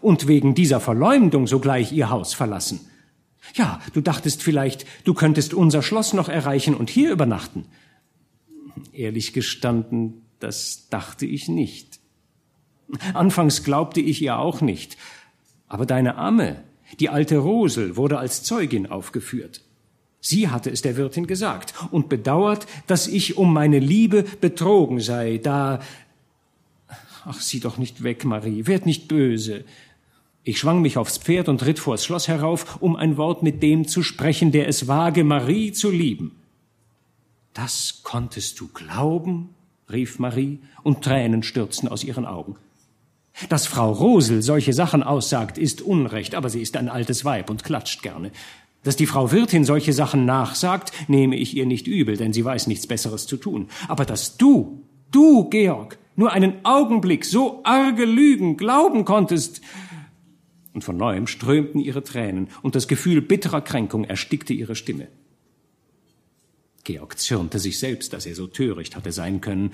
und 0.00 0.28
wegen 0.28 0.54
dieser 0.54 0.80
Verleumdung 0.80 1.46
sogleich 1.46 1.92
ihr 1.92 2.10
Haus 2.10 2.32
verlassen. 2.32 2.80
Ja, 3.54 3.80
du 3.92 4.00
dachtest 4.00 4.42
vielleicht, 4.42 4.86
du 5.04 5.14
könntest 5.14 5.54
unser 5.54 5.82
Schloss 5.82 6.12
noch 6.12 6.28
erreichen 6.28 6.74
und 6.74 6.90
hier 6.90 7.10
übernachten. 7.10 7.66
Ehrlich 8.92 9.32
gestanden, 9.32 10.22
das 10.38 10.88
dachte 10.88 11.26
ich 11.26 11.48
nicht. 11.48 11.98
Anfangs 13.14 13.64
glaubte 13.64 14.00
ich 14.00 14.22
ihr 14.22 14.38
auch 14.38 14.60
nicht, 14.60 14.96
aber 15.68 15.86
deine 15.86 16.16
Amme, 16.16 16.62
die 16.98 17.08
alte 17.08 17.38
Rosel, 17.38 17.96
wurde 17.96 18.18
als 18.18 18.42
Zeugin 18.42 18.86
aufgeführt. 18.86 19.62
Sie 20.20 20.48
hatte 20.48 20.70
es 20.70 20.82
der 20.82 20.96
Wirtin 20.96 21.26
gesagt 21.26 21.74
und 21.90 22.08
bedauert, 22.08 22.66
dass 22.86 23.06
ich 23.06 23.38
um 23.38 23.52
meine 23.52 23.78
Liebe 23.78 24.24
betrogen 24.40 25.00
sei, 25.00 25.38
da. 25.38 25.80
Ach, 27.24 27.40
sieh 27.40 27.60
doch 27.60 27.78
nicht 27.78 28.02
weg, 28.02 28.24
Marie, 28.24 28.66
werd 28.66 28.86
nicht 28.86 29.08
böse. 29.08 29.64
Ich 30.42 30.58
schwang 30.58 30.82
mich 30.82 30.96
aufs 30.96 31.18
Pferd 31.18 31.48
und 31.48 31.64
ritt 31.64 31.78
vors 31.78 32.04
Schloss 32.04 32.28
herauf, 32.28 32.80
um 32.80 32.96
ein 32.96 33.16
Wort 33.16 33.42
mit 33.42 33.62
dem 33.62 33.86
zu 33.86 34.02
sprechen, 34.02 34.52
der 34.52 34.68
es 34.68 34.88
wage, 34.88 35.22
Marie 35.22 35.72
zu 35.72 35.90
lieben. 35.90 36.32
Das 37.52 38.00
konntest 38.02 38.60
du 38.60 38.68
glauben? 38.68 39.50
rief 39.90 40.18
Marie, 40.18 40.60
und 40.82 41.02
Tränen 41.02 41.42
stürzten 41.42 41.88
aus 41.88 42.04
ihren 42.04 42.24
Augen. 42.24 42.56
Dass 43.48 43.66
Frau 43.66 43.92
Rosel 43.92 44.42
solche 44.42 44.72
Sachen 44.72 45.02
aussagt, 45.02 45.58
ist 45.58 45.82
Unrecht, 45.82 46.34
aber 46.34 46.50
sie 46.50 46.60
ist 46.60 46.76
ein 46.76 46.88
altes 46.88 47.24
Weib 47.24 47.50
und 47.50 47.64
klatscht 47.64 48.02
gerne. 48.02 48.30
Dass 48.82 48.96
die 48.96 49.06
Frau 49.06 49.30
Wirtin 49.30 49.64
solche 49.64 49.92
Sachen 49.92 50.24
nachsagt, 50.24 50.92
nehme 51.08 51.36
ich 51.36 51.56
ihr 51.56 51.66
nicht 51.66 51.86
übel, 51.86 52.16
denn 52.16 52.32
sie 52.32 52.44
weiß 52.44 52.66
nichts 52.66 52.86
Besseres 52.86 53.26
zu 53.26 53.36
tun. 53.36 53.68
Aber 53.88 54.04
dass 54.04 54.36
du, 54.36 54.82
du, 55.10 55.48
Georg, 55.50 55.98
nur 56.16 56.32
einen 56.32 56.64
Augenblick 56.64 57.24
so 57.24 57.60
arge 57.64 58.04
Lügen 58.04 58.56
glauben 58.56 59.04
konntest. 59.04 59.60
Und 60.72 60.84
von 60.84 60.96
neuem 60.96 61.26
strömten 61.26 61.80
ihre 61.80 62.04
Tränen, 62.04 62.48
und 62.62 62.74
das 62.74 62.88
Gefühl 62.88 63.20
bitterer 63.20 63.60
Kränkung 63.60 64.04
erstickte 64.04 64.52
ihre 64.52 64.76
Stimme. 64.76 65.08
Georg 66.84 67.18
zürnte 67.18 67.58
sich 67.58 67.78
selbst, 67.78 68.12
dass 68.12 68.26
er 68.26 68.34
so 68.34 68.46
töricht 68.46 68.96
hatte 68.96 69.12
sein 69.12 69.40
können, 69.40 69.72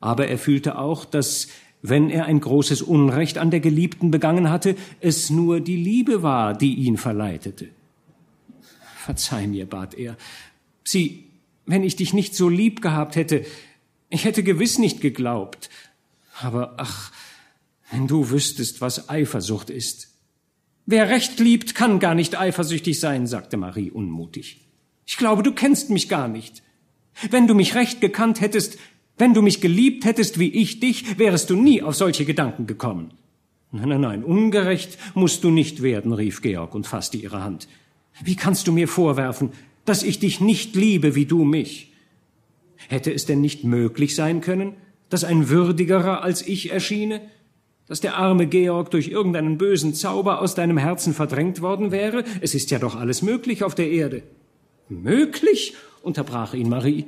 aber 0.00 0.28
er 0.28 0.38
fühlte 0.38 0.78
auch, 0.78 1.04
dass 1.04 1.48
wenn 1.82 2.10
er 2.10 2.26
ein 2.26 2.40
großes 2.40 2.82
Unrecht 2.82 3.38
an 3.38 3.50
der 3.50 3.60
Geliebten 3.60 4.10
begangen 4.10 4.50
hatte, 4.50 4.76
es 5.00 5.30
nur 5.30 5.60
die 5.60 5.76
Liebe 5.76 6.22
war, 6.22 6.54
die 6.56 6.74
ihn 6.74 6.96
verleitete. 6.96 7.68
Verzeih 8.96 9.46
mir, 9.46 9.66
bat 9.66 9.94
er. 9.94 10.16
Sieh, 10.84 11.24
wenn 11.66 11.84
ich 11.84 11.96
dich 11.96 12.12
nicht 12.12 12.34
so 12.34 12.48
lieb 12.48 12.82
gehabt 12.82 13.16
hätte, 13.16 13.44
ich 14.10 14.24
hätte 14.24 14.42
gewiss 14.42 14.78
nicht 14.78 15.00
geglaubt. 15.00 15.70
Aber 16.40 16.74
ach, 16.78 17.12
wenn 17.90 18.06
du 18.06 18.30
wüsstest, 18.30 18.80
was 18.80 19.08
Eifersucht 19.08 19.70
ist. 19.70 20.08
Wer 20.86 21.10
recht 21.10 21.38
liebt, 21.38 21.74
kann 21.74 22.00
gar 22.00 22.14
nicht 22.14 22.38
eifersüchtig 22.38 22.98
sein, 22.98 23.26
sagte 23.26 23.56
Marie 23.56 23.90
unmutig. 23.90 24.60
Ich 25.06 25.16
glaube, 25.16 25.42
du 25.42 25.52
kennst 25.52 25.90
mich 25.90 26.08
gar 26.08 26.28
nicht. 26.28 26.62
Wenn 27.30 27.46
du 27.46 27.54
mich 27.54 27.74
recht 27.74 28.00
gekannt 28.00 28.40
hättest, 28.40 28.78
wenn 29.18 29.34
du 29.34 29.42
mich 29.42 29.60
geliebt 29.60 30.04
hättest 30.04 30.38
wie 30.38 30.50
ich 30.50 30.80
dich, 30.80 31.18
wärest 31.18 31.50
du 31.50 31.56
nie 31.56 31.82
auf 31.82 31.96
solche 31.96 32.24
Gedanken 32.24 32.66
gekommen. 32.66 33.10
Nein, 33.70 33.88
nein, 33.90 34.00
nein, 34.00 34.24
ungerecht 34.24 34.96
musst 35.14 35.44
du 35.44 35.50
nicht 35.50 35.82
werden, 35.82 36.12
rief 36.12 36.40
Georg 36.40 36.74
und 36.74 36.86
fasste 36.86 37.18
ihre 37.18 37.44
Hand. 37.44 37.68
Wie 38.22 38.36
kannst 38.36 38.66
du 38.66 38.72
mir 38.72 38.88
vorwerfen, 38.88 39.52
dass 39.84 40.02
ich 40.02 40.18
dich 40.18 40.40
nicht 40.40 40.74
liebe 40.74 41.14
wie 41.14 41.26
du 41.26 41.44
mich? 41.44 41.92
Hätte 42.88 43.12
es 43.12 43.26
denn 43.26 43.40
nicht 43.40 43.64
möglich 43.64 44.14
sein 44.14 44.40
können, 44.40 44.74
dass 45.10 45.24
ein 45.24 45.48
würdigerer 45.48 46.22
als 46.22 46.46
ich 46.46 46.70
erschiene, 46.70 47.20
dass 47.86 48.00
der 48.00 48.16
arme 48.16 48.46
Georg 48.46 48.90
durch 48.90 49.08
irgendeinen 49.08 49.58
bösen 49.58 49.94
Zauber 49.94 50.40
aus 50.40 50.54
deinem 50.54 50.78
Herzen 50.78 51.14
verdrängt 51.14 51.60
worden 51.60 51.90
wäre? 51.90 52.24
Es 52.40 52.54
ist 52.54 52.70
ja 52.70 52.78
doch 52.78 52.96
alles 52.96 53.22
möglich 53.22 53.64
auf 53.64 53.74
der 53.74 53.90
Erde. 53.90 54.22
Möglich? 54.88 55.74
unterbrach 56.02 56.54
ihn 56.54 56.68
Marie. 56.68 57.06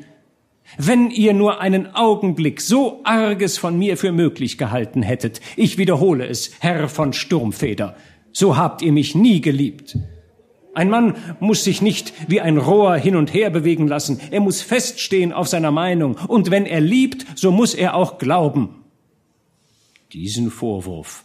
Wenn 0.78 1.10
ihr 1.10 1.34
nur 1.34 1.60
einen 1.60 1.94
Augenblick 1.94 2.60
so 2.60 3.00
arges 3.04 3.58
von 3.58 3.78
mir 3.78 3.96
für 3.96 4.12
möglich 4.12 4.58
gehalten 4.58 5.02
hättet, 5.02 5.40
ich 5.56 5.78
wiederhole 5.78 6.26
es, 6.26 6.52
Herr 6.60 6.88
von 6.88 7.12
Sturmfeder, 7.12 7.96
so 8.32 8.56
habt 8.56 8.82
ihr 8.82 8.92
mich 8.92 9.14
nie 9.14 9.40
geliebt. 9.40 9.98
Ein 10.72 10.88
Mann 10.88 11.16
muss 11.40 11.64
sich 11.64 11.82
nicht 11.82 12.12
wie 12.28 12.40
ein 12.40 12.56
Rohr 12.56 12.96
hin 12.96 13.16
und 13.16 13.34
her 13.34 13.50
bewegen 13.50 13.88
lassen, 13.88 14.20
er 14.30 14.40
muss 14.40 14.62
feststehen 14.62 15.32
auf 15.32 15.48
seiner 15.48 15.72
Meinung, 15.72 16.16
und 16.28 16.50
wenn 16.50 16.64
er 16.64 16.80
liebt, 16.80 17.26
so 17.34 17.50
muss 17.50 17.74
er 17.74 17.94
auch 17.94 18.18
glauben. 18.18 18.76
Diesen 20.12 20.50
Vorwurf 20.50 21.24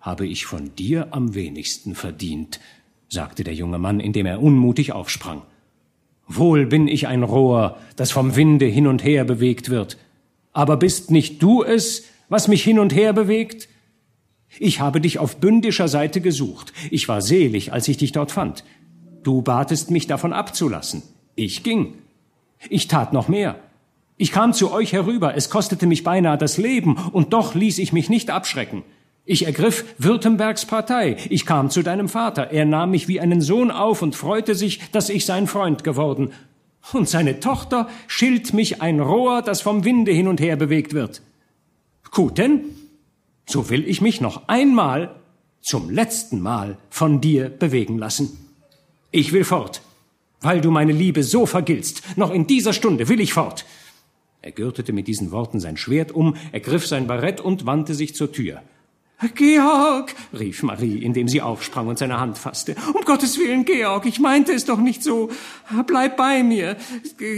habe 0.00 0.26
ich 0.26 0.46
von 0.46 0.74
dir 0.76 1.08
am 1.10 1.34
wenigsten 1.34 1.94
verdient, 1.94 2.60
sagte 3.08 3.42
der 3.42 3.54
junge 3.54 3.78
Mann, 3.78 3.98
indem 4.00 4.26
er 4.26 4.40
unmutig 4.40 4.92
aufsprang. 4.92 5.42
Wohl 6.28 6.66
bin 6.66 6.88
ich 6.88 7.08
ein 7.08 7.22
Rohr, 7.22 7.78
das 7.96 8.10
vom 8.10 8.36
Winde 8.36 8.66
hin 8.66 8.86
und 8.86 9.02
her 9.02 9.24
bewegt 9.24 9.70
wird. 9.70 9.96
Aber 10.52 10.76
bist 10.76 11.10
nicht 11.10 11.42
du 11.42 11.62
es, 11.62 12.04
was 12.28 12.48
mich 12.48 12.62
hin 12.62 12.78
und 12.78 12.94
her 12.94 13.12
bewegt? 13.12 13.68
Ich 14.58 14.80
habe 14.80 15.00
dich 15.00 15.18
auf 15.18 15.36
bündischer 15.36 15.88
Seite 15.88 16.20
gesucht. 16.20 16.72
Ich 16.90 17.08
war 17.08 17.22
selig, 17.22 17.72
als 17.72 17.88
ich 17.88 17.96
dich 17.96 18.12
dort 18.12 18.30
fand. 18.30 18.64
Du 19.22 19.42
batest 19.42 19.90
mich 19.90 20.06
davon 20.06 20.32
abzulassen. 20.32 21.02
Ich 21.34 21.62
ging. 21.62 21.94
Ich 22.68 22.88
tat 22.88 23.12
noch 23.12 23.28
mehr. 23.28 23.56
Ich 24.16 24.32
kam 24.32 24.52
zu 24.52 24.72
euch 24.72 24.92
herüber, 24.92 25.36
es 25.36 25.48
kostete 25.48 25.86
mich 25.86 26.02
beinahe 26.02 26.36
das 26.36 26.58
Leben, 26.58 26.96
und 27.12 27.32
doch 27.32 27.54
ließ 27.54 27.78
ich 27.78 27.92
mich 27.92 28.10
nicht 28.10 28.30
abschrecken. 28.30 28.82
Ich 29.30 29.44
ergriff 29.44 29.84
Württembergs 29.98 30.64
Partei. 30.64 31.18
Ich 31.28 31.44
kam 31.44 31.68
zu 31.68 31.82
deinem 31.82 32.08
Vater. 32.08 32.50
Er 32.50 32.64
nahm 32.64 32.92
mich 32.92 33.08
wie 33.08 33.20
einen 33.20 33.42
Sohn 33.42 33.70
auf 33.70 34.00
und 34.00 34.16
freute 34.16 34.54
sich, 34.54 34.80
dass 34.90 35.10
ich 35.10 35.26
sein 35.26 35.46
Freund 35.46 35.84
geworden. 35.84 36.32
Und 36.94 37.10
seine 37.10 37.38
Tochter 37.38 37.90
schilt 38.06 38.54
mich 38.54 38.80
ein 38.80 39.00
Rohr, 39.00 39.42
das 39.42 39.60
vom 39.60 39.84
Winde 39.84 40.12
hin 40.12 40.28
und 40.28 40.40
her 40.40 40.56
bewegt 40.56 40.94
wird. 40.94 41.20
Gut 42.10 42.38
denn, 42.38 42.64
so 43.44 43.68
will 43.68 43.86
ich 43.86 44.00
mich 44.00 44.22
noch 44.22 44.48
einmal, 44.48 45.14
zum 45.60 45.90
letzten 45.90 46.40
Mal 46.40 46.78
von 46.88 47.20
dir 47.20 47.50
bewegen 47.50 47.98
lassen. 47.98 48.30
Ich 49.10 49.34
will 49.34 49.44
fort, 49.44 49.82
weil 50.40 50.62
du 50.62 50.70
meine 50.70 50.92
Liebe 50.92 51.22
so 51.22 51.44
vergiltst. 51.44 52.16
Noch 52.16 52.30
in 52.30 52.46
dieser 52.46 52.72
Stunde 52.72 53.10
will 53.10 53.20
ich 53.20 53.34
fort. 53.34 53.66
Er 54.40 54.52
gürtete 54.52 54.94
mit 54.94 55.06
diesen 55.06 55.32
Worten 55.32 55.60
sein 55.60 55.76
Schwert 55.76 56.12
um, 56.12 56.34
ergriff 56.52 56.86
sein 56.86 57.06
Barett 57.06 57.42
und 57.42 57.66
wandte 57.66 57.92
sich 57.92 58.14
zur 58.14 58.32
Tür. 58.32 58.62
Georg, 59.34 60.14
rief 60.38 60.62
Marie, 60.62 61.02
indem 61.02 61.26
sie 61.26 61.42
aufsprang 61.42 61.88
und 61.88 61.98
seine 61.98 62.20
Hand 62.20 62.38
fasste. 62.38 62.76
Um 62.94 63.04
Gottes 63.04 63.36
Willen, 63.38 63.64
Georg, 63.64 64.06
ich 64.06 64.20
meinte 64.20 64.52
es 64.52 64.64
doch 64.64 64.78
nicht 64.78 65.02
so. 65.02 65.30
Bleib 65.88 66.16
bei 66.16 66.44
mir. 66.44 66.76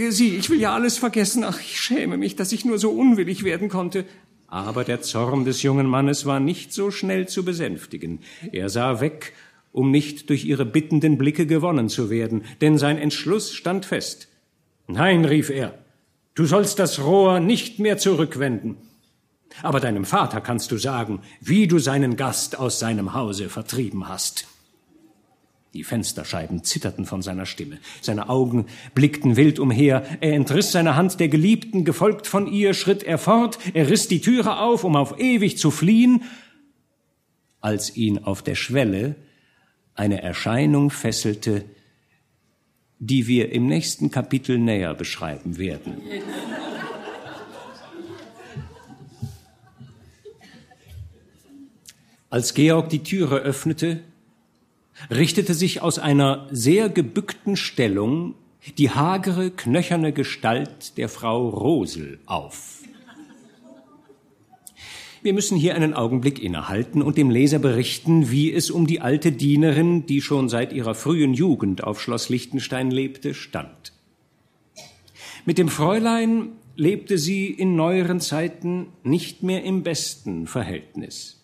Sieh, 0.09 0.35
ich 0.35 0.49
will 0.51 0.59
ja 0.59 0.75
alles 0.75 0.99
vergessen. 0.99 1.43
Ach, 1.43 1.59
ich 1.59 1.81
schäme 1.81 2.17
mich, 2.17 2.35
dass 2.35 2.51
ich 2.51 2.65
nur 2.65 2.77
so 2.77 2.91
unwillig 2.91 3.43
werden 3.43 3.67
konnte. 3.67 4.05
Aber 4.45 4.83
der 4.83 5.01
Zorn 5.01 5.43
des 5.43 5.63
jungen 5.63 5.87
Mannes 5.87 6.27
war 6.27 6.39
nicht 6.39 6.71
so 6.71 6.91
schnell 6.91 7.27
zu 7.27 7.43
besänftigen. 7.43 8.19
Er 8.51 8.69
sah 8.69 9.01
weg, 9.01 9.33
um 9.71 9.89
nicht 9.89 10.29
durch 10.29 10.45
ihre 10.45 10.65
bittenden 10.65 11.17
Blicke 11.17 11.47
gewonnen 11.47 11.89
zu 11.89 12.11
werden, 12.11 12.43
denn 12.59 12.77
sein 12.77 12.99
Entschluss 12.99 13.53
stand 13.53 13.85
fest. 13.85 14.27
Nein, 14.87 15.25
rief 15.25 15.49
er, 15.49 15.79
du 16.35 16.45
sollst 16.45 16.77
das 16.77 17.03
Rohr 17.03 17.39
nicht 17.39 17.79
mehr 17.79 17.97
zurückwenden. 17.97 18.77
Aber 19.63 19.79
deinem 19.79 20.05
Vater 20.05 20.41
kannst 20.41 20.71
du 20.71 20.77
sagen, 20.77 21.21
wie 21.39 21.67
du 21.67 21.79
seinen 21.79 22.15
Gast 22.15 22.57
aus 22.57 22.79
seinem 22.79 23.13
Hause 23.13 23.49
vertrieben 23.49 24.07
hast. 24.07 24.47
Die 25.73 25.85
Fensterscheiben 25.85 26.65
zitterten 26.65 27.05
von 27.05 27.21
seiner 27.21 27.45
Stimme. 27.45 27.77
Seine 28.01 28.27
Augen 28.27 28.65
blickten 28.93 29.37
wild 29.37 29.57
umher. 29.57 30.03
Er 30.19 30.33
entriss 30.33 30.73
seine 30.73 30.97
Hand 30.97 31.19
der 31.21 31.29
Geliebten, 31.29 31.85
gefolgt 31.85 32.27
von 32.27 32.45
ihr, 32.45 32.73
schritt 32.73 33.03
er 33.03 33.17
fort. 33.17 33.57
Er 33.73 33.89
riss 33.89 34.09
die 34.09 34.19
Türe 34.19 34.59
auf, 34.59 34.83
um 34.83 34.97
auf 34.97 35.17
ewig 35.17 35.57
zu 35.57 35.71
fliehen, 35.71 36.23
als 37.61 37.95
ihn 37.95 38.17
auf 38.19 38.41
der 38.41 38.55
Schwelle 38.55 39.15
eine 39.93 40.21
Erscheinung 40.21 40.89
fesselte, 40.89 41.63
die 42.99 43.27
wir 43.27 43.51
im 43.53 43.65
nächsten 43.65 44.11
Kapitel 44.11 44.59
näher 44.59 44.93
beschreiben 44.93 45.57
werden. 45.57 46.01
Als 52.31 52.53
Georg 52.53 52.87
die 52.87 53.03
Türe 53.03 53.39
öffnete, 53.39 53.99
richtete 55.09 55.53
sich 55.53 55.81
aus 55.81 55.99
einer 55.99 56.47
sehr 56.49 56.87
gebückten 56.87 57.57
Stellung 57.57 58.35
die 58.77 58.89
hagere, 58.89 59.51
knöcherne 59.51 60.13
Gestalt 60.13 60.97
der 60.97 61.09
Frau 61.09 61.49
Rosel 61.49 62.19
auf. 62.27 62.83
Wir 65.21 65.33
müssen 65.33 65.57
hier 65.57 65.75
einen 65.75 65.93
Augenblick 65.93 66.41
innehalten 66.41 67.01
und 67.01 67.17
dem 67.17 67.29
Leser 67.29 67.59
berichten, 67.59 68.31
wie 68.31 68.53
es 68.53 68.71
um 68.71 68.87
die 68.87 69.01
alte 69.01 69.33
Dienerin, 69.33 70.05
die 70.05 70.21
schon 70.21 70.47
seit 70.47 70.71
ihrer 70.71 70.95
frühen 70.95 71.33
Jugend 71.33 71.83
auf 71.83 72.01
Schloss 72.01 72.29
Liechtenstein 72.29 72.91
lebte, 72.91 73.33
stand. 73.33 73.91
Mit 75.45 75.57
dem 75.57 75.67
Fräulein 75.67 76.53
lebte 76.77 77.17
sie 77.17 77.47
in 77.47 77.75
neueren 77.75 78.21
Zeiten 78.21 78.87
nicht 79.03 79.43
mehr 79.43 79.65
im 79.65 79.83
besten 79.83 80.47
Verhältnis. 80.47 81.40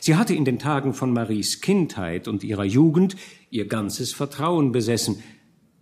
Sie 0.00 0.16
hatte 0.16 0.34
in 0.34 0.44
den 0.44 0.58
Tagen 0.58 0.94
von 0.94 1.12
Maries 1.12 1.60
Kindheit 1.60 2.28
und 2.28 2.44
ihrer 2.44 2.64
Jugend 2.64 3.16
ihr 3.50 3.66
ganzes 3.66 4.12
Vertrauen 4.12 4.72
besessen. 4.72 5.22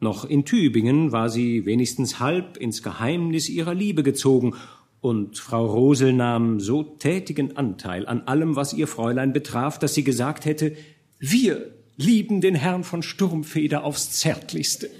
Noch 0.00 0.24
in 0.24 0.44
Tübingen 0.44 1.12
war 1.12 1.30
sie 1.30 1.66
wenigstens 1.66 2.20
halb 2.20 2.56
ins 2.56 2.82
Geheimnis 2.82 3.48
ihrer 3.48 3.74
Liebe 3.74 4.02
gezogen, 4.02 4.54
und 5.00 5.38
Frau 5.38 5.66
Rosel 5.66 6.12
nahm 6.12 6.58
so 6.58 6.82
tätigen 6.82 7.56
Anteil 7.56 8.08
an 8.08 8.22
allem, 8.22 8.56
was 8.56 8.72
ihr 8.72 8.88
Fräulein 8.88 9.32
betraf, 9.32 9.78
dass 9.78 9.94
sie 9.94 10.02
gesagt 10.02 10.46
hätte, 10.46 10.74
wir 11.20 11.70
lieben 11.96 12.40
den 12.40 12.56
Herrn 12.56 12.82
von 12.82 13.04
Sturmfeder 13.04 13.84
aufs 13.84 14.10
Zärtlichste. 14.12 14.90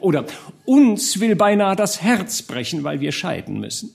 Oder 0.00 0.26
uns 0.66 1.20
will 1.20 1.36
beinahe 1.36 1.74
das 1.74 2.02
Herz 2.02 2.42
brechen, 2.42 2.84
weil 2.84 3.00
wir 3.00 3.12
scheiden 3.12 3.58
müssen. 3.58 3.94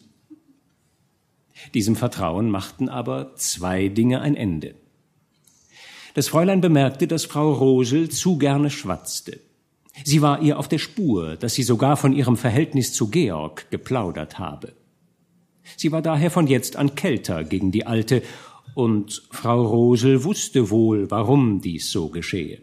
Diesem 1.73 1.95
Vertrauen 1.95 2.49
machten 2.49 2.89
aber 2.89 3.35
zwei 3.35 3.87
Dinge 3.87 4.21
ein 4.21 4.35
Ende. 4.35 4.75
Das 6.13 6.27
Fräulein 6.27 6.61
bemerkte, 6.61 7.07
dass 7.07 7.25
Frau 7.25 7.53
Rosel 7.53 8.09
zu 8.09 8.37
gerne 8.37 8.69
schwatzte. 8.69 9.39
Sie 10.03 10.21
war 10.21 10.41
ihr 10.41 10.57
auf 10.57 10.67
der 10.67 10.79
Spur, 10.79 11.35
dass 11.35 11.53
sie 11.53 11.63
sogar 11.63 11.97
von 11.97 12.13
ihrem 12.13 12.37
Verhältnis 12.37 12.93
zu 12.93 13.09
Georg 13.09 13.69
geplaudert 13.71 14.39
habe. 14.39 14.73
Sie 15.77 15.91
war 15.91 16.01
daher 16.01 16.31
von 16.31 16.47
jetzt 16.47 16.75
an 16.75 16.95
kälter 16.95 17.43
gegen 17.43 17.71
die 17.71 17.85
Alte, 17.85 18.23
und 18.73 19.23
Frau 19.31 19.65
Rosel 19.65 20.23
wusste 20.23 20.69
wohl, 20.69 21.11
warum 21.11 21.59
dies 21.59 21.91
so 21.91 22.07
geschehe. 22.07 22.61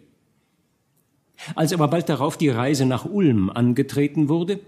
Als 1.54 1.72
aber 1.72 1.88
bald 1.88 2.08
darauf 2.08 2.36
die 2.36 2.48
Reise 2.48 2.86
nach 2.86 3.04
Ulm 3.04 3.50
angetreten 3.50 4.28
wurde, 4.28 4.60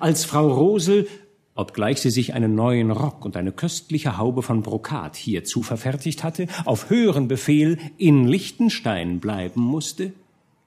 als 0.00 0.24
Frau 0.24 0.48
Rosel 0.48 1.08
obgleich 1.54 2.00
sie 2.00 2.10
sich 2.10 2.34
einen 2.34 2.54
neuen 2.54 2.90
Rock 2.90 3.24
und 3.24 3.36
eine 3.36 3.52
köstliche 3.52 4.18
Haube 4.18 4.42
von 4.42 4.62
Brokat 4.62 5.16
hierzu 5.16 5.62
verfertigt 5.62 6.24
hatte, 6.24 6.48
auf 6.64 6.90
höheren 6.90 7.28
Befehl 7.28 7.78
in 7.96 8.26
Liechtenstein 8.26 9.20
bleiben 9.20 9.60
musste, 9.60 10.12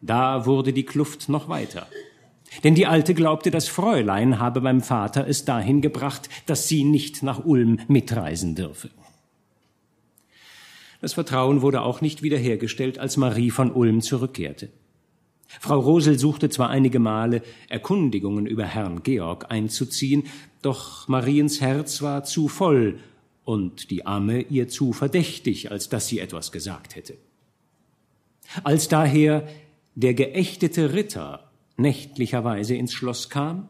da 0.02 0.46
wurde 0.46 0.74
die 0.74 0.86
Kluft 0.86 1.30
noch 1.30 1.50
weiter. 1.50 1.88
Denn 2.64 2.76
die 2.76 2.88
Alte 2.88 3.14
glaubte, 3.14 3.52
das 3.52 3.68
Fräulein 3.68 4.40
habe 4.40 4.62
beim 4.62 4.82
Vater 4.82 5.28
es 5.28 5.44
dahin 5.44 5.82
gebracht, 5.82 6.30
dass 6.46 6.68
sie 6.68 6.84
nicht 6.84 7.24
nach 7.24 7.44
Ulm 7.44 7.80
mitreisen 7.88 8.56
dürfe. 8.56 8.90
Das 11.02 11.14
Vertrauen 11.14 11.62
wurde 11.62 11.82
auch 11.82 12.02
nicht 12.02 12.24
wiederhergestellt, 12.24 12.98
als 12.98 13.18
Marie 13.18 13.52
von 13.52 13.72
Ulm 13.72 14.02
zurückkehrte. 14.02 14.70
Frau 15.60 15.80
Rosel 15.80 16.20
suchte 16.20 16.50
zwar 16.50 16.70
einige 16.70 17.00
Male 17.00 17.42
Erkundigungen 17.70 18.46
über 18.46 18.66
Herrn 18.66 19.04
Georg 19.04 19.46
einzuziehen, 19.50 20.24
doch 20.68 21.08
Mariens 21.08 21.62
Herz 21.62 22.02
war 22.02 22.26
zu 22.26 22.50
voll 22.50 23.00
und 23.46 23.90
die 23.90 24.06
Amme 24.06 24.42
ihr 24.42 24.68
zu 24.68 24.92
verdächtig, 24.92 25.72
als 25.72 25.88
dass 25.88 26.08
sie 26.08 26.20
etwas 26.20 26.52
gesagt 26.52 26.98
hätte. 26.98 27.18
Als 28.66 28.90
daher 28.90 29.48
der 29.96 30.14
geächtete 30.14 30.94
Ritter 30.94 31.50
nächtlicherweise 31.78 32.76
ins 32.76 32.92
Schloss 32.92 33.30
kam, 33.30 33.70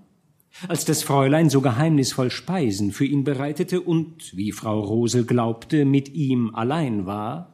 als 0.68 0.86
das 0.86 1.04
Fräulein 1.04 1.52
so 1.52 1.62
geheimnisvoll 1.62 2.32
Speisen 2.32 2.92
für 2.92 3.06
ihn 3.06 3.24
bereitete 3.24 3.82
und, 3.82 4.36
wie 4.36 4.52
Frau 4.52 4.80
Rosel 4.80 5.24
glaubte, 5.24 5.86
mit 5.86 6.10
ihm 6.16 6.56
allein 6.56 7.06
war, 7.06 7.54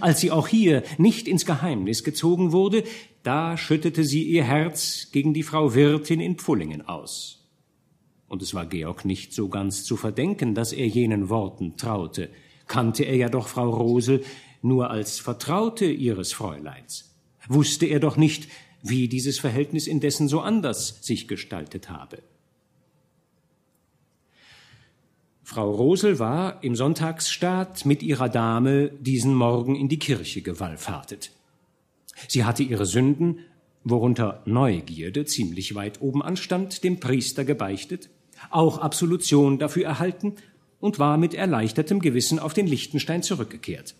als 0.00 0.20
sie 0.20 0.30
auch 0.30 0.48
hier 0.48 0.82
nicht 0.96 1.28
ins 1.28 1.44
Geheimnis 1.44 2.04
gezogen 2.04 2.52
wurde, 2.52 2.84
da 3.22 3.58
schüttete 3.58 4.04
sie 4.04 4.22
ihr 4.22 4.44
Herz 4.44 5.08
gegen 5.12 5.34
die 5.34 5.42
Frau 5.42 5.74
Wirtin 5.74 6.20
in 6.20 6.36
Pfullingen 6.36 6.88
aus. 6.88 7.37
Und 8.28 8.42
es 8.42 8.54
war 8.54 8.66
Georg 8.66 9.04
nicht 9.04 9.32
so 9.32 9.48
ganz 9.48 9.84
zu 9.84 9.96
verdenken, 9.96 10.54
dass 10.54 10.72
er 10.72 10.86
jenen 10.86 11.28
Worten 11.28 11.76
traute, 11.76 12.28
kannte 12.66 13.04
er 13.04 13.16
ja 13.16 13.28
doch 13.28 13.48
Frau 13.48 13.70
Rosel 13.70 14.22
nur 14.60 14.90
als 14.90 15.18
Vertraute 15.18 15.86
ihres 15.86 16.32
Fräuleins. 16.32 17.14
Wusste 17.48 17.86
er 17.86 18.00
doch 18.00 18.16
nicht, 18.16 18.48
wie 18.82 19.08
dieses 19.08 19.38
Verhältnis 19.38 19.86
indessen 19.86 20.28
so 20.28 20.40
anders 20.40 20.98
sich 21.02 21.26
gestaltet 21.26 21.88
habe. 21.88 22.22
Frau 25.42 25.70
Rosel 25.70 26.18
war 26.18 26.62
im 26.62 26.76
Sonntagsstaat 26.76 27.86
mit 27.86 28.02
ihrer 28.02 28.28
Dame 28.28 28.90
diesen 29.00 29.34
Morgen 29.34 29.76
in 29.76 29.88
die 29.88 29.98
Kirche 29.98 30.42
gewallfahrtet. 30.42 31.30
Sie 32.28 32.44
hatte 32.44 32.62
ihre 32.62 32.84
Sünden, 32.84 33.38
worunter 33.82 34.42
Neugierde 34.44 35.24
ziemlich 35.24 35.74
weit 35.74 36.02
oben 36.02 36.22
anstand, 36.22 36.84
dem 36.84 37.00
Priester 37.00 37.46
gebeichtet, 37.46 38.10
auch 38.50 38.78
Absolution 38.78 39.58
dafür 39.58 39.84
erhalten 39.84 40.34
und 40.80 40.98
war 40.98 41.16
mit 41.16 41.34
erleichtertem 41.34 42.00
Gewissen 42.00 42.38
auf 42.38 42.54
den 42.54 42.66
Lichtenstein 42.66 43.22
zurückgekehrt. 43.22 43.94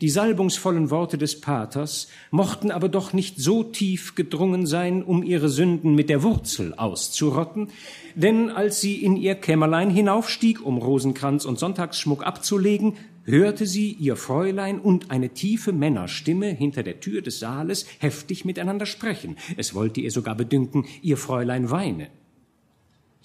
Die 0.00 0.10
salbungsvollen 0.10 0.90
Worte 0.90 1.18
des 1.18 1.40
Paters 1.40 2.08
mochten 2.30 2.70
aber 2.70 2.88
doch 2.88 3.12
nicht 3.12 3.38
so 3.38 3.62
tief 3.62 4.14
gedrungen 4.16 4.66
sein, 4.66 5.04
um 5.04 5.22
ihre 5.22 5.48
Sünden 5.48 5.94
mit 5.94 6.10
der 6.10 6.22
Wurzel 6.22 6.74
auszurotten, 6.74 7.68
denn 8.16 8.50
als 8.50 8.80
sie 8.80 8.96
in 8.96 9.16
ihr 9.16 9.36
Kämmerlein 9.36 9.90
hinaufstieg, 9.90 10.64
um 10.64 10.78
Rosenkranz 10.78 11.44
und 11.44 11.58
Sonntagsschmuck 11.58 12.26
abzulegen, 12.26 12.94
hörte 13.22 13.66
sie 13.66 13.92
ihr 13.92 14.16
Fräulein 14.16 14.80
und 14.80 15.10
eine 15.10 15.30
tiefe 15.30 15.72
Männerstimme 15.72 16.48
hinter 16.48 16.82
der 16.82 17.00
Tür 17.00 17.22
des 17.22 17.38
Saales 17.38 17.86
heftig 17.98 18.44
miteinander 18.44 18.86
sprechen. 18.86 19.36
Es 19.56 19.74
wollte 19.74 20.00
ihr 20.00 20.10
sogar 20.10 20.34
bedünken, 20.34 20.86
ihr 21.02 21.16
Fräulein 21.16 21.70
weine. 21.70 22.08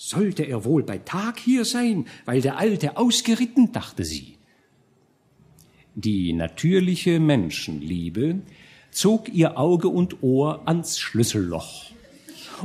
Sollte 0.01 0.43
er 0.43 0.63
wohl 0.63 0.83
bei 0.83 0.97
Tag 0.97 1.39
hier 1.39 1.65
sein, 1.65 2.05
weil 2.23 2.39
der 2.39 2.57
Alte 2.57 2.95
ausgeritten, 2.95 3.73
dachte 3.73 4.05
sie. 4.05 4.37
Die 5.93 6.31
natürliche 6.31 7.19
Menschenliebe 7.19 8.39
zog 8.91 9.27
ihr 9.27 9.57
Auge 9.57 9.89
und 9.89 10.23
Ohr 10.23 10.65
ans 10.69 10.99
Schlüsselloch. 10.99 11.91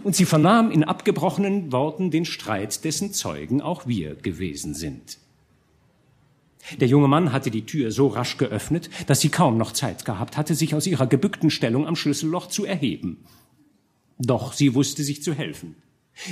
Und 0.04 0.14
sie 0.14 0.26
vernahm 0.26 0.70
in 0.70 0.84
abgebrochenen 0.84 1.72
Worten 1.72 2.12
den 2.12 2.24
Streit, 2.24 2.84
dessen 2.84 3.12
Zeugen 3.12 3.60
auch 3.60 3.88
wir 3.88 4.14
gewesen 4.14 4.72
sind. 4.72 5.18
Der 6.78 6.86
junge 6.86 7.08
Mann 7.08 7.32
hatte 7.32 7.50
die 7.50 7.66
Tür 7.66 7.90
so 7.90 8.06
rasch 8.06 8.38
geöffnet, 8.38 8.90
dass 9.08 9.20
sie 9.20 9.30
kaum 9.30 9.58
noch 9.58 9.72
Zeit 9.72 10.04
gehabt 10.04 10.36
hatte, 10.36 10.54
sich 10.54 10.76
aus 10.76 10.86
ihrer 10.86 11.08
gebückten 11.08 11.50
Stellung 11.50 11.88
am 11.88 11.96
Schlüsselloch 11.96 12.46
zu 12.46 12.64
erheben. 12.64 13.24
Doch 14.20 14.52
sie 14.52 14.76
wusste 14.76 15.02
sich 15.02 15.24
zu 15.24 15.34
helfen. 15.34 15.74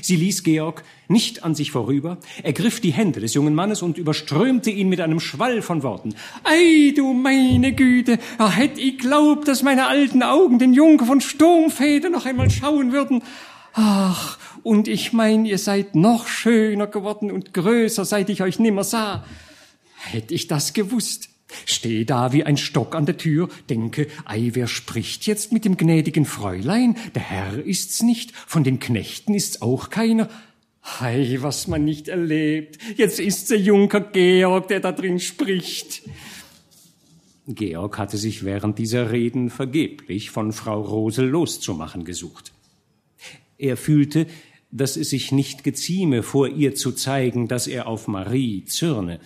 Sie 0.01 0.17
ließ 0.17 0.45
Georg 0.45 0.85
nicht 1.09 1.43
an 1.45 1.55
sich 1.55 1.73
vorüber, 1.73 2.19
ergriff 2.43 2.81
die 2.81 2.93
Hände 2.93 3.21
des 3.21 3.35
jungen 3.35 3.55
Mannes 3.55 3.83
und 3.83 3.99
überströmte 3.99 4.71
ihn 4.71 4.89
mit 4.89 5.01
einem 5.01 5.21
Schwall 5.21 5.61
von 5.61 5.83
Worten. 5.83 6.15
Ei, 6.45 6.93
du 6.97 7.13
meine 7.13 7.75
Güte, 7.75 8.19
er 8.39 8.51
hätt 8.57 8.79
ich 8.79 8.99
glaubt, 8.99 9.49
dass 9.49 9.63
meine 9.63 9.89
alten 9.89 10.23
Augen 10.23 10.59
den 10.59 10.73
Junker 10.73 11.07
von 11.07 11.21
Sturmfeder 11.21 12.11
noch 12.11 12.27
einmal 12.27 12.49
schauen 12.49 12.93
würden. 12.93 13.23
Ach, 13.75 14.39
und 14.63 14.87
ich 14.87 15.13
mein, 15.13 15.45
ihr 15.45 15.59
seid 15.59 15.95
noch 15.95 16.27
schöner 16.27 16.87
geworden 16.87 17.31
und 17.31 17.53
größer, 17.53 18.05
seit 18.05 18.31
ich 18.31 18.43
euch 18.43 18.59
nimmer 18.59 18.85
sah. 18.85 19.25
Hätt 19.97 20.31
ich 20.31 20.47
das 20.47 20.73
gewusst. 20.73 21.32
Steh 21.67 22.05
da 22.05 22.33
wie 22.33 22.45
ein 22.45 22.57
Stock 22.57 22.95
an 22.95 23.07
der 23.07 23.17
Tür, 23.17 23.49
denke, 23.69 24.07
ei, 24.25 24.51
wer 24.53 24.67
spricht 24.67 25.27
jetzt 25.27 25.53
mit 25.53 25.65
dem 25.65 25.77
gnädigen 25.77 26.25
Fräulein? 26.25 26.97
Der 27.15 27.23
Herr 27.23 27.65
ist's 27.65 28.03
nicht, 28.03 28.33
von 28.35 28.65
den 28.65 28.79
Knechten 28.79 29.35
ist's 29.35 29.63
auch 29.63 29.91
keiner. 29.91 30.29
Hei, 30.85 31.39
was 31.41 31.69
man 31.69 31.85
nicht 31.85 32.09
erlebt. 32.09 32.79
Jetzt 32.97 33.21
ist's 33.21 33.49
der 33.49 33.59
Junker 33.59 34.01
Georg, 34.01 34.69
der 34.69 34.81
da 34.81 34.93
drin 34.93 35.21
spricht. 35.21 36.03
Georg 37.47 37.99
hatte 37.99 38.19
sich 38.19 38.45
während 38.45 38.79
dieser 38.79 39.11
Reden 39.11 39.51
vergeblich 39.51 40.31
von 40.31 40.53
Frau 40.53 40.81
Rosel 40.81 41.29
loszumachen 41.29 42.05
gesucht. 42.05 42.53
Er 43.59 43.77
fühlte, 43.77 44.27
dass 44.73 44.97
es 44.97 45.11
sich 45.11 45.33
nicht 45.33 45.65
gezieme, 45.65 46.23
vor 46.23 46.49
ihr 46.49 46.75
zu 46.75 46.93
zeigen, 46.93 47.47
dass 47.47 47.67
er 47.67 47.87
auf 47.87 48.09
Marie 48.09 48.65
zürne, 48.65 49.21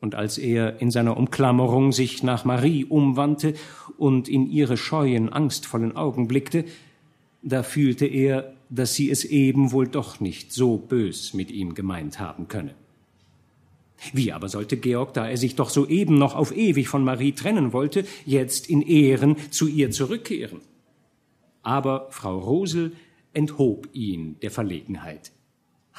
und 0.00 0.14
als 0.14 0.38
er 0.38 0.80
in 0.80 0.90
seiner 0.90 1.16
Umklammerung 1.16 1.92
sich 1.92 2.22
nach 2.22 2.44
Marie 2.44 2.84
umwandte 2.84 3.54
und 3.98 4.28
in 4.28 4.50
ihre 4.50 4.76
scheuen, 4.76 5.28
angstvollen 5.30 5.94
Augen 5.96 6.26
blickte, 6.26 6.64
da 7.42 7.62
fühlte 7.62 8.06
er, 8.06 8.52
dass 8.70 8.94
sie 8.94 9.10
es 9.10 9.24
eben 9.24 9.72
wohl 9.72 9.88
doch 9.88 10.20
nicht 10.20 10.52
so 10.52 10.76
bös 10.76 11.34
mit 11.34 11.50
ihm 11.50 11.74
gemeint 11.74 12.18
haben 12.18 12.48
könne. 12.48 12.74
Wie 14.14 14.32
aber 14.32 14.48
sollte 14.48 14.78
Georg, 14.78 15.12
da 15.12 15.28
er 15.28 15.36
sich 15.36 15.56
doch 15.56 15.68
soeben 15.68 16.16
noch 16.16 16.34
auf 16.34 16.56
ewig 16.56 16.88
von 16.88 17.04
Marie 17.04 17.32
trennen 17.32 17.74
wollte, 17.74 18.04
jetzt 18.24 18.68
in 18.70 18.80
Ehren 18.80 19.36
zu 19.50 19.68
ihr 19.68 19.90
zurückkehren? 19.90 20.60
Aber 21.62 22.06
Frau 22.10 22.38
Rosel 22.38 22.92
enthob 23.34 23.88
ihn 23.92 24.36
der 24.40 24.50
Verlegenheit. 24.50 25.32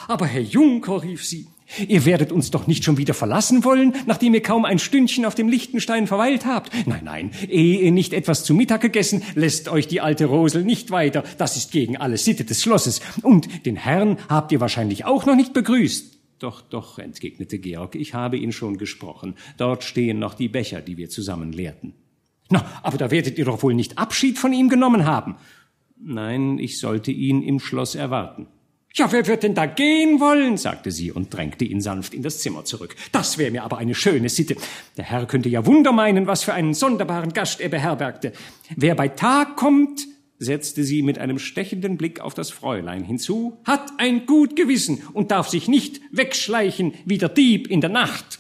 Aber 0.08 0.26
Herr 0.26 0.42
Junker, 0.42 1.04
rief 1.04 1.24
sie, 1.26 1.48
Ihr 1.88 2.06
werdet 2.06 2.32
uns 2.32 2.52
doch 2.52 2.68
nicht 2.68 2.84
schon 2.84 2.98
wieder 2.98 3.14
verlassen 3.14 3.64
wollen, 3.64 3.94
nachdem 4.06 4.34
ihr 4.34 4.42
kaum 4.42 4.66
ein 4.66 4.80
Stündchen 4.80 5.26
auf 5.26 5.36
dem 5.36 5.48
Lichtenstein 5.48 6.08
verweilt 6.08 6.46
habt. 6.46 6.72
Nein, 6.86 7.04
nein, 7.04 7.32
ehe 7.50 7.82
ihr 7.82 7.92
nicht 7.92 8.14
etwas 8.14 8.44
zu 8.44 8.54
Mittag 8.54 8.82
gegessen, 8.82 9.24
lässt 9.36 9.70
euch 9.70 9.88
die 9.88 10.02
alte 10.02 10.26
Rosel 10.26 10.64
nicht 10.64 10.92
weiter. 10.92 11.24
Das 11.38 11.58
ist 11.58 11.72
gegen 11.72 11.98
alle 11.98 12.18
Sitte 12.18 12.44
des 12.44 12.62
Schlosses. 12.62 13.02
Und 13.22 13.66
den 13.66 13.76
Herrn 13.76 14.18
habt 14.30 14.52
ihr 14.52 14.60
wahrscheinlich 14.60 15.06
auch 15.06 15.26
noch 15.26 15.36
nicht 15.36 15.54
begrüßt. 15.54 16.18
Doch, 16.40 16.62
doch, 16.62 16.98
entgegnete 16.98 17.60
Georg, 17.60 17.96
ich 17.96 18.16
habe 18.16 18.38
ihn 18.38 18.52
schon 18.52 18.78
gesprochen. 18.78 19.36
Dort 19.58 19.84
stehen 19.84 20.18
noch 20.18 20.34
die 20.34 20.50
Becher, 20.50 20.82
die 20.82 20.98
wir 20.98 21.10
zusammen 21.10 21.54
leerten. 21.54 21.94
Na, 22.50 22.66
aber 22.82 22.98
da 22.98 23.12
werdet 23.12 23.38
ihr 23.38 23.46
doch 23.46 23.62
wohl 23.62 23.76
nicht 23.76 23.98
Abschied 23.98 24.40
von 24.40 24.52
ihm 24.52 24.68
genommen 24.68 25.06
haben. 25.06 25.36
Nein, 26.04 26.58
ich 26.58 26.80
sollte 26.80 27.12
ihn 27.12 27.44
im 27.44 27.60
Schloss 27.60 27.94
erwarten. 27.94 28.48
Ja, 28.94 29.10
wer 29.12 29.26
wird 29.26 29.44
denn 29.44 29.56
da 29.56 29.68
gehen 29.68 30.20
wollen? 30.20 30.58
sagte 30.58 30.92
sie 30.92 31.12
und 31.12 31.34
drängte 31.34 31.64
ihn 31.64 31.80
sanft 31.80 32.14
in 32.14 32.24
das 32.24 32.40
Zimmer 32.40 32.66
zurück. 32.66 32.96
Das 33.14 33.38
wäre 33.38 33.52
mir 33.52 33.64
aber 33.64 33.78
eine 33.78 33.96
schöne 33.96 34.28
Sitte. 34.28 34.58
Der 34.98 35.06
Herr 35.06 35.26
könnte 35.28 35.48
ja 35.48 35.66
Wunder 35.66 35.94
meinen, 35.94 36.28
was 36.28 36.44
für 36.44 36.54
einen 36.54 36.74
sonderbaren 36.74 37.32
Gast 37.32 37.62
er 37.62 37.70
beherbergte. 37.70 38.34
Wer 38.76 38.96
bei 38.96 39.08
Tag 39.08 39.56
kommt, 39.56 40.08
setzte 40.40 40.84
sie 40.84 41.04
mit 41.04 41.20
einem 41.20 41.40
stechenden 41.40 41.98
Blick 41.98 42.20
auf 42.20 42.34
das 42.34 42.50
Fräulein 42.50 43.06
hinzu, 43.06 43.60
hat 43.64 43.92
ein 43.98 44.26
gut 44.26 44.58
Gewissen 44.58 45.04
und 45.14 45.32
darf 45.32 45.48
sich 45.48 45.70
nicht 45.70 46.02
wegschleichen 46.12 46.94
wie 47.06 47.18
der 47.18 47.30
Dieb 47.30 47.68
in 47.68 47.80
der 47.80 47.92
Nacht. 47.92 48.40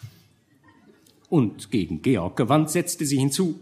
Und 1.30 1.72
gegen 1.72 2.02
Georg 2.02 2.36
gewandt 2.36 2.72
setzte 2.72 3.06
sie 3.06 3.18
hinzu, 3.18 3.60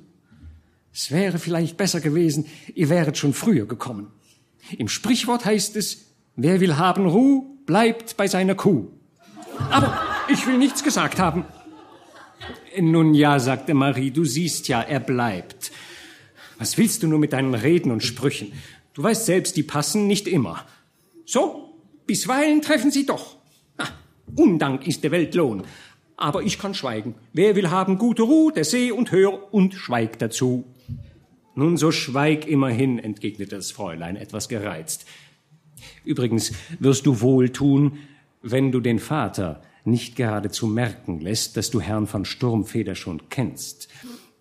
es 0.92 1.12
wäre 1.12 1.38
vielleicht 1.38 1.78
besser 1.78 2.02
gewesen, 2.02 2.48
ihr 2.74 2.90
wäret 2.90 3.18
schon 3.18 3.34
früher 3.34 3.68
gekommen. 3.68 4.08
Im 4.78 4.88
Sprichwort 4.88 5.46
heißt 5.46 5.76
es, 5.76 6.09
Wer 6.42 6.62
will 6.62 6.78
haben 6.78 7.06
Ruh, 7.06 7.58
bleibt 7.66 8.16
bei 8.16 8.30
seiner 8.30 8.56
Kuh. 8.56 8.88
Aber 9.70 10.00
ich 10.30 10.48
will 10.48 10.58
nichts 10.58 10.86
gesagt 10.86 11.20
haben. 11.20 11.44
Nun 12.80 13.14
ja, 13.14 13.40
sagte 13.40 13.74
Marie, 13.74 14.10
du 14.10 14.24
siehst 14.24 14.70
ja, 14.70 14.82
er 14.82 15.02
bleibt. 15.02 15.74
Was 16.58 16.78
willst 16.78 17.04
du 17.04 17.08
nur 17.08 17.20
mit 17.20 17.34
deinen 17.34 17.56
Reden 17.56 17.92
und 17.92 18.04
Sprüchen? 18.04 18.54
Du 18.94 19.04
weißt 19.04 19.26
selbst, 19.26 19.58
die 19.58 19.64
passen 19.64 20.08
nicht 20.08 20.30
immer. 20.30 20.64
So, 21.26 21.74
bisweilen 22.08 22.62
treffen 22.62 22.90
sie 22.90 23.06
doch. 23.06 23.36
Ah, 23.78 23.90
Undank 24.38 24.88
ist 24.88 25.04
der 25.04 25.12
Weltlohn. 25.12 25.64
Aber 26.16 26.42
ich 26.42 26.58
kann 26.58 26.74
schweigen. 26.74 27.16
Wer 27.34 27.58
will 27.58 27.70
haben 27.70 27.98
gute 27.98 28.22
Ruhe, 28.22 28.54
der 28.54 28.64
seh 28.64 28.94
und 28.94 29.12
hör 29.12 29.54
und 29.54 29.74
schweig 29.74 30.18
dazu. 30.20 30.64
Nun, 31.56 31.76
so 31.76 31.92
schweig 31.92 32.48
immerhin, 32.48 32.98
entgegnete 32.98 33.58
das 33.58 33.72
Fräulein 33.72 34.16
etwas 34.16 34.48
gereizt. 34.48 35.06
Übrigens 36.04 36.52
wirst 36.80 37.06
du 37.06 37.22
wohl 37.22 37.50
tun, 37.50 38.00
wenn 38.42 38.72
du 38.72 38.80
den 38.80 39.00
Vater 39.00 39.62
nicht 39.86 40.16
geradezu 40.16 40.68
merken 40.68 41.20
lässt, 41.20 41.58
dass 41.58 41.70
du 41.70 41.82
Herrn 41.82 42.08
von 42.08 42.26
Sturmfeder 42.26 42.96
schon 42.96 43.30
kennst. 43.30 43.90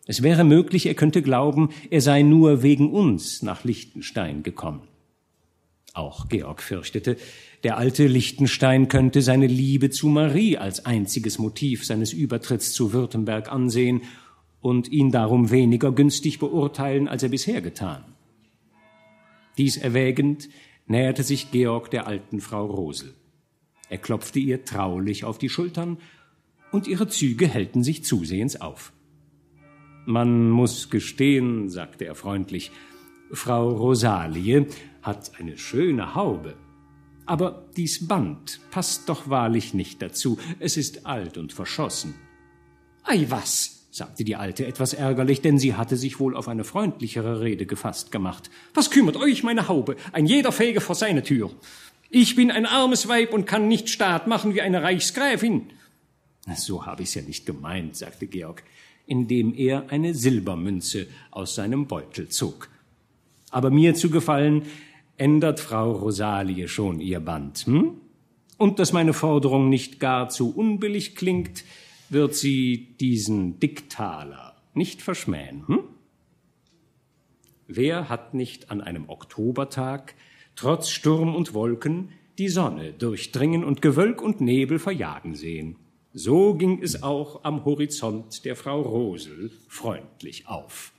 Es 0.07 0.23
wäre 0.23 0.45
möglich, 0.45 0.87
er 0.87 0.95
könnte 0.95 1.23
glauben, 1.23 1.71
er 1.91 2.01
sei 2.01 2.23
nur 2.23 2.63
wegen 2.63 2.91
uns 2.91 3.43
nach 3.43 3.65
Liechtenstein 3.65 4.43
gekommen. 4.43 4.83
Auch 5.95 6.29
Georg 6.29 6.63
fürchtete, 6.63 7.17
der 7.65 7.77
alte 7.77 8.07
Liechtenstein 8.07 8.89
könnte 8.89 9.21
seine 9.21 9.49
Liebe 9.49 9.91
zu 9.91 10.09
Marie 10.09 10.57
als 10.57 10.87
einziges 10.87 11.39
Motiv 11.39 11.85
seines 11.85 12.13
Übertritts 12.13 12.73
zu 12.73 12.93
Württemberg 12.93 13.51
ansehen 13.51 14.03
und 14.61 14.89
ihn 14.91 15.11
darum 15.11 15.51
weniger 15.51 15.93
günstig 15.93 16.39
beurteilen, 16.39 17.09
als 17.09 17.23
er 17.23 17.29
bisher 17.31 17.61
getan. 17.61 18.05
Dies 19.57 19.77
erwägend 19.77 20.49
näherte 20.89 21.23
sich 21.23 21.51
Georg 21.51 21.91
der 21.91 22.07
alten 22.07 22.41
Frau 22.41 22.67
Rosel. 22.67 23.15
Er 23.89 23.99
klopfte 23.99 24.39
ihr 24.39 24.65
traulich 24.65 25.25
auf 25.25 25.39
die 25.39 25.49
Schultern, 25.49 25.99
und 26.71 26.87
ihre 26.87 27.09
Züge 27.09 27.47
hellten 27.47 27.83
sich 27.83 28.05
zusehends 28.05 28.61
auf. 28.61 28.93
Man 30.05 30.51
muss 30.51 30.91
gestehen, 30.91 31.69
sagte 31.69 32.05
er 32.05 32.15
freundlich, 32.15 32.71
Frau 33.31 33.71
Rosalie 33.71 34.67
hat 35.03 35.39
eine 35.39 35.59
schöne 35.59 36.15
Haube. 36.15 36.57
Aber 37.27 37.69
dies 37.77 38.09
Band 38.09 38.61
passt 38.71 39.09
doch 39.09 39.29
wahrlich 39.29 39.75
nicht 39.75 40.01
dazu. 40.01 40.39
Es 40.61 40.79
ist 40.79 41.05
alt 41.05 41.37
und 41.37 41.53
verschossen. 41.53 42.15
Ei 43.05 43.27
was, 43.29 43.78
sagte 43.99 44.25
die 44.25 44.37
Alte 44.37 44.65
etwas 44.67 44.95
ärgerlich, 44.95 45.43
denn 45.43 45.59
sie 45.59 45.75
hatte 45.75 45.97
sich 45.97 46.19
wohl 46.21 46.37
auf 46.37 46.49
eine 46.49 46.65
freundlichere 46.65 47.41
Rede 47.41 47.67
gefasst 47.67 48.11
gemacht. 48.11 48.49
Was 48.73 48.91
kümmert 48.91 49.17
euch 49.17 49.43
meine 49.43 49.69
Haube? 49.69 49.97
Ein 50.13 50.27
jeder 50.27 50.53
Fege 50.53 50.81
vor 50.81 50.95
seine 50.95 51.23
Tür. 51.23 51.51
Ich 52.09 52.37
bin 52.37 52.51
ein 52.51 52.65
armes 52.65 53.09
Weib 53.09 53.35
und 53.35 53.47
kann 53.47 53.69
nicht 53.69 53.91
Staat 53.91 54.27
machen 54.27 54.55
wie 54.55 54.63
eine 54.63 54.83
Reichsgräfin. 54.83 55.71
So 56.57 56.87
habe 56.87 57.03
ich's 57.03 57.15
ja 57.15 57.23
nicht 57.23 57.45
gemeint, 57.45 57.97
sagte 57.97 58.27
Georg, 58.27 58.63
indem 59.07 59.53
er 59.55 59.91
eine 59.91 60.15
Silbermünze 60.15 61.09
aus 61.31 61.55
seinem 61.57 61.87
Beutel 61.87 62.29
zog. 62.29 62.71
Aber 63.51 63.71
mir 63.71 63.95
zu 63.95 64.11
gefallen, 64.11 64.63
ändert 65.17 65.61
Frau 65.61 65.93
Rosalie 65.93 66.69
schon 66.69 67.01
ihr 67.01 67.21
Band, 67.21 67.67
hm? 67.67 68.01
Und 68.57 68.79
dass 68.79 68.93
meine 68.93 69.13
Forderung 69.13 69.69
nicht 69.69 70.01
gar 70.01 70.31
zu 70.31 70.55
unbillig 70.55 71.15
klingt, 71.15 71.65
wird 72.11 72.35
sie 72.35 72.97
diesen 73.01 73.61
Dicktaler 73.61 74.57
nicht 74.75 75.03
verschmähen. 75.03 75.67
Hm? 75.67 75.81
Wer 77.67 78.09
hat 78.09 78.33
nicht 78.35 78.71
an 78.71 78.81
einem 78.81 79.09
Oktobertag, 79.09 80.15
trotz 80.57 80.89
Sturm 80.89 81.35
und 81.35 81.53
Wolken, 81.53 82.11
die 82.39 82.49
Sonne 82.49 82.93
durchdringen 82.93 83.65
und 83.65 83.83
Gewölk 83.83 84.23
und 84.23 84.41
Nebel 84.41 84.79
verjagen 84.79 85.35
sehen? 85.35 85.77
So 86.15 86.55
ging 86.55 86.83
es 86.83 87.03
auch 87.03 87.45
am 87.45 87.65
Horizont 87.65 88.45
der 88.45 88.57
Frau 88.57 88.81
Rosel 88.81 89.51
freundlich 89.69 90.49
auf. 90.49 90.93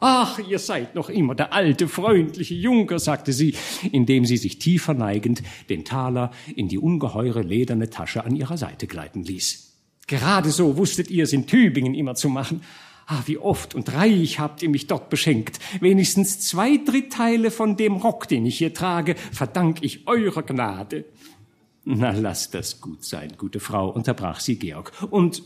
Ach, 0.00 0.38
ihr 0.38 0.58
seid 0.58 0.94
noch 0.94 1.10
immer 1.10 1.34
der 1.34 1.52
alte, 1.52 1.88
freundliche 1.88 2.54
Junker, 2.54 2.98
sagte 2.98 3.32
sie, 3.32 3.54
indem 3.90 4.24
sie 4.24 4.36
sich 4.36 4.58
tief 4.58 4.84
verneigend 4.84 5.42
den 5.68 5.84
Taler 5.84 6.30
in 6.54 6.68
die 6.68 6.78
ungeheure 6.78 7.42
lederne 7.42 7.90
Tasche 7.90 8.24
an 8.24 8.36
ihrer 8.36 8.56
Seite 8.56 8.86
gleiten 8.86 9.24
ließ. 9.24 9.69
Gerade 10.10 10.50
so 10.50 10.76
wusstet 10.76 11.08
ihr 11.08 11.22
es 11.22 11.32
in 11.32 11.46
Tübingen 11.46 11.94
immer 11.94 12.16
zu 12.16 12.28
machen. 12.28 12.62
Ah, 13.06 13.22
wie 13.26 13.38
oft 13.38 13.76
und 13.76 13.92
reich 13.92 14.40
habt 14.40 14.60
ihr 14.60 14.68
mich 14.68 14.88
dort 14.88 15.08
beschenkt. 15.08 15.60
Wenigstens 15.80 16.40
zwei 16.40 16.78
Dritteile 16.78 17.52
von 17.52 17.76
dem 17.76 17.94
Rock, 17.94 18.26
den 18.26 18.44
ich 18.44 18.58
hier 18.58 18.74
trage, 18.74 19.14
verdank 19.30 19.78
ich 19.82 20.08
eurer 20.08 20.42
Gnade. 20.42 21.04
Na, 21.84 22.10
lasst 22.10 22.54
das 22.54 22.80
gut 22.80 23.04
sein, 23.04 23.34
gute 23.38 23.60
Frau, 23.60 23.88
unterbrach 23.88 24.40
sie 24.40 24.58
Georg. 24.58 24.90
Und 25.10 25.44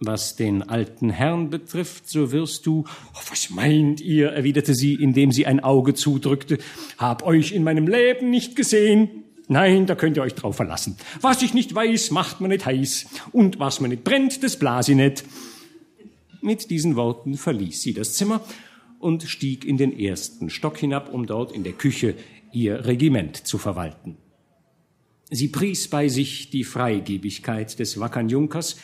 was 0.00 0.36
den 0.36 0.62
alten 0.62 1.08
Herrn 1.08 1.48
betrifft, 1.48 2.06
so 2.06 2.30
wirst 2.30 2.66
du, 2.66 2.84
oh, 3.14 3.20
was 3.30 3.48
meint 3.48 4.02
ihr, 4.02 4.32
erwiderte 4.32 4.74
sie, 4.74 4.96
indem 4.96 5.32
sie 5.32 5.46
ein 5.46 5.60
Auge 5.60 5.94
zudrückte, 5.94 6.58
hab 6.98 7.22
euch 7.22 7.52
in 7.52 7.64
meinem 7.64 7.88
Leben 7.88 8.28
nicht 8.28 8.54
gesehen. 8.54 9.23
Nein, 9.48 9.86
da 9.86 9.94
könnt 9.94 10.16
ihr 10.16 10.22
euch 10.22 10.34
drauf 10.34 10.56
verlassen. 10.56 10.96
Was 11.20 11.42
ich 11.42 11.52
nicht 11.52 11.74
weiß, 11.74 12.10
macht 12.10 12.40
man 12.40 12.50
nicht 12.50 12.64
heiß. 12.64 13.06
Und 13.32 13.58
was 13.58 13.80
man 13.80 13.90
nicht 13.90 14.04
brennt, 14.04 14.42
das 14.42 14.58
blase 14.58 14.92
ich 14.92 14.96
nicht. 14.96 15.24
Mit 16.40 16.70
diesen 16.70 16.96
Worten 16.96 17.36
verließ 17.36 17.82
sie 17.82 17.94
das 17.94 18.14
Zimmer 18.14 18.40
und 18.98 19.22
stieg 19.24 19.64
in 19.64 19.76
den 19.76 19.98
ersten 19.98 20.48
Stock 20.48 20.78
hinab, 20.78 21.12
um 21.12 21.26
dort 21.26 21.52
in 21.52 21.62
der 21.62 21.74
Küche 21.74 22.14
ihr 22.52 22.86
Regiment 22.86 23.46
zu 23.46 23.58
verwalten. 23.58 24.16
Sie 25.30 25.48
pries 25.48 25.88
bei 25.88 26.08
sich 26.08 26.50
die 26.50 26.64
Freigebigkeit 26.64 27.78
des 27.78 27.98
wackern 27.98 28.28
Junkers, 28.28 28.76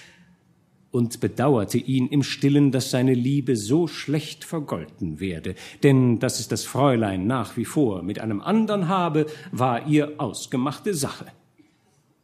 und 0.90 1.20
bedauerte 1.20 1.78
ihn 1.78 2.08
im 2.08 2.22
stillen, 2.22 2.72
dass 2.72 2.90
seine 2.90 3.14
Liebe 3.14 3.56
so 3.56 3.86
schlecht 3.86 4.44
vergolten 4.44 5.20
werde, 5.20 5.54
denn 5.82 6.18
dass 6.18 6.40
es 6.40 6.48
das 6.48 6.64
Fräulein 6.64 7.26
nach 7.26 7.56
wie 7.56 7.64
vor 7.64 8.02
mit 8.02 8.18
einem 8.18 8.40
andern 8.40 8.88
habe, 8.88 9.26
war 9.52 9.86
ihr 9.86 10.14
ausgemachte 10.18 10.94
Sache. 10.94 11.26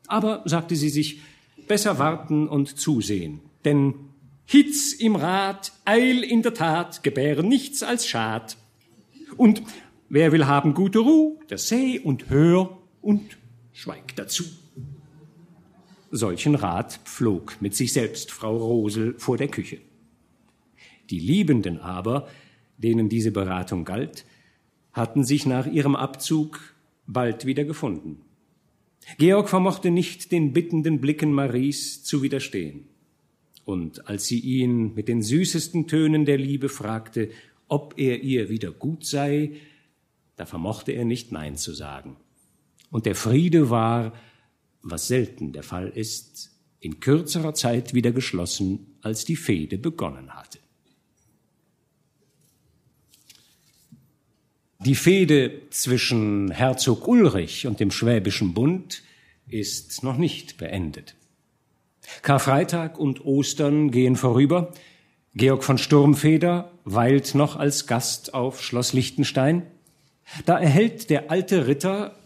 Aber, 0.08 0.42
sagte 0.44 0.76
sie 0.76 0.88
sich, 0.88 1.20
besser 1.68 1.98
warten 1.98 2.48
und 2.48 2.78
zusehen, 2.78 3.40
denn 3.64 3.94
Hitz 4.48 4.92
im 4.92 5.16
Rat, 5.16 5.72
Eil 5.84 6.22
in 6.22 6.42
der 6.42 6.54
Tat 6.54 7.02
gebären 7.02 7.48
nichts 7.48 7.82
als 7.82 8.06
Schad. 8.06 8.56
Und 9.36 9.60
wer 10.08 10.30
will 10.30 10.46
haben 10.46 10.72
gute 10.72 11.00
Ruh, 11.00 11.40
der 11.50 11.58
seh 11.58 11.98
und 11.98 12.30
hör 12.30 12.78
und 13.02 13.36
schweigt 13.72 14.20
dazu. 14.20 14.44
Solchen 16.16 16.54
Rat 16.54 17.00
pflog 17.04 17.56
mit 17.60 17.74
sich 17.74 17.92
selbst 17.92 18.32
Frau 18.32 18.56
Rosel 18.56 19.14
vor 19.18 19.36
der 19.36 19.48
Küche. 19.48 19.78
Die 21.10 21.20
Liebenden 21.20 21.78
aber, 21.78 22.28
denen 22.78 23.08
diese 23.08 23.30
Beratung 23.30 23.84
galt, 23.84 24.24
hatten 24.92 25.24
sich 25.24 25.46
nach 25.46 25.66
ihrem 25.66 25.94
Abzug 25.94 26.74
bald 27.06 27.46
wieder 27.46 27.64
gefunden. 27.64 28.22
Georg 29.18 29.48
vermochte 29.48 29.90
nicht 29.90 30.32
den 30.32 30.52
bittenden 30.52 31.00
Blicken 31.00 31.32
Maries 31.32 32.02
zu 32.02 32.22
widerstehen. 32.22 32.86
Und 33.64 34.08
als 34.08 34.26
sie 34.26 34.40
ihn 34.40 34.94
mit 34.94 35.08
den 35.08 35.22
süßesten 35.22 35.86
Tönen 35.86 36.24
der 36.24 36.38
Liebe 36.38 36.68
fragte, 36.68 37.30
ob 37.68 37.94
er 37.98 38.22
ihr 38.22 38.48
wieder 38.48 38.70
gut 38.70 39.04
sei, 39.04 39.52
da 40.36 40.46
vermochte 40.46 40.92
er 40.92 41.04
nicht 41.04 41.32
Nein 41.32 41.56
zu 41.56 41.72
sagen. 41.72 42.16
Und 42.90 43.06
der 43.06 43.14
Friede 43.14 43.70
war, 43.70 44.12
was 44.90 45.08
selten 45.08 45.52
der 45.52 45.62
Fall 45.62 45.88
ist, 45.88 46.50
in 46.80 47.00
kürzerer 47.00 47.54
Zeit 47.54 47.94
wieder 47.94 48.12
geschlossen, 48.12 48.98
als 49.00 49.24
die 49.24 49.36
Fehde 49.36 49.78
begonnen 49.78 50.34
hatte. 50.34 50.58
Die 54.80 54.94
Fehde 54.94 55.62
zwischen 55.70 56.50
Herzog 56.50 57.08
Ulrich 57.08 57.66
und 57.66 57.80
dem 57.80 57.90
Schwäbischen 57.90 58.54
Bund 58.54 59.02
ist 59.48 60.02
noch 60.04 60.16
nicht 60.16 60.58
beendet. 60.58 61.16
Karfreitag 62.22 62.98
und 62.98 63.24
Ostern 63.24 63.90
gehen 63.90 64.16
vorüber. 64.16 64.72
Georg 65.34 65.64
von 65.64 65.78
Sturmfeder 65.78 66.70
weilt 66.84 67.34
noch 67.34 67.56
als 67.56 67.86
Gast 67.86 68.32
auf 68.32 68.62
Schloss 68.62 68.92
Liechtenstein. 68.92 69.66
Da 70.44 70.58
erhält 70.58 71.10
der 71.10 71.30
alte 71.30 71.66
Ritter, 71.66 72.16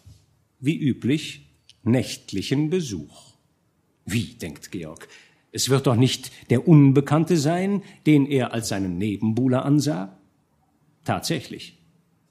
wie 0.58 0.76
üblich, 0.76 1.49
nächtlichen 1.82 2.70
Besuch. 2.70 3.34
Wie, 4.04 4.34
denkt 4.34 4.70
Georg, 4.70 5.08
es 5.52 5.68
wird 5.68 5.86
doch 5.86 5.96
nicht 5.96 6.30
der 6.50 6.68
Unbekannte 6.68 7.36
sein, 7.36 7.82
den 8.06 8.26
er 8.26 8.52
als 8.52 8.68
seinen 8.68 8.98
Nebenbuhler 8.98 9.64
ansah? 9.64 10.16
Tatsächlich, 11.04 11.78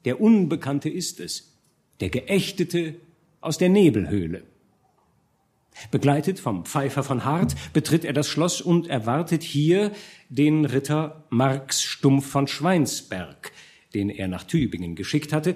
der 0.04 0.20
Unbekannte 0.20 0.88
ist 0.88 1.20
es, 1.20 1.56
der 2.00 2.08
Geächtete 2.08 2.96
aus 3.40 3.58
der 3.58 3.68
Nebelhöhle. 3.68 4.44
Begleitet 5.90 6.40
vom 6.40 6.64
Pfeifer 6.64 7.02
von 7.02 7.24
Hart 7.24 7.54
betritt 7.72 8.04
er 8.04 8.12
das 8.12 8.28
Schloss 8.28 8.60
und 8.60 8.86
erwartet 8.88 9.42
hier 9.42 9.92
den 10.28 10.64
Ritter 10.64 11.24
Marx 11.30 11.82
Stumpf 11.82 12.26
von 12.26 12.46
Schweinsberg, 12.46 13.52
den 13.94 14.10
er 14.10 14.28
nach 14.28 14.44
Tübingen 14.44 14.94
geschickt 14.94 15.32
hatte, 15.32 15.54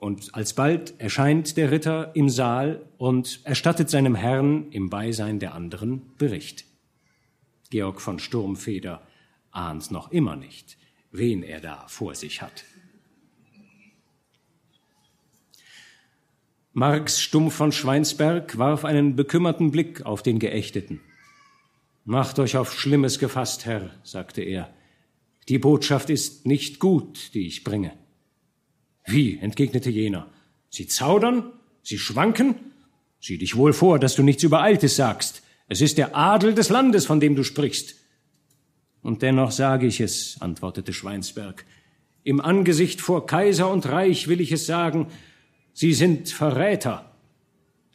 und 0.00 0.34
alsbald 0.34 0.98
erscheint 0.98 1.56
der 1.56 1.70
Ritter 1.70 2.16
im 2.16 2.28
Saal 2.28 2.88
und 2.96 3.40
erstattet 3.44 3.90
seinem 3.90 4.14
Herrn 4.14 4.70
im 4.72 4.88
Beisein 4.88 5.38
der 5.38 5.54
anderen 5.54 6.16
Bericht. 6.16 6.64
Georg 7.70 8.00
von 8.00 8.18
Sturmfeder 8.18 9.06
ahnt 9.50 9.90
noch 9.90 10.10
immer 10.10 10.36
nicht, 10.36 10.78
wen 11.12 11.42
er 11.42 11.60
da 11.60 11.86
vor 11.86 12.14
sich 12.14 12.40
hat. 12.42 12.64
Marx 16.72 17.20
Stumpf 17.20 17.54
von 17.54 17.72
Schweinsberg 17.72 18.56
warf 18.56 18.84
einen 18.84 19.16
bekümmerten 19.16 19.70
Blick 19.70 20.06
auf 20.06 20.22
den 20.22 20.38
Geächteten. 20.38 21.00
Macht 22.04 22.38
euch 22.38 22.56
auf 22.56 22.72
Schlimmes 22.72 23.18
gefasst, 23.18 23.66
Herr, 23.66 23.90
sagte 24.02 24.42
er. 24.42 24.72
Die 25.48 25.58
Botschaft 25.58 26.10
ist 26.10 26.46
nicht 26.46 26.78
gut, 26.78 27.34
die 27.34 27.46
ich 27.46 27.64
bringe. 27.64 27.92
Wie? 29.10 29.38
entgegnete 29.38 29.90
jener. 29.90 30.28
Sie 30.68 30.86
zaudern? 30.86 31.52
Sie 31.82 31.98
schwanken? 31.98 32.54
Sieh 33.20 33.38
dich 33.38 33.56
wohl 33.56 33.72
vor, 33.72 33.98
dass 33.98 34.14
du 34.14 34.22
nichts 34.22 34.42
Übereiltes 34.42 34.96
sagst. 34.96 35.42
Es 35.68 35.80
ist 35.80 35.98
der 35.98 36.16
Adel 36.16 36.54
des 36.54 36.68
Landes, 36.68 37.06
von 37.06 37.20
dem 37.20 37.36
du 37.36 37.44
sprichst. 37.44 37.96
Und 39.02 39.22
dennoch 39.22 39.50
sage 39.50 39.86
ich 39.86 40.00
es, 40.00 40.36
antwortete 40.40 40.92
Schweinsberg. 40.92 41.64
Im 42.22 42.40
Angesicht 42.40 43.00
vor 43.00 43.26
Kaiser 43.26 43.70
und 43.70 43.86
Reich 43.86 44.28
will 44.28 44.40
ich 44.40 44.52
es 44.52 44.66
sagen, 44.66 45.06
Sie 45.72 45.94
sind 45.94 46.28
Verräter. 46.28 47.10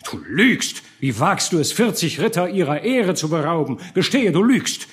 Du 0.10 0.18
lügst! 0.18 0.84
Wie 1.00 1.20
wagst 1.20 1.52
du 1.54 1.60
es, 1.60 1.72
vierzig 1.72 2.20
Ritter 2.20 2.50
ihrer 2.50 2.82
Ehre 2.82 3.16
zu 3.16 3.30
berauben? 3.30 3.80
Gestehe, 3.94 4.32
du 4.32 4.44
lügst! 4.44 4.88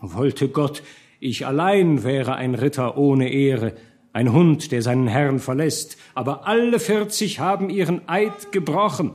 Wollte 0.00 0.48
Gott, 0.48 0.82
ich 1.20 1.46
allein 1.46 2.02
wäre 2.02 2.34
ein 2.34 2.54
Ritter 2.54 2.98
ohne 2.98 3.30
Ehre, 3.30 3.76
ein 4.12 4.32
Hund, 4.32 4.72
der 4.72 4.82
seinen 4.82 5.06
Herrn 5.06 5.38
verlässt, 5.38 5.96
aber 6.14 6.46
alle 6.46 6.78
vierzig 6.78 7.40
haben 7.40 7.70
ihren 7.70 8.08
Eid 8.08 8.52
gebrochen. 8.52 9.12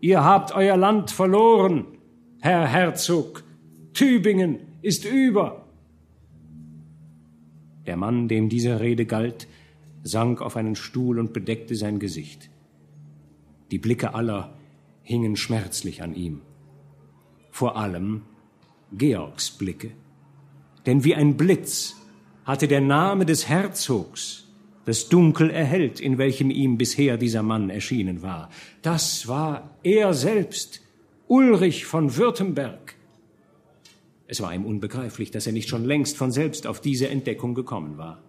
Ihr 0.00 0.24
habt 0.24 0.54
euer 0.54 0.76
Land 0.76 1.10
verloren, 1.10 1.86
Herr 2.40 2.66
Herzog. 2.66 3.44
Tübingen 3.94 4.58
ist 4.82 5.04
über. 5.06 5.66
Der 7.86 7.96
Mann, 7.96 8.28
dem 8.28 8.48
diese 8.48 8.80
Rede 8.80 9.06
galt, 9.06 9.48
sank 10.02 10.42
auf 10.42 10.56
einen 10.56 10.76
Stuhl 10.76 11.18
und 11.18 11.32
bedeckte 11.32 11.74
sein 11.74 11.98
Gesicht. 11.98 12.50
Die 13.70 13.78
Blicke 13.78 14.14
aller 14.14 14.54
hingen 15.02 15.36
schmerzlich 15.36 16.02
an 16.02 16.14
ihm. 16.14 16.42
Vor 17.50 17.76
allem 17.76 18.22
Georgs 18.92 19.50
Blicke. 19.50 19.92
Denn 20.84 21.04
wie 21.04 21.14
ein 21.14 21.36
Blitz 21.36 21.96
hatte 22.46 22.68
der 22.68 22.80
Name 22.80 23.26
des 23.26 23.48
Herzogs 23.48 24.44
das 24.86 25.08
Dunkel 25.08 25.50
erhellt, 25.50 26.00
in 26.00 26.16
welchem 26.16 26.48
ihm 26.48 26.78
bisher 26.78 27.16
dieser 27.16 27.42
Mann 27.42 27.70
erschienen 27.70 28.22
war. 28.22 28.50
Das 28.82 29.26
war 29.26 29.76
er 29.82 30.14
selbst, 30.14 30.80
Ulrich 31.26 31.86
von 31.86 32.16
Württemberg. 32.16 32.94
Es 34.28 34.40
war 34.40 34.54
ihm 34.54 34.64
unbegreiflich, 34.64 35.32
dass 35.32 35.48
er 35.48 35.52
nicht 35.52 35.68
schon 35.68 35.84
längst 35.84 36.16
von 36.16 36.30
selbst 36.30 36.68
auf 36.68 36.80
diese 36.80 37.08
Entdeckung 37.08 37.54
gekommen 37.54 37.98
war. 37.98 38.22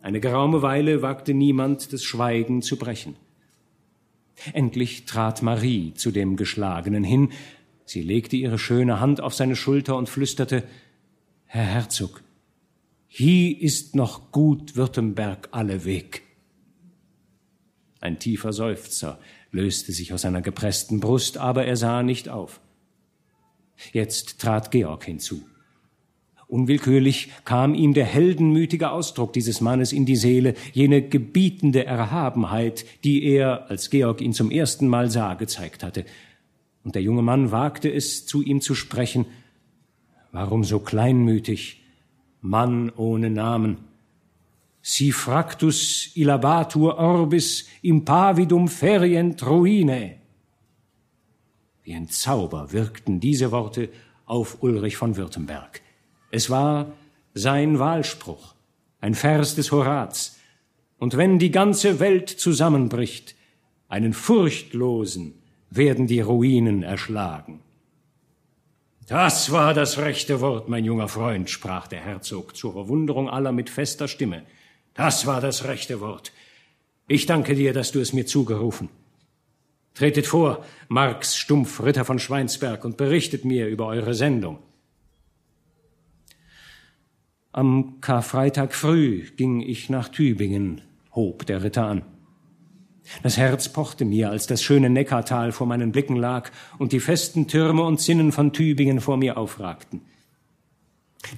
Eine 0.00 0.20
geraume 0.20 0.62
Weile 0.62 1.02
wagte 1.02 1.34
niemand, 1.34 1.92
das 1.92 2.02
Schweigen 2.02 2.62
zu 2.62 2.78
brechen. 2.78 3.16
Endlich 4.54 5.04
trat 5.04 5.42
Marie 5.42 5.92
zu 5.92 6.10
dem 6.10 6.36
Geschlagenen 6.36 7.04
hin, 7.04 7.32
sie 7.84 8.02
legte 8.02 8.36
ihre 8.36 8.58
schöne 8.58 8.98
Hand 8.98 9.20
auf 9.20 9.34
seine 9.34 9.56
Schulter 9.56 9.96
und 9.96 10.08
flüsterte 10.08 10.62
Herr 11.50 11.64
Herzog, 11.64 12.22
hier 13.06 13.58
ist 13.58 13.96
noch 13.96 14.32
gut 14.32 14.76
Württemberg 14.76 15.48
alleweg. 15.50 16.20
Ein 18.00 18.18
tiefer 18.18 18.52
Seufzer 18.52 19.18
löste 19.50 19.92
sich 19.92 20.12
aus 20.12 20.20
seiner 20.20 20.42
gepressten 20.42 21.00
Brust, 21.00 21.38
aber 21.38 21.64
er 21.64 21.78
sah 21.78 22.02
nicht 22.02 22.28
auf. 22.28 22.60
Jetzt 23.94 24.42
trat 24.42 24.70
Georg 24.70 25.06
hinzu. 25.06 25.40
Unwillkürlich 26.48 27.30
kam 27.46 27.72
ihm 27.72 27.94
der 27.94 28.04
heldenmütige 28.04 28.90
Ausdruck 28.90 29.32
dieses 29.32 29.62
Mannes 29.62 29.94
in 29.94 30.04
die 30.04 30.16
Seele, 30.16 30.52
jene 30.74 31.00
gebietende 31.00 31.86
Erhabenheit, 31.86 32.84
die 33.04 33.24
er, 33.24 33.70
als 33.70 33.88
Georg 33.88 34.20
ihn 34.20 34.34
zum 34.34 34.50
ersten 34.50 34.86
Mal 34.86 35.10
sah, 35.10 35.32
gezeigt 35.32 35.82
hatte. 35.82 36.04
Und 36.84 36.94
der 36.94 37.02
junge 37.02 37.22
Mann 37.22 37.50
wagte 37.52 37.90
es, 37.90 38.26
zu 38.26 38.42
ihm 38.42 38.60
zu 38.60 38.74
sprechen. 38.74 39.24
Warum 40.32 40.64
so 40.64 40.78
kleinmütig? 40.78 41.82
Mann 42.40 42.90
ohne 42.96 43.30
Namen. 43.30 43.78
Si 44.80 45.12
fractus 45.12 46.12
illabatur 46.14 46.98
orbis 46.98 47.66
impavidum 47.82 48.68
ferient 48.68 49.44
ruine. 49.44 50.16
Wie 51.82 51.94
ein 51.94 52.08
Zauber 52.08 52.72
wirkten 52.72 53.20
diese 53.20 53.50
Worte 53.50 53.88
auf 54.26 54.62
Ulrich 54.62 54.96
von 54.96 55.16
Württemberg. 55.16 55.80
Es 56.30 56.50
war 56.50 56.92
sein 57.34 57.78
Wahlspruch, 57.78 58.54
ein 59.00 59.14
Vers 59.14 59.54
des 59.54 59.72
Horaz. 59.72 60.38
Und 60.98 61.16
wenn 61.16 61.38
die 61.38 61.50
ganze 61.50 62.00
Welt 62.00 62.28
zusammenbricht, 62.28 63.34
einen 63.88 64.12
Furchtlosen 64.12 65.34
werden 65.70 66.06
die 66.06 66.20
Ruinen 66.20 66.82
erschlagen. 66.82 67.60
Das 69.08 69.50
war 69.52 69.72
das 69.72 69.96
rechte 69.96 70.42
Wort, 70.42 70.68
mein 70.68 70.84
junger 70.84 71.08
Freund, 71.08 71.48
sprach 71.48 71.88
der 71.88 72.00
Herzog 72.00 72.54
zur 72.54 72.74
Verwunderung 72.74 73.30
aller 73.30 73.52
mit 73.52 73.70
fester 73.70 74.06
Stimme. 74.06 74.42
Das 74.92 75.24
war 75.24 75.40
das 75.40 75.64
rechte 75.64 76.00
Wort. 76.00 76.30
Ich 77.06 77.24
danke 77.24 77.54
dir, 77.54 77.72
dass 77.72 77.90
du 77.90 78.00
es 78.00 78.12
mir 78.12 78.26
zugerufen. 78.26 78.90
Tretet 79.94 80.26
vor, 80.26 80.62
Marx 80.88 81.38
Stumpf, 81.38 81.82
Ritter 81.82 82.04
von 82.04 82.18
Schweinsberg, 82.18 82.84
und 82.84 82.98
berichtet 82.98 83.46
mir 83.46 83.68
über 83.68 83.86
eure 83.86 84.12
Sendung. 84.12 84.58
Am 87.50 88.02
Karfreitag 88.02 88.74
früh 88.74 89.30
ging 89.36 89.62
ich 89.62 89.88
nach 89.88 90.10
Tübingen, 90.10 90.82
hob 91.14 91.46
der 91.46 91.62
Ritter 91.64 91.86
an. 91.86 92.02
Das 93.22 93.36
Herz 93.36 93.72
pochte 93.72 94.04
mir, 94.04 94.30
als 94.30 94.46
das 94.46 94.62
schöne 94.62 94.90
Neckartal 94.90 95.52
vor 95.52 95.66
meinen 95.66 95.92
Blicken 95.92 96.16
lag 96.16 96.50
und 96.78 96.92
die 96.92 97.00
festen 97.00 97.48
Türme 97.48 97.82
und 97.82 98.00
Zinnen 98.00 98.32
von 98.32 98.52
Tübingen 98.52 99.00
vor 99.00 99.16
mir 99.16 99.36
aufragten. 99.36 100.02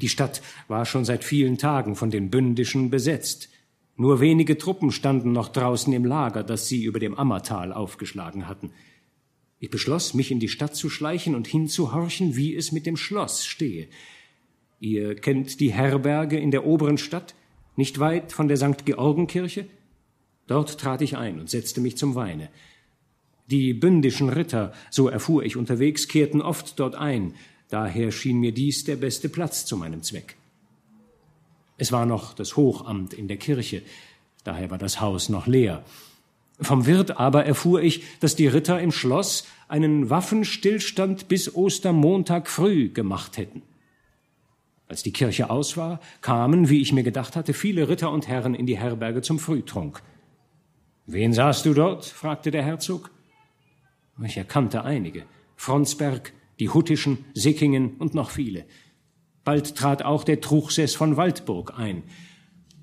Die 0.00 0.08
Stadt 0.08 0.42
war 0.68 0.84
schon 0.84 1.04
seit 1.04 1.24
vielen 1.24 1.58
Tagen 1.58 1.96
von 1.96 2.10
den 2.10 2.30
Bündischen 2.30 2.90
besetzt. 2.90 3.48
Nur 3.96 4.20
wenige 4.20 4.58
Truppen 4.58 4.92
standen 4.92 5.32
noch 5.32 5.48
draußen 5.48 5.92
im 5.92 6.04
Lager, 6.04 6.42
das 6.42 6.68
sie 6.68 6.84
über 6.84 6.98
dem 6.98 7.14
Ammertal 7.14 7.72
aufgeschlagen 7.72 8.48
hatten. 8.48 8.72
Ich 9.58 9.70
beschloss, 9.70 10.14
mich 10.14 10.30
in 10.30 10.40
die 10.40 10.48
Stadt 10.48 10.74
zu 10.74 10.88
schleichen 10.88 11.34
und 11.34 11.46
hinzuhorchen, 11.46 12.34
wie 12.34 12.54
es 12.56 12.72
mit 12.72 12.86
dem 12.86 12.96
Schloss 12.96 13.44
stehe. 13.44 13.88
Ihr 14.80 15.14
kennt 15.16 15.60
die 15.60 15.72
Herberge 15.72 16.38
in 16.38 16.50
der 16.50 16.64
oberen 16.64 16.96
Stadt, 16.96 17.34
nicht 17.76 17.98
weit 17.98 18.32
von 18.32 18.48
der 18.48 18.56
St. 18.56 18.86
Georgenkirche? 18.86 19.66
Dort 20.50 20.80
trat 20.80 21.00
ich 21.00 21.16
ein 21.16 21.38
und 21.38 21.48
setzte 21.48 21.80
mich 21.80 21.96
zum 21.96 22.16
Weine. 22.16 22.48
Die 23.46 23.72
bündischen 23.72 24.30
Ritter, 24.30 24.72
so 24.90 25.08
erfuhr 25.08 25.44
ich 25.44 25.56
unterwegs, 25.56 26.08
kehrten 26.08 26.42
oft 26.42 26.80
dort 26.80 26.96
ein, 26.96 27.36
daher 27.68 28.10
schien 28.10 28.40
mir 28.40 28.50
dies 28.50 28.82
der 28.82 28.96
beste 28.96 29.28
Platz 29.28 29.64
zu 29.64 29.76
meinem 29.76 30.02
Zweck. 30.02 30.34
Es 31.78 31.92
war 31.92 32.04
noch 32.04 32.34
das 32.34 32.56
Hochamt 32.56 33.14
in 33.14 33.28
der 33.28 33.36
Kirche, 33.36 33.82
daher 34.42 34.72
war 34.72 34.78
das 34.78 35.00
Haus 35.00 35.28
noch 35.28 35.46
leer. 35.46 35.84
Vom 36.60 36.84
Wirt 36.84 37.20
aber 37.20 37.46
erfuhr 37.46 37.80
ich, 37.80 38.02
dass 38.18 38.34
die 38.34 38.48
Ritter 38.48 38.80
im 38.80 38.90
Schloss 38.90 39.46
einen 39.68 40.10
Waffenstillstand 40.10 41.28
bis 41.28 41.54
Ostermontag 41.54 42.48
früh 42.48 42.88
gemacht 42.88 43.38
hätten. 43.38 43.62
Als 44.88 45.04
die 45.04 45.12
Kirche 45.12 45.48
aus 45.48 45.76
war, 45.76 46.00
kamen, 46.22 46.68
wie 46.70 46.80
ich 46.80 46.92
mir 46.92 47.04
gedacht 47.04 47.36
hatte, 47.36 47.54
viele 47.54 47.88
Ritter 47.88 48.10
und 48.10 48.26
Herren 48.26 48.56
in 48.56 48.66
die 48.66 48.78
Herberge 48.78 49.22
zum 49.22 49.38
Frühtrunk. 49.38 50.02
Wen 51.12 51.32
sahst 51.32 51.66
du 51.66 51.74
dort? 51.74 52.04
fragte 52.04 52.52
der 52.52 52.62
Herzog. 52.62 53.10
Ich 54.24 54.36
erkannte 54.36 54.84
einige. 54.84 55.24
Fronsberg, 55.56 56.32
die 56.60 56.68
Huttischen, 56.68 57.24
Sickingen 57.34 57.96
und 57.96 58.14
noch 58.14 58.30
viele. 58.30 58.64
Bald 59.42 59.74
trat 59.74 60.04
auch 60.04 60.22
der 60.22 60.40
Truchsess 60.40 60.94
von 60.94 61.16
Waldburg 61.16 61.76
ein. 61.76 62.04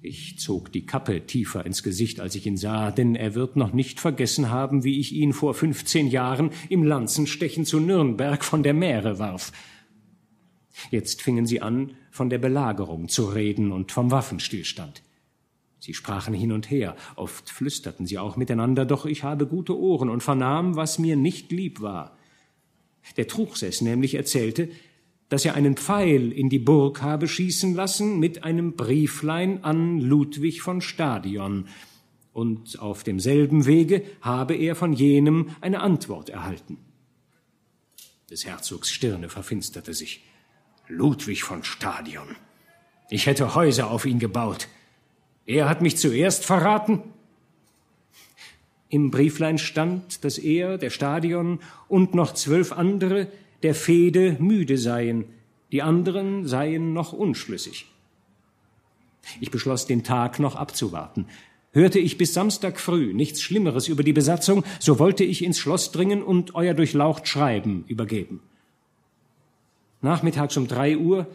Ich 0.02 0.40
zog 0.40 0.74
die 0.74 0.86
Kappe 0.86 1.26
tiefer 1.26 1.66
ins 1.66 1.84
Gesicht, 1.84 2.20
als 2.20 2.36
ich 2.36 2.46
ihn 2.46 2.58
sah, 2.58 2.92
denn 2.92 3.16
er 3.16 3.34
wird 3.34 3.56
noch 3.56 3.72
nicht 3.72 4.02
vergessen 4.02 4.50
haben, 4.50 4.84
wie 4.84 5.00
ich 5.00 5.14
ihn 5.14 5.32
vor 5.32 5.54
fünfzehn 5.54 6.08
Jahren 6.08 6.52
im 6.68 6.84
Lanzenstechen 6.84 7.64
zu 7.64 7.80
Nürnberg 7.80 8.44
von 8.44 8.62
der 8.62 8.74
Meere 8.74 9.20
warf. 9.20 9.54
Jetzt 10.92 11.22
fingen 11.22 11.46
sie 11.46 11.62
an, 11.62 11.94
von 12.12 12.30
der 12.30 12.40
Belagerung 12.40 13.08
zu 13.08 13.26
reden 13.26 13.72
und 13.72 13.94
vom 13.94 14.12
Waffenstillstand. 14.12 15.02
Sie 15.80 15.94
sprachen 15.94 16.34
hin 16.34 16.52
und 16.52 16.72
her, 16.72 16.96
oft 17.16 17.50
flüsterten 17.50 18.08
sie 18.08 18.18
auch 18.18 18.36
miteinander, 18.36 18.86
doch 18.86 19.06
ich 19.06 19.24
habe 19.24 19.46
gute 19.46 19.78
Ohren 19.78 20.10
und 20.10 20.24
vernahm, 20.24 20.76
was 20.76 21.00
mir 21.00 21.16
nicht 21.16 21.52
lieb 21.52 21.82
war. 21.82 22.18
Der 23.16 23.28
Truchsess 23.28 23.82
nämlich 23.82 24.16
erzählte, 24.16 24.70
dass 25.30 25.46
er 25.46 25.56
einen 25.56 25.78
Pfeil 25.78 26.32
in 26.32 26.50
die 26.50 26.60
Burg 26.60 27.02
habe 27.02 27.28
schießen 27.28 27.76
lassen 27.76 28.20
mit 28.20 28.44
einem 28.44 28.74
Brieflein 28.74 29.64
an 29.64 30.00
Ludwig 30.00 30.62
von 30.62 30.82
Stadion, 30.82 31.68
und 32.38 32.78
auf 32.78 33.04
demselben 33.04 33.66
Wege 33.66 34.04
habe 34.22 34.54
er 34.54 34.76
von 34.76 34.94
jenem 34.94 35.56
eine 35.60 35.80
Antwort 35.80 36.30
erhalten. 36.30 36.78
Des 38.30 38.46
Herzogs 38.46 38.92
Stirne 38.92 39.28
verfinsterte 39.28 39.96
sich. 39.96 40.24
Ludwig 40.88 41.44
von 41.44 41.64
Stadion. 41.64 42.36
Ich 43.10 43.26
hätte 43.26 43.56
Häuser 43.56 43.90
auf 43.90 44.06
ihn 44.06 44.20
gebaut. 44.20 44.68
Er 45.48 45.68
hat 45.68 45.82
mich 45.82 45.98
zuerst 45.98 46.46
verraten. 46.46 47.02
Im 48.90 49.10
Brieflein 49.10 49.58
stand, 49.58 50.24
dass 50.24 50.38
er, 50.38 50.78
der 50.78 50.92
Stadion 50.92 51.60
und 51.88 52.14
noch 52.14 52.34
zwölf 52.34 52.72
andere 52.72 53.28
der 53.64 53.74
Fehde 53.74 54.38
müde 54.40 54.78
seien, 54.78 55.26
die 55.72 55.82
anderen 55.82 56.48
seien 56.48 56.94
noch 56.94 57.12
unschlüssig. 57.12 57.88
Ich 59.42 59.50
beschloss, 59.50 59.88
den 59.88 60.04
Tag 60.04 60.40
noch 60.40 60.56
abzuwarten, 60.56 61.26
Hörte 61.74 62.00
ich 62.00 62.18
bis 62.18 62.34
Samstag 62.34 62.80
früh 62.80 63.14
nichts 63.14 63.42
Schlimmeres 63.42 63.88
über 63.88 64.02
die 64.02 64.14
Besatzung, 64.14 64.64
so 64.80 64.98
wollte 64.98 65.24
ich 65.24 65.44
ins 65.44 65.60
Schloss 65.60 65.92
dringen 65.92 66.24
und 66.24 66.56
euer 66.56 66.74
durchlaucht 66.74 67.28
Schreiben 67.28 67.86
übergeben. 67.88 68.40
Nachmittags 70.02 70.58
um 70.58 70.68
drei 70.68 70.98
Uhr 70.98 71.28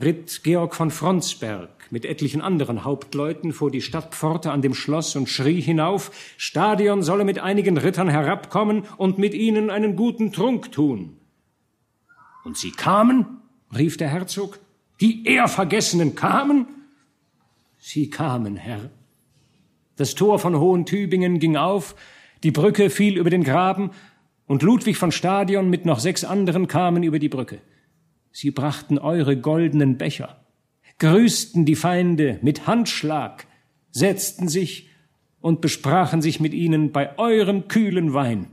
ritt 0.00 0.42
Georg 0.42 0.74
von 0.74 0.90
Fronsberg 0.90 1.70
mit 1.90 2.04
etlichen 2.04 2.40
anderen 2.40 2.84
Hauptleuten 2.84 3.52
vor 3.52 3.70
die 3.70 3.80
Stadtpforte 3.80 4.50
an 4.50 4.62
dem 4.62 4.74
Schloss 4.74 5.14
und 5.14 5.28
schrie 5.28 5.60
hinauf, 5.60 6.10
Stadion 6.36 7.02
solle 7.02 7.24
mit 7.24 7.38
einigen 7.38 7.78
Rittern 7.78 8.08
herabkommen 8.08 8.84
und 8.96 9.18
mit 9.18 9.34
ihnen 9.34 9.70
einen 9.70 9.94
guten 9.94 10.32
Trunk 10.32 10.72
tun. 10.72 11.16
Und 12.44 12.56
sie 12.56 12.72
kamen? 12.72 13.40
rief 13.76 13.96
der 13.96 14.08
Herzog. 14.08 14.58
Die 15.00 15.26
Ehrvergessenen 15.26 16.14
kamen? 16.14 16.66
Sie 17.78 18.10
kamen, 18.10 18.56
Herr. 18.56 18.90
Das 19.96 20.14
Tor 20.14 20.38
von 20.38 20.58
Hohentübingen 20.58 21.38
ging 21.38 21.56
auf, 21.56 21.94
die 22.42 22.50
Brücke 22.50 22.90
fiel 22.90 23.16
über 23.18 23.30
den 23.30 23.44
Graben, 23.44 23.90
und 24.46 24.62
Ludwig 24.62 24.98
von 24.98 25.10
Stadion 25.10 25.70
mit 25.70 25.86
noch 25.86 26.00
sechs 26.00 26.22
anderen 26.24 26.68
kamen 26.68 27.02
über 27.02 27.18
die 27.18 27.30
Brücke. 27.30 27.60
Sie 28.36 28.50
brachten 28.50 28.98
eure 28.98 29.36
goldenen 29.36 29.96
Becher, 29.96 30.44
grüßten 30.98 31.64
die 31.66 31.76
Feinde 31.76 32.40
mit 32.42 32.66
Handschlag, 32.66 33.46
setzten 33.92 34.48
sich 34.48 34.90
und 35.40 35.60
besprachen 35.60 36.20
sich 36.20 36.40
mit 36.40 36.52
ihnen 36.52 36.90
bei 36.90 37.16
eurem 37.16 37.68
kühlen 37.68 38.12
Wein. 38.12 38.48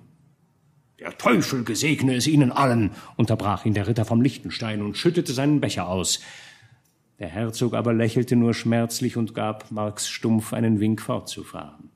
Der 0.99 1.17
Teufel 1.17 1.63
gesegne 1.63 2.13
es 2.13 2.27
ihnen 2.27 2.51
allen, 2.51 2.91
unterbrach 3.17 3.65
ihn 3.65 3.73
der 3.73 3.87
Ritter 3.87 4.05
vom 4.05 4.21
Lichtenstein 4.21 4.83
und 4.83 4.97
schüttete 4.97 5.33
seinen 5.33 5.61
Becher 5.61 5.87
aus. 5.87 6.19
Der 7.17 7.29
Herzog 7.29 7.73
aber 7.73 7.91
lächelte 7.91 8.35
nur 8.35 8.53
schmerzlich 8.53 9.17
und 9.17 9.33
gab 9.33 9.71
Marx 9.71 10.07
stumpf 10.07 10.53
einen 10.53 10.79
Wink 10.79 11.01
fortzufahren. 11.01 11.89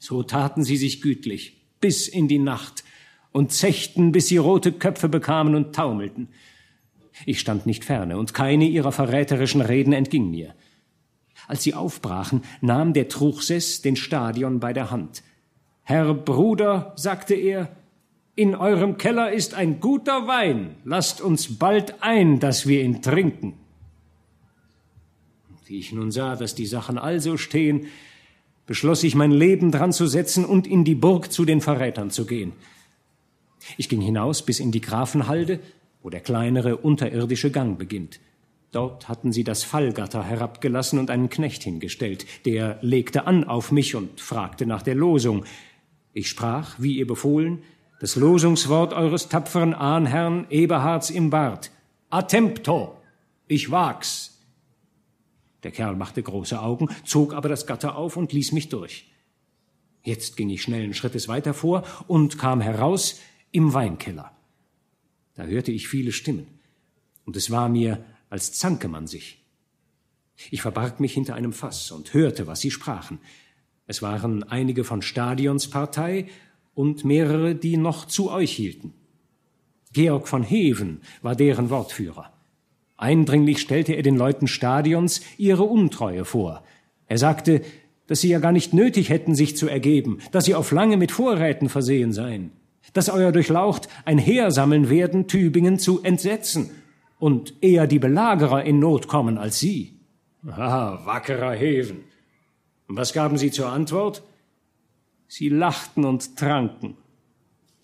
So 0.00 0.24
taten 0.24 0.64
sie 0.64 0.76
sich 0.76 1.02
gütlich 1.02 1.68
bis 1.80 2.08
in 2.08 2.26
die 2.26 2.40
Nacht 2.40 2.82
und 3.30 3.52
zechten, 3.52 4.10
bis 4.10 4.26
sie 4.26 4.38
rote 4.38 4.72
Köpfe 4.72 5.08
bekamen 5.08 5.54
und 5.54 5.74
taumelten. 5.74 6.28
Ich 7.26 7.40
stand 7.40 7.66
nicht 7.66 7.84
ferne, 7.84 8.18
und 8.18 8.34
keine 8.34 8.66
ihrer 8.66 8.92
verräterischen 8.92 9.60
Reden 9.60 9.92
entging 9.92 10.30
mir. 10.30 10.54
Als 11.46 11.62
sie 11.62 11.74
aufbrachen, 11.74 12.42
nahm 12.60 12.92
der 12.92 13.08
Truchsess 13.08 13.80
den 13.80 13.96
Stadion 13.96 14.60
bei 14.60 14.72
der 14.72 14.90
Hand. 14.90 15.22
Herr 15.82 16.12
Bruder, 16.12 16.92
sagte 16.96 17.34
er, 17.34 17.74
in 18.34 18.54
eurem 18.54 18.98
Keller 18.98 19.32
ist 19.32 19.54
ein 19.54 19.80
guter 19.80 20.28
Wein, 20.28 20.76
lasst 20.84 21.20
uns 21.20 21.58
bald 21.58 22.02
ein, 22.02 22.38
dass 22.38 22.68
wir 22.68 22.82
ihn 22.82 23.02
trinken. 23.02 23.54
Wie 25.66 25.78
ich 25.78 25.92
nun 25.92 26.12
sah, 26.12 26.36
dass 26.36 26.54
die 26.54 26.66
Sachen 26.66 26.98
also 26.98 27.36
stehen, 27.36 27.86
beschloss 28.66 29.02
ich 29.02 29.14
mein 29.14 29.32
Leben 29.32 29.72
dran 29.72 29.92
zu 29.92 30.06
setzen 30.06 30.44
und 30.44 30.66
in 30.66 30.84
die 30.84 30.94
Burg 30.94 31.32
zu 31.32 31.44
den 31.44 31.60
Verrätern 31.60 32.10
zu 32.10 32.26
gehen. 32.26 32.52
Ich 33.76 33.88
ging 33.88 34.00
hinaus 34.00 34.42
bis 34.42 34.60
in 34.60 34.72
die 34.72 34.80
Grafenhalde, 34.80 35.60
wo 36.02 36.10
der 36.10 36.20
kleinere 36.20 36.76
unterirdische 36.76 37.50
Gang 37.50 37.78
beginnt. 37.78 38.20
Dort 38.70 39.08
hatten 39.08 39.32
sie 39.32 39.44
das 39.44 39.64
Fallgatter 39.64 40.22
herabgelassen 40.22 40.98
und 40.98 41.10
einen 41.10 41.30
Knecht 41.30 41.62
hingestellt. 41.62 42.26
Der 42.44 42.78
legte 42.82 43.26
an 43.26 43.44
auf 43.44 43.72
mich 43.72 43.94
und 43.94 44.20
fragte 44.20 44.66
nach 44.66 44.82
der 44.82 44.94
Losung. 44.94 45.44
Ich 46.12 46.28
sprach, 46.28 46.76
wie 46.78 46.98
ihr 46.98 47.06
befohlen, 47.06 47.62
das 48.00 48.14
Losungswort 48.16 48.92
eures 48.92 49.28
tapferen 49.28 49.74
Ahnherrn 49.74 50.46
Eberhards 50.50 51.10
im 51.10 51.30
Bart. 51.30 51.70
Attempto! 52.10 52.96
Ich 53.46 53.70
wag's! 53.70 54.38
Der 55.62 55.72
Kerl 55.72 55.96
machte 55.96 56.22
große 56.22 56.60
Augen, 56.60 56.88
zog 57.04 57.34
aber 57.34 57.48
das 57.48 57.66
Gatter 57.66 57.96
auf 57.96 58.16
und 58.16 58.32
ließ 58.32 58.52
mich 58.52 58.68
durch. 58.68 59.10
Jetzt 60.02 60.36
ging 60.36 60.50
ich 60.50 60.62
schnellen 60.62 60.94
Schrittes 60.94 61.26
weiter 61.26 61.54
vor 61.54 61.82
und 62.06 62.38
kam 62.38 62.60
heraus 62.60 63.18
im 63.50 63.74
Weinkeller. 63.74 64.37
Da 65.38 65.44
hörte 65.44 65.70
ich 65.70 65.86
viele 65.86 66.10
Stimmen, 66.10 66.48
und 67.24 67.36
es 67.36 67.52
war 67.52 67.68
mir, 67.68 68.04
als 68.28 68.54
zanke 68.54 68.88
man 68.88 69.06
sich. 69.06 69.40
Ich 70.50 70.62
verbarg 70.62 70.98
mich 70.98 71.14
hinter 71.14 71.36
einem 71.36 71.52
Fass 71.52 71.92
und 71.92 72.12
hörte, 72.12 72.48
was 72.48 72.58
sie 72.58 72.72
sprachen. 72.72 73.20
Es 73.86 74.02
waren 74.02 74.42
einige 74.42 74.82
von 74.82 75.00
Stadions 75.00 75.70
Partei 75.70 76.26
und 76.74 77.04
mehrere, 77.04 77.54
die 77.54 77.76
noch 77.76 78.06
zu 78.06 78.32
euch 78.32 78.50
hielten. 78.50 78.94
Georg 79.92 80.26
von 80.26 80.42
Heven 80.42 81.02
war 81.22 81.36
deren 81.36 81.70
Wortführer. 81.70 82.32
Eindringlich 82.96 83.60
stellte 83.60 83.92
er 83.92 84.02
den 84.02 84.16
Leuten 84.16 84.48
Stadions 84.48 85.20
ihre 85.36 85.62
Untreue 85.62 86.24
vor. 86.24 86.64
Er 87.06 87.18
sagte, 87.18 87.62
dass 88.08 88.22
sie 88.22 88.28
ja 88.30 88.40
gar 88.40 88.50
nicht 88.50 88.74
nötig 88.74 89.08
hätten, 89.08 89.36
sich 89.36 89.56
zu 89.56 89.68
ergeben, 89.68 90.18
dass 90.32 90.46
sie 90.46 90.56
auf 90.56 90.72
lange 90.72 90.96
mit 90.96 91.12
Vorräten 91.12 91.68
versehen 91.68 92.12
seien, 92.12 92.50
dass 92.92 93.08
euer 93.08 93.32
Durchlaucht 93.32 93.88
ein 94.04 94.18
Heer 94.18 94.50
sammeln 94.50 94.88
werden, 94.90 95.26
Tübingen 95.28 95.78
zu 95.78 96.02
entsetzen 96.02 96.70
und 97.18 97.54
eher 97.62 97.86
die 97.86 97.98
Belagerer 97.98 98.64
in 98.64 98.78
Not 98.78 99.08
kommen 99.08 99.38
als 99.38 99.58
sie. 99.58 99.94
Ah, 100.46 101.00
wackerer 101.04 101.52
Heven, 101.52 102.04
und 102.88 102.96
was 102.96 103.12
gaben 103.12 103.36
sie 103.36 103.50
zur 103.50 103.68
Antwort? 103.68 104.22
Sie 105.28 105.50
lachten 105.50 106.04
und 106.04 106.36
tranken. 106.36 106.96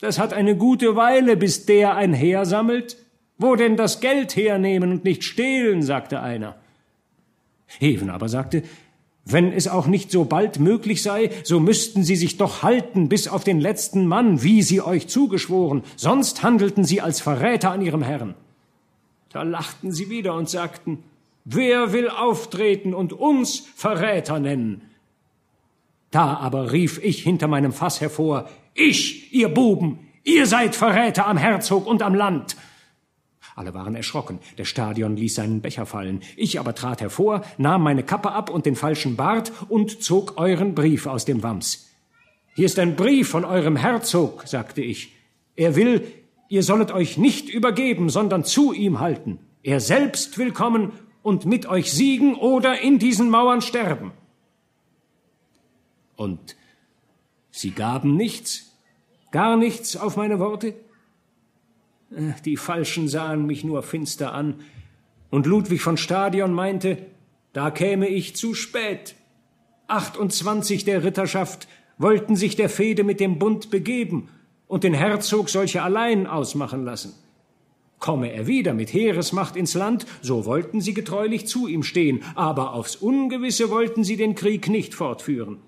Das 0.01 0.19
hat 0.19 0.33
eine 0.33 0.57
gute 0.57 0.97
Weile, 0.97 1.37
bis 1.37 1.67
der 1.67 1.95
ein 1.95 2.15
Heer 2.15 2.47
sammelt. 2.47 2.97
Wo 3.37 3.57
denn 3.57 3.77
das 3.77 4.01
Geld 4.01 4.37
hernehmen 4.37 4.93
und 4.93 5.05
nicht 5.05 5.25
stehlen, 5.25 5.83
sagte 5.83 6.21
einer. 6.21 6.57
Heven 7.67 8.11
aber 8.11 8.29
sagte, 8.29 8.63
wenn 9.25 9.53
es 9.53 9.69
auch 9.69 9.87
nicht 9.87 10.11
so 10.11 10.25
bald 10.25 10.59
möglich 10.59 11.03
sei, 11.03 11.31
so 11.45 11.59
müssten 11.59 12.05
sie 12.05 12.17
sich 12.17 12.37
doch 12.37 12.63
halten 12.63 13.09
bis 13.09 13.27
auf 13.29 13.43
den 13.45 13.61
letzten 13.61 14.07
Mann, 14.07 14.43
wie 14.43 14.63
sie 14.63 14.83
euch 14.83 15.09
zugeschworen, 15.09 15.83
sonst 15.97 16.43
handelten 16.43 16.85
sie 16.85 17.01
als 17.01 17.21
Verräter 17.21 17.71
an 17.71 17.83
ihrem 17.83 18.03
Herrn. 18.03 18.35
Da 19.31 19.43
lachten 19.43 19.93
sie 19.93 20.11
wieder 20.11 20.35
und 20.35 20.49
sagten, 20.49 21.03
wer 21.45 21.93
will 21.93 22.09
auftreten 22.09 22.95
und 22.95 23.13
uns 23.13 23.67
Verräter 23.75 24.39
nennen? 24.39 24.83
Da 26.11 26.37
aber 26.37 26.71
rief 26.71 27.01
ich 27.03 27.23
hinter 27.23 27.49
meinem 27.49 27.73
Fass 27.73 28.01
hervor, 28.01 28.49
ich, 28.75 29.33
ihr 29.33 29.49
Buben, 29.49 29.99
ihr 30.23 30.47
seid 30.47 30.77
Verräter 30.77 31.27
am 31.27 31.39
Herzog 31.39 31.87
und 31.87 32.03
am 32.03 32.15
Land. 32.15 32.57
Alle 33.55 33.73
waren 33.73 33.95
erschrocken. 33.95 34.41
Der 34.59 34.65
Stadion 34.65 35.17
ließ 35.17 35.37
seinen 35.37 35.61
Becher 35.61 35.87
fallen. 35.87 36.23
Ich 36.37 36.59
aber 36.59 36.75
trat 36.75 37.01
hervor, 37.01 37.43
nahm 37.57 37.83
meine 37.83 38.03
Kappe 38.03 38.33
ab 38.33 38.51
und 38.51 38.67
den 38.67 38.75
falschen 38.75 39.15
Bart 39.15 39.53
und 39.69 40.03
zog 40.03 40.39
euren 40.39 40.75
Brief 40.75 41.07
aus 41.07 41.25
dem 41.25 41.43
Wams. 41.43 41.89
Hier 42.57 42.67
ist 42.67 42.79
ein 42.79 42.97
Brief 42.97 43.29
von 43.29 43.45
eurem 43.45 43.77
Herzog, 43.77 44.47
sagte 44.47 44.83
ich. 44.83 45.13
Er 45.57 45.77
will, 45.77 46.07
ihr 46.49 46.65
sollet 46.65 46.91
euch 46.91 47.17
nicht 47.17 47.49
übergeben, 47.49 48.11
sondern 48.11 48.45
zu 48.45 48.73
ihm 48.73 48.99
halten. 48.99 49.39
Er 49.63 49.81
selbst 49.81 50.37
will 50.37 50.53
kommen 50.53 50.93
und 51.23 51.47
mit 51.47 51.67
euch 51.67 51.93
siegen 51.93 52.35
oder 52.35 52.81
in 52.81 52.99
diesen 52.99 53.31
Mauern 53.31 53.63
sterben. 53.63 54.13
Und 56.17 56.57
sie 57.51 57.71
gaben 57.71 58.17
nichts, 58.17 58.77
gar 59.31 59.57
nichts 59.57 59.97
auf 59.97 60.17
meine 60.17 60.39
Worte? 60.39 60.75
Die 62.45 62.57
Falschen 62.57 63.09
sahen 63.09 63.47
mich 63.47 63.65
nur 63.65 63.83
finster 63.83 64.33
an, 64.33 64.61
und 65.31 65.47
Ludwig 65.47 65.81
von 65.81 65.97
Stadion 65.97 66.53
meinte, 66.53 66.99
da 67.53 67.71
käme 67.71 68.09
ich 68.09 68.37
zu 68.37 68.55
spät. 68.55 69.17
28 69.89 70.85
der 70.85 71.03
Ritterschaft 71.03 71.67
wollten 71.99 72.37
sich 72.37 72.57
der 72.57 72.69
Fehde 72.69 73.05
mit 73.05 73.21
dem 73.21 73.39
Bund 73.39 73.71
begeben 73.71 74.29
und 74.69 74.85
den 74.85 74.95
Herzog 74.95 75.49
solche 75.49 75.83
allein 75.83 76.27
ausmachen 76.27 76.85
lassen. 76.85 77.15
Komme 77.99 78.33
er 78.33 78.47
wieder 78.47 78.75
mit 78.75 78.93
Heeresmacht 78.93 79.57
ins 79.57 79.75
Land, 79.75 80.07
so 80.21 80.45
wollten 80.45 80.81
sie 80.81 80.95
getreulich 80.95 81.47
zu 81.47 81.67
ihm 81.67 81.83
stehen, 81.83 82.23
aber 82.35 82.75
aufs 82.75 82.97
Ungewisse 82.97 83.71
wollten 83.71 84.05
sie 84.05 84.17
den 84.17 84.35
Krieg 84.35 84.69
nicht 84.69 84.95
fortführen. 84.95 85.59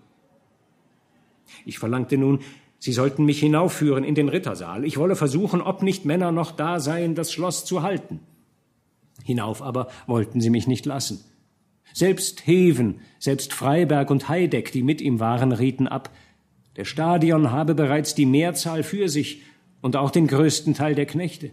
Ich 1.65 1.79
verlangte 1.79 2.19
nun, 2.19 2.41
sie 2.79 2.93
sollten 2.93 3.25
mich 3.25 3.41
hinaufführen 3.41 4.05
in 4.05 4.15
den 4.15 4.29
Rittersaal. 4.29 4.85
Ich 4.85 4.99
wolle 4.99 5.17
versuchen, 5.17 5.61
ob 5.61 5.83
nicht 5.83 6.05
Männer 6.05 6.33
noch 6.33 6.53
da 6.53 6.81
seien, 6.81 7.15
das 7.15 7.33
Schloss 7.33 7.65
zu 7.65 7.83
halten. 7.83 8.21
Hinauf 9.25 9.63
aber 9.63 9.89
wollten 10.07 10.41
sie 10.41 10.51
mich 10.51 10.67
nicht 10.67 10.87
lassen. 10.87 11.25
Selbst 11.93 12.47
Heven, 12.47 13.01
selbst 13.19 13.53
Freiberg 13.53 14.11
und 14.11 14.29
Heideck, 14.29 14.71
die 14.73 14.83
mit 14.83 15.01
ihm 15.01 15.19
waren, 15.19 15.53
rieten 15.53 15.89
ab. 15.89 16.11
Der 16.77 16.85
Stadion 16.85 17.51
habe 17.53 17.75
bereits 17.75 18.15
die 18.15 18.27
Mehrzahl 18.27 18.83
für 18.83 19.09
sich 19.09 19.43
und 19.81 19.97
auch 19.97 20.11
den 20.11 20.27
größten 20.27 20.75
Teil 20.75 20.95
der 20.95 21.07
Knechte. 21.07 21.51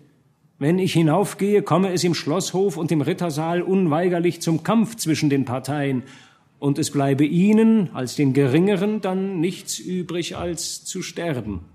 Wenn 0.59 0.79
ich 0.79 0.93
hinaufgehe, 0.93 1.61
komme 1.61 1.91
es 1.91 2.03
im 2.03 2.13
Schlosshof 2.13 2.77
und 2.77 2.91
im 2.91 3.01
Rittersaal 3.01 3.61
unweigerlich 3.61 4.41
zum 4.41 4.63
Kampf 4.63 4.95
zwischen 4.95 5.29
den 5.29 5.45
Parteien, 5.45 6.03
und 6.63 6.79
es 6.79 6.91
bleibe 6.91 7.25
ihnen 7.25 7.93
als 7.93 8.15
den 8.15 8.31
Geringeren 8.31 9.01
dann 9.01 9.41
nichts 9.41 9.79
übrig, 9.79 10.37
als 10.37 10.85
zu 10.85 11.01
sterben. 11.01 11.65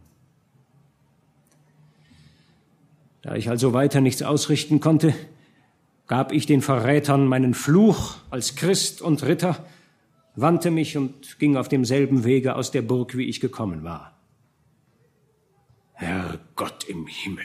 Da 3.21 3.35
ich 3.35 3.51
also 3.51 3.75
weiter 3.75 4.01
nichts 4.01 4.23
ausrichten 4.23 4.81
konnte, 4.81 5.15
gab 6.07 6.33
ich 6.33 6.47
den 6.47 6.63
Verrätern 6.63 7.27
meinen 7.27 7.53
Fluch 7.53 8.17
als 8.31 8.57
Christ 8.57 9.03
und 9.03 9.23
Ritter, 9.25 9.63
wandte 10.37 10.71
mich 10.71 10.97
und 10.97 11.39
ging 11.39 11.59
auf 11.59 11.69
demselben 11.69 12.25
Wege 12.25 12.57
aus 12.57 12.71
der 12.71 12.81
Burg, 12.81 13.15
wie 13.15 13.27
ich 13.27 13.41
gekommen 13.41 13.85
war. 13.85 14.19
Herr 15.93 16.41
Gott 16.57 16.85
im 16.85 17.07
Himmel, 17.07 17.45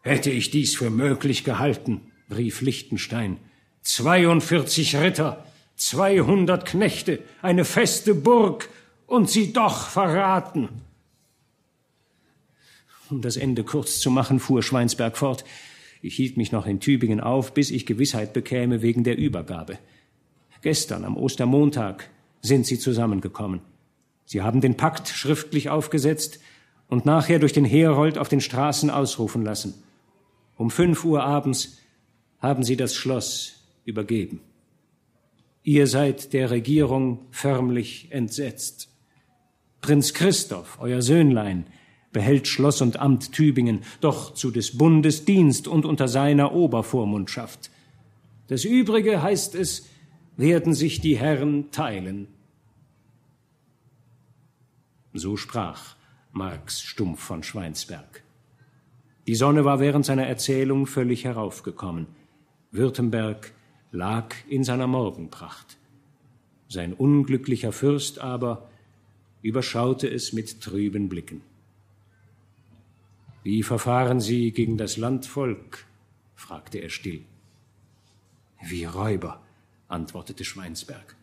hätte 0.00 0.30
ich 0.30 0.50
dies 0.50 0.74
für 0.74 0.88
möglich 0.88 1.44
gehalten, 1.44 2.10
rief 2.34 2.62
Lichtenstein. 2.62 3.36
42 3.82 4.96
Ritter, 4.96 5.44
200 5.78 6.66
Knechte, 6.66 7.20
eine 7.40 7.64
feste 7.64 8.14
Burg 8.14 8.68
und 9.06 9.30
sie 9.30 9.52
doch 9.52 9.88
verraten. 9.88 10.68
Um 13.10 13.22
das 13.22 13.36
Ende 13.36 13.64
kurz 13.64 14.00
zu 14.00 14.10
machen, 14.10 14.38
fuhr 14.38 14.62
Schweinsberg 14.62 15.16
fort. 15.16 15.44
Ich 16.02 16.16
hielt 16.16 16.36
mich 16.36 16.52
noch 16.52 16.66
in 16.66 16.80
Tübingen 16.80 17.20
auf, 17.20 17.54
bis 17.54 17.70
ich 17.70 17.86
Gewissheit 17.86 18.32
bekäme 18.32 18.82
wegen 18.82 19.02
der 19.02 19.16
Übergabe. 19.16 19.78
Gestern, 20.62 21.04
am 21.04 21.16
Ostermontag, 21.16 22.10
sind 22.42 22.66
sie 22.66 22.78
zusammengekommen. 22.78 23.60
Sie 24.26 24.42
haben 24.42 24.60
den 24.60 24.76
Pakt 24.76 25.08
schriftlich 25.08 25.70
aufgesetzt 25.70 26.40
und 26.88 27.06
nachher 27.06 27.38
durch 27.38 27.52
den 27.52 27.64
Herold 27.64 28.18
auf 28.18 28.28
den 28.28 28.40
Straßen 28.40 28.90
ausrufen 28.90 29.42
lassen. 29.42 29.74
Um 30.56 30.70
fünf 30.70 31.04
Uhr 31.04 31.22
abends 31.22 31.78
haben 32.40 32.62
sie 32.62 32.76
das 32.76 32.94
Schloss 32.94 33.64
übergeben. 33.84 34.40
Ihr 35.68 35.86
seid 35.86 36.32
der 36.32 36.50
Regierung 36.50 37.26
förmlich 37.30 38.08
entsetzt. 38.10 38.88
Prinz 39.82 40.14
Christoph, 40.14 40.78
euer 40.80 41.02
Söhnlein, 41.02 41.66
behält 42.10 42.48
Schloss 42.48 42.80
und 42.80 42.98
Amt 42.98 43.32
Tübingen, 43.32 43.80
doch 44.00 44.32
zu 44.32 44.50
des 44.50 44.78
Bundes 44.78 45.26
Dienst 45.26 45.68
und 45.68 45.84
unter 45.84 46.08
seiner 46.08 46.54
Obervormundschaft. 46.54 47.70
Das 48.46 48.64
Übrige 48.64 49.20
heißt 49.20 49.54
es, 49.56 49.90
werden 50.38 50.72
sich 50.72 51.02
die 51.02 51.18
Herren 51.18 51.70
teilen. 51.70 52.28
So 55.12 55.36
sprach 55.36 55.96
Marx 56.32 56.80
stumpf 56.80 57.20
von 57.20 57.42
Schweinsberg. 57.42 58.22
Die 59.26 59.34
Sonne 59.34 59.66
war 59.66 59.80
während 59.80 60.06
seiner 60.06 60.26
Erzählung 60.26 60.86
völlig 60.86 61.24
heraufgekommen. 61.24 62.06
Württemberg 62.70 63.52
lag 63.92 64.34
in 64.48 64.64
seiner 64.64 64.86
Morgenpracht. 64.86 65.76
Sein 66.68 66.92
unglücklicher 66.92 67.72
Fürst 67.72 68.18
aber 68.18 68.68
überschaute 69.42 70.08
es 70.08 70.32
mit 70.32 70.60
trüben 70.60 71.08
Blicken. 71.08 71.40
Wie 73.42 73.62
verfahren 73.62 74.20
Sie 74.20 74.52
gegen 74.52 74.76
das 74.76 74.96
Landvolk? 74.96 75.86
fragte 76.34 76.78
er 76.78 76.90
still. 76.90 77.22
Wie 78.62 78.84
Räuber, 78.84 79.40
antwortete 79.88 80.44
Schweinsberg. 80.44 81.16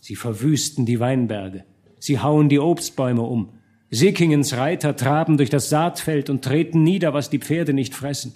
Sie 0.00 0.16
verwüsten 0.16 0.86
die 0.86 1.00
Weinberge, 1.00 1.64
sie 1.98 2.20
hauen 2.20 2.48
die 2.48 2.58
Obstbäume 2.58 3.22
um. 3.22 3.48
Sickingens 3.90 4.54
Reiter 4.54 4.96
traben 4.96 5.36
durch 5.36 5.50
das 5.50 5.70
Saatfeld 5.70 6.28
und 6.28 6.44
treten 6.44 6.82
nieder, 6.82 7.14
was 7.14 7.30
die 7.30 7.38
Pferde 7.38 7.72
nicht 7.72 7.94
fressen. 7.94 8.34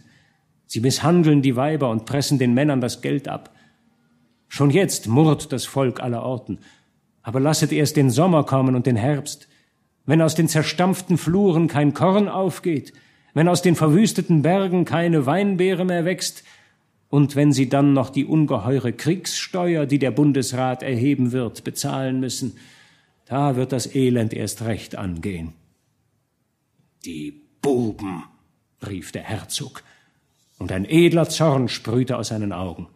Sie 0.66 0.80
misshandeln 0.80 1.42
die 1.42 1.56
Weiber 1.56 1.90
und 1.90 2.06
pressen 2.06 2.38
den 2.38 2.54
Männern 2.54 2.80
das 2.80 3.02
Geld 3.02 3.28
ab. 3.28 3.54
Schon 4.48 4.70
jetzt 4.70 5.06
murrt 5.06 5.52
das 5.52 5.64
Volk 5.64 6.00
aller 6.00 6.22
Orten. 6.22 6.58
Aber 7.22 7.40
lasset 7.40 7.72
erst 7.72 7.96
den 7.96 8.10
Sommer 8.10 8.44
kommen 8.44 8.74
und 8.74 8.86
den 8.86 8.96
Herbst. 8.96 9.48
Wenn 10.06 10.22
aus 10.22 10.34
den 10.34 10.48
zerstampften 10.48 11.18
Fluren 11.18 11.68
kein 11.68 11.92
Korn 11.92 12.28
aufgeht, 12.28 12.92
wenn 13.34 13.48
aus 13.48 13.62
den 13.62 13.76
verwüsteten 13.76 14.42
Bergen 14.42 14.84
keine 14.84 15.26
Weinbeere 15.26 15.84
mehr 15.84 16.04
wächst, 16.04 16.44
und 17.10 17.36
wenn 17.36 17.52
sie 17.52 17.68
dann 17.68 17.94
noch 17.94 18.10
die 18.10 18.26
ungeheure 18.26 18.92
Kriegssteuer, 18.92 19.86
die 19.86 19.98
der 19.98 20.10
Bundesrat 20.10 20.82
erheben 20.82 21.32
wird, 21.32 21.64
bezahlen 21.64 22.20
müssen, 22.20 22.56
da 23.24 23.56
wird 23.56 23.72
das 23.72 23.94
Elend 23.94 24.34
erst 24.34 24.62
recht 24.62 24.96
angehen. 24.96 25.52
Die 27.04 27.42
Buben, 27.62 28.24
rief 28.86 29.12
der 29.12 29.22
Herzog, 29.22 29.82
und 30.58 30.72
ein 30.72 30.84
edler 30.84 31.28
Zorn 31.28 31.68
sprühte 31.68 32.18
aus 32.18 32.28
seinen 32.28 32.52
Augen. 32.52 32.88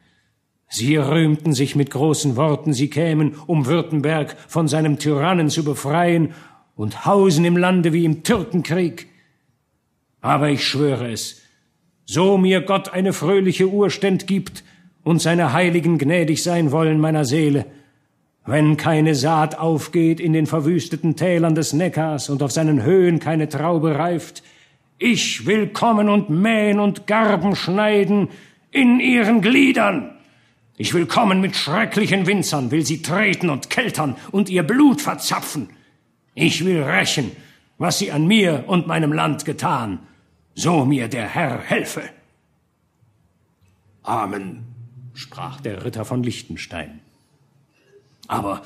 Sie 0.74 0.96
rühmten 0.96 1.52
sich 1.52 1.76
mit 1.76 1.90
großen 1.90 2.36
Worten, 2.36 2.72
sie 2.72 2.88
kämen, 2.88 3.34
um 3.46 3.66
Württemberg 3.66 4.34
von 4.48 4.68
seinem 4.68 4.98
Tyrannen 4.98 5.50
zu 5.50 5.64
befreien, 5.64 6.32
und 6.74 7.04
hausen 7.04 7.44
im 7.44 7.58
Lande 7.58 7.92
wie 7.92 8.06
im 8.06 8.22
Türkenkrieg. 8.22 9.08
Aber 10.22 10.48
ich 10.48 10.66
schwöre 10.66 11.12
es, 11.12 11.42
so 12.06 12.38
mir 12.38 12.62
Gott 12.62 12.88
eine 12.88 13.12
fröhliche 13.12 13.68
Urständ 13.68 14.26
gibt 14.26 14.64
und 15.04 15.20
seine 15.20 15.52
Heiligen 15.52 15.98
gnädig 15.98 16.42
sein 16.42 16.72
wollen 16.72 16.98
meiner 16.98 17.26
Seele, 17.26 17.66
wenn 18.46 18.78
keine 18.78 19.14
Saat 19.14 19.58
aufgeht 19.58 20.20
in 20.20 20.32
den 20.32 20.46
verwüsteten 20.46 21.16
Tälern 21.16 21.54
des 21.54 21.74
Neckars 21.74 22.30
und 22.30 22.42
auf 22.42 22.50
seinen 22.50 22.82
Höhen 22.82 23.18
keine 23.18 23.50
Traube 23.50 23.98
reift, 23.98 24.42
ich 24.96 25.44
will 25.44 25.68
kommen 25.68 26.08
und 26.08 26.30
mähen 26.30 26.80
und 26.80 27.06
Garben 27.06 27.56
schneiden 27.56 28.28
in 28.70 29.00
ihren 29.00 29.42
Gliedern. 29.42 30.11
Ich 30.76 30.94
will 30.94 31.06
kommen 31.06 31.40
mit 31.40 31.54
schrecklichen 31.54 32.26
Winzern, 32.26 32.70
will 32.70 32.84
sie 32.84 33.02
treten 33.02 33.50
und 33.50 33.70
keltern 33.70 34.16
und 34.30 34.48
ihr 34.48 34.62
Blut 34.62 35.00
verzapfen. 35.00 35.68
Ich 36.34 36.64
will 36.64 36.82
rächen, 36.82 37.32
was 37.78 37.98
sie 37.98 38.10
an 38.10 38.26
mir 38.26 38.64
und 38.66 38.86
meinem 38.86 39.12
Land 39.12 39.44
getan, 39.44 40.00
so 40.54 40.84
mir 40.84 41.08
der 41.08 41.28
Herr 41.28 41.60
helfe. 41.60 42.02
Amen, 44.02 44.64
sprach 45.14 45.60
der 45.60 45.84
Ritter 45.84 46.04
von 46.04 46.22
Liechtenstein. 46.22 47.00
Aber, 48.26 48.62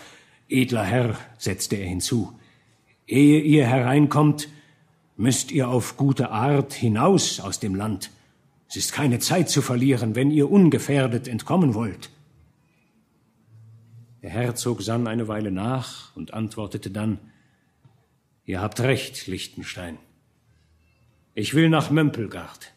edler 0.48 0.84
Herr, 0.84 1.18
setzte 1.38 1.76
er 1.76 1.88
hinzu, 1.88 2.38
ehe 3.06 3.40
ihr 3.40 3.66
hereinkommt, 3.66 4.48
müsst 5.16 5.50
ihr 5.50 5.68
auf 5.68 5.96
gute 5.96 6.30
Art 6.30 6.72
hinaus 6.72 7.40
aus 7.40 7.58
dem 7.58 7.74
Land. 7.74 8.10
Es 8.68 8.76
ist 8.76 8.92
keine 8.92 9.18
Zeit 9.18 9.48
zu 9.48 9.62
verlieren, 9.62 10.14
wenn 10.14 10.30
ihr 10.30 10.50
ungefährdet 10.50 11.28
entkommen 11.28 11.74
wollt. 11.74 12.10
Der 14.22 14.30
Herzog 14.30 14.82
sann 14.82 15.06
eine 15.06 15.28
Weile 15.28 15.50
nach 15.50 16.14
und 16.16 16.34
antwortete 16.34 16.90
dann 16.90 17.18
Ihr 18.44 18.60
habt 18.60 18.80
recht, 18.80 19.26
Lichtenstein. 19.26 19.98
Ich 21.34 21.54
will 21.54 21.68
nach 21.68 21.90
Mömpelgard. 21.90 22.72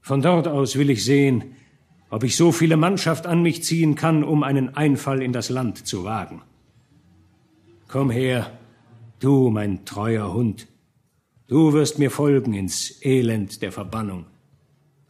Von 0.00 0.22
dort 0.22 0.48
aus 0.48 0.76
will 0.76 0.90
ich 0.90 1.04
sehen, 1.04 1.54
ob 2.10 2.24
ich 2.24 2.36
so 2.36 2.50
viele 2.50 2.76
Mannschaft 2.76 3.26
an 3.26 3.42
mich 3.42 3.62
ziehen 3.62 3.94
kann, 3.94 4.24
um 4.24 4.42
einen 4.42 4.76
Einfall 4.76 5.22
in 5.22 5.32
das 5.32 5.48
Land 5.50 5.86
zu 5.86 6.04
wagen. 6.04 6.42
Komm 7.86 8.10
her, 8.10 8.58
du 9.20 9.50
mein 9.50 9.84
treuer 9.84 10.34
Hund. 10.34 10.66
Du 11.46 11.72
wirst 11.72 11.98
mir 11.98 12.10
folgen 12.10 12.54
ins 12.54 13.02
Elend 13.04 13.62
der 13.62 13.70
Verbannung. 13.70 14.26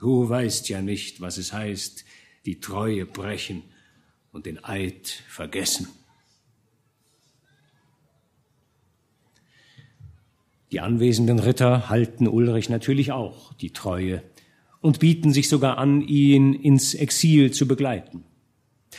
Du 0.03 0.29
weißt 0.29 0.69
ja 0.69 0.83
nicht, 0.83 1.21
was 1.21 1.39
es 1.39 1.53
heißt, 1.53 2.05
die 2.45 2.59
Treue 2.59 3.07
brechen 3.07 3.63
und 4.33 4.47
den 4.47 4.65
Eid 4.65 5.07
vergessen. 5.29 5.87
Die 10.73 10.81
anwesenden 10.81 11.39
Ritter 11.39 11.89
halten 11.89 12.27
Ulrich 12.27 12.69
natürlich 12.69 13.13
auch 13.13 13.55
die 13.55 13.71
Treue 13.71 14.25
und 14.81 14.99
bieten 14.99 15.33
sich 15.33 15.49
sogar 15.49 15.79
an, 15.79 16.01
ihn 16.01 16.53
ins 16.53 16.95
Exil 16.95 17.53
zu 17.53 17.69
begleiten. 17.69 18.25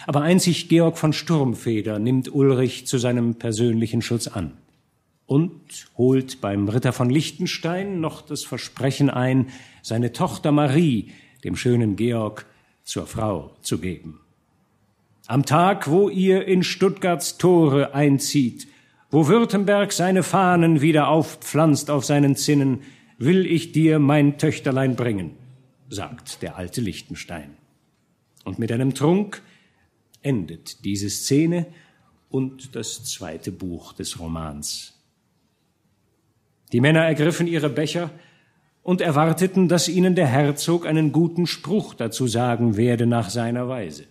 Aber 0.08 0.22
einzig 0.22 0.70
Georg 0.70 0.98
von 0.98 1.12
Sturmfeder 1.12 2.00
nimmt 2.00 2.34
Ulrich 2.34 2.88
zu 2.88 2.98
seinem 2.98 3.36
persönlichen 3.36 4.02
Schutz 4.02 4.28
an 4.28 4.54
und 5.26 5.88
holt 5.98 6.42
beim 6.42 6.68
Ritter 6.68 6.94
von 6.94 7.10
Liechtenstein 7.10 8.00
noch 8.00 8.22
das 8.22 8.44
Versprechen 8.44 9.10
ein, 9.10 9.50
seine 9.82 10.12
Tochter 10.12 10.52
Marie 10.52 11.12
dem 11.44 11.56
schönen 11.56 11.96
Georg 11.96 12.46
zur 12.84 13.06
Frau 13.06 13.56
zu 13.62 13.80
geben. 13.80 14.20
Am 15.28 15.46
Tag, 15.46 15.90
wo 15.90 16.10
ihr 16.10 16.46
in 16.48 16.64
Stuttgarts 16.64 17.38
Tore 17.38 17.94
einzieht, 17.94 18.68
wo 19.10 19.28
Württemberg 19.28 19.92
seine 19.94 20.24
Fahnen 20.24 20.82
wieder 20.82 21.08
aufpflanzt 21.08 21.90
auf 21.90 22.04
seinen 22.04 22.36
Zinnen, 22.36 22.82
will 23.18 23.46
ich 23.46 23.72
dir 23.72 24.00
mein 24.00 24.38
Töchterlein 24.38 24.96
bringen, 24.96 25.32
sagt 25.90 26.42
der 26.42 26.58
alte 26.58 26.82
Lichtenstein. 26.82 27.56
Und 28.44 28.60
mit 28.60 28.72
einem 28.72 28.94
Trunk 28.94 29.42
endet 30.22 30.84
diese 30.84 31.10
Szene 31.10 31.68
und 32.30 32.76
das 32.76 33.04
zweite 33.06 33.52
Buch 33.52 33.94
des 33.94 34.20
Romans. 34.20 34.93
Die 36.74 36.82
Männer 36.82 37.02
ergriffen 37.02 37.46
ihre 37.46 37.70
Becher 37.70 38.10
und 38.82 39.00
erwarteten, 39.00 39.70
dass 39.70 39.88
ihnen 39.88 40.16
der 40.16 40.26
Herzog 40.26 40.88
einen 40.88 41.12
guten 41.12 41.46
Spruch 41.46 41.94
dazu 41.94 42.28
sagen 42.28 42.76
werde 42.76 43.06
nach 43.06 43.30
seiner 43.30 43.70
Weise. 43.70 44.06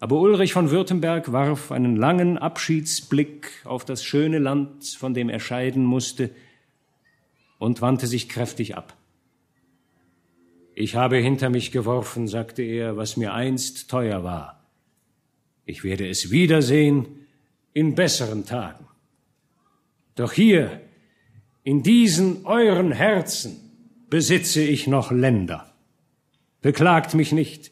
Aber 0.00 0.20
Ulrich 0.20 0.52
von 0.52 0.70
Württemberg 0.70 1.32
warf 1.32 1.70
einen 1.70 1.96
langen 1.96 2.38
Abschiedsblick 2.38 3.50
auf 3.64 3.84
das 3.84 4.04
schöne 4.04 4.38
Land, 4.38 4.84
von 4.84 5.14
dem 5.14 5.28
er 5.28 5.40
scheiden 5.40 5.84
musste, 5.84 6.30
und 7.58 7.80
wandte 7.82 8.08
sich 8.08 8.28
kräftig 8.28 8.76
ab. 8.76 8.96
Ich 10.74 10.96
habe 10.96 11.16
hinter 11.16 11.50
mich 11.50 11.72
geworfen, 11.72 12.28
sagte 12.28 12.62
er, 12.62 12.96
was 12.96 13.16
mir 13.16 13.32
einst 13.32 13.90
teuer 13.90 14.22
war. 14.22 14.64
Ich 15.64 15.84
werde 15.84 16.08
es 16.08 16.30
wiedersehen 16.30 17.06
in 17.74 17.94
besseren 17.94 18.44
Tagen. 18.44 18.86
Doch 20.14 20.32
hier, 20.32 20.80
in 21.68 21.82
diesen 21.82 22.46
euren 22.46 22.92
Herzen, 22.92 23.60
besitze 24.08 24.62
ich 24.62 24.86
noch 24.86 25.10
Länder. 25.10 25.70
Beklagt 26.62 27.12
mich 27.12 27.30
nicht, 27.32 27.70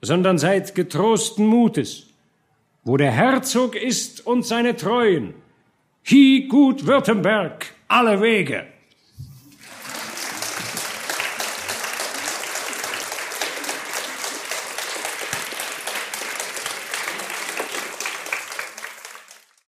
sondern 0.00 0.38
seid 0.38 0.76
getrosten 0.76 1.44
Mutes. 1.44 2.10
Wo 2.84 2.96
der 2.96 3.10
Herzog 3.10 3.74
ist 3.74 4.24
und 4.24 4.46
seine 4.46 4.76
Treuen, 4.76 5.34
hie 6.04 6.46
gut 6.46 6.86
Württemberg 6.86 7.74
alle 7.88 8.20
Wege. 8.20 8.68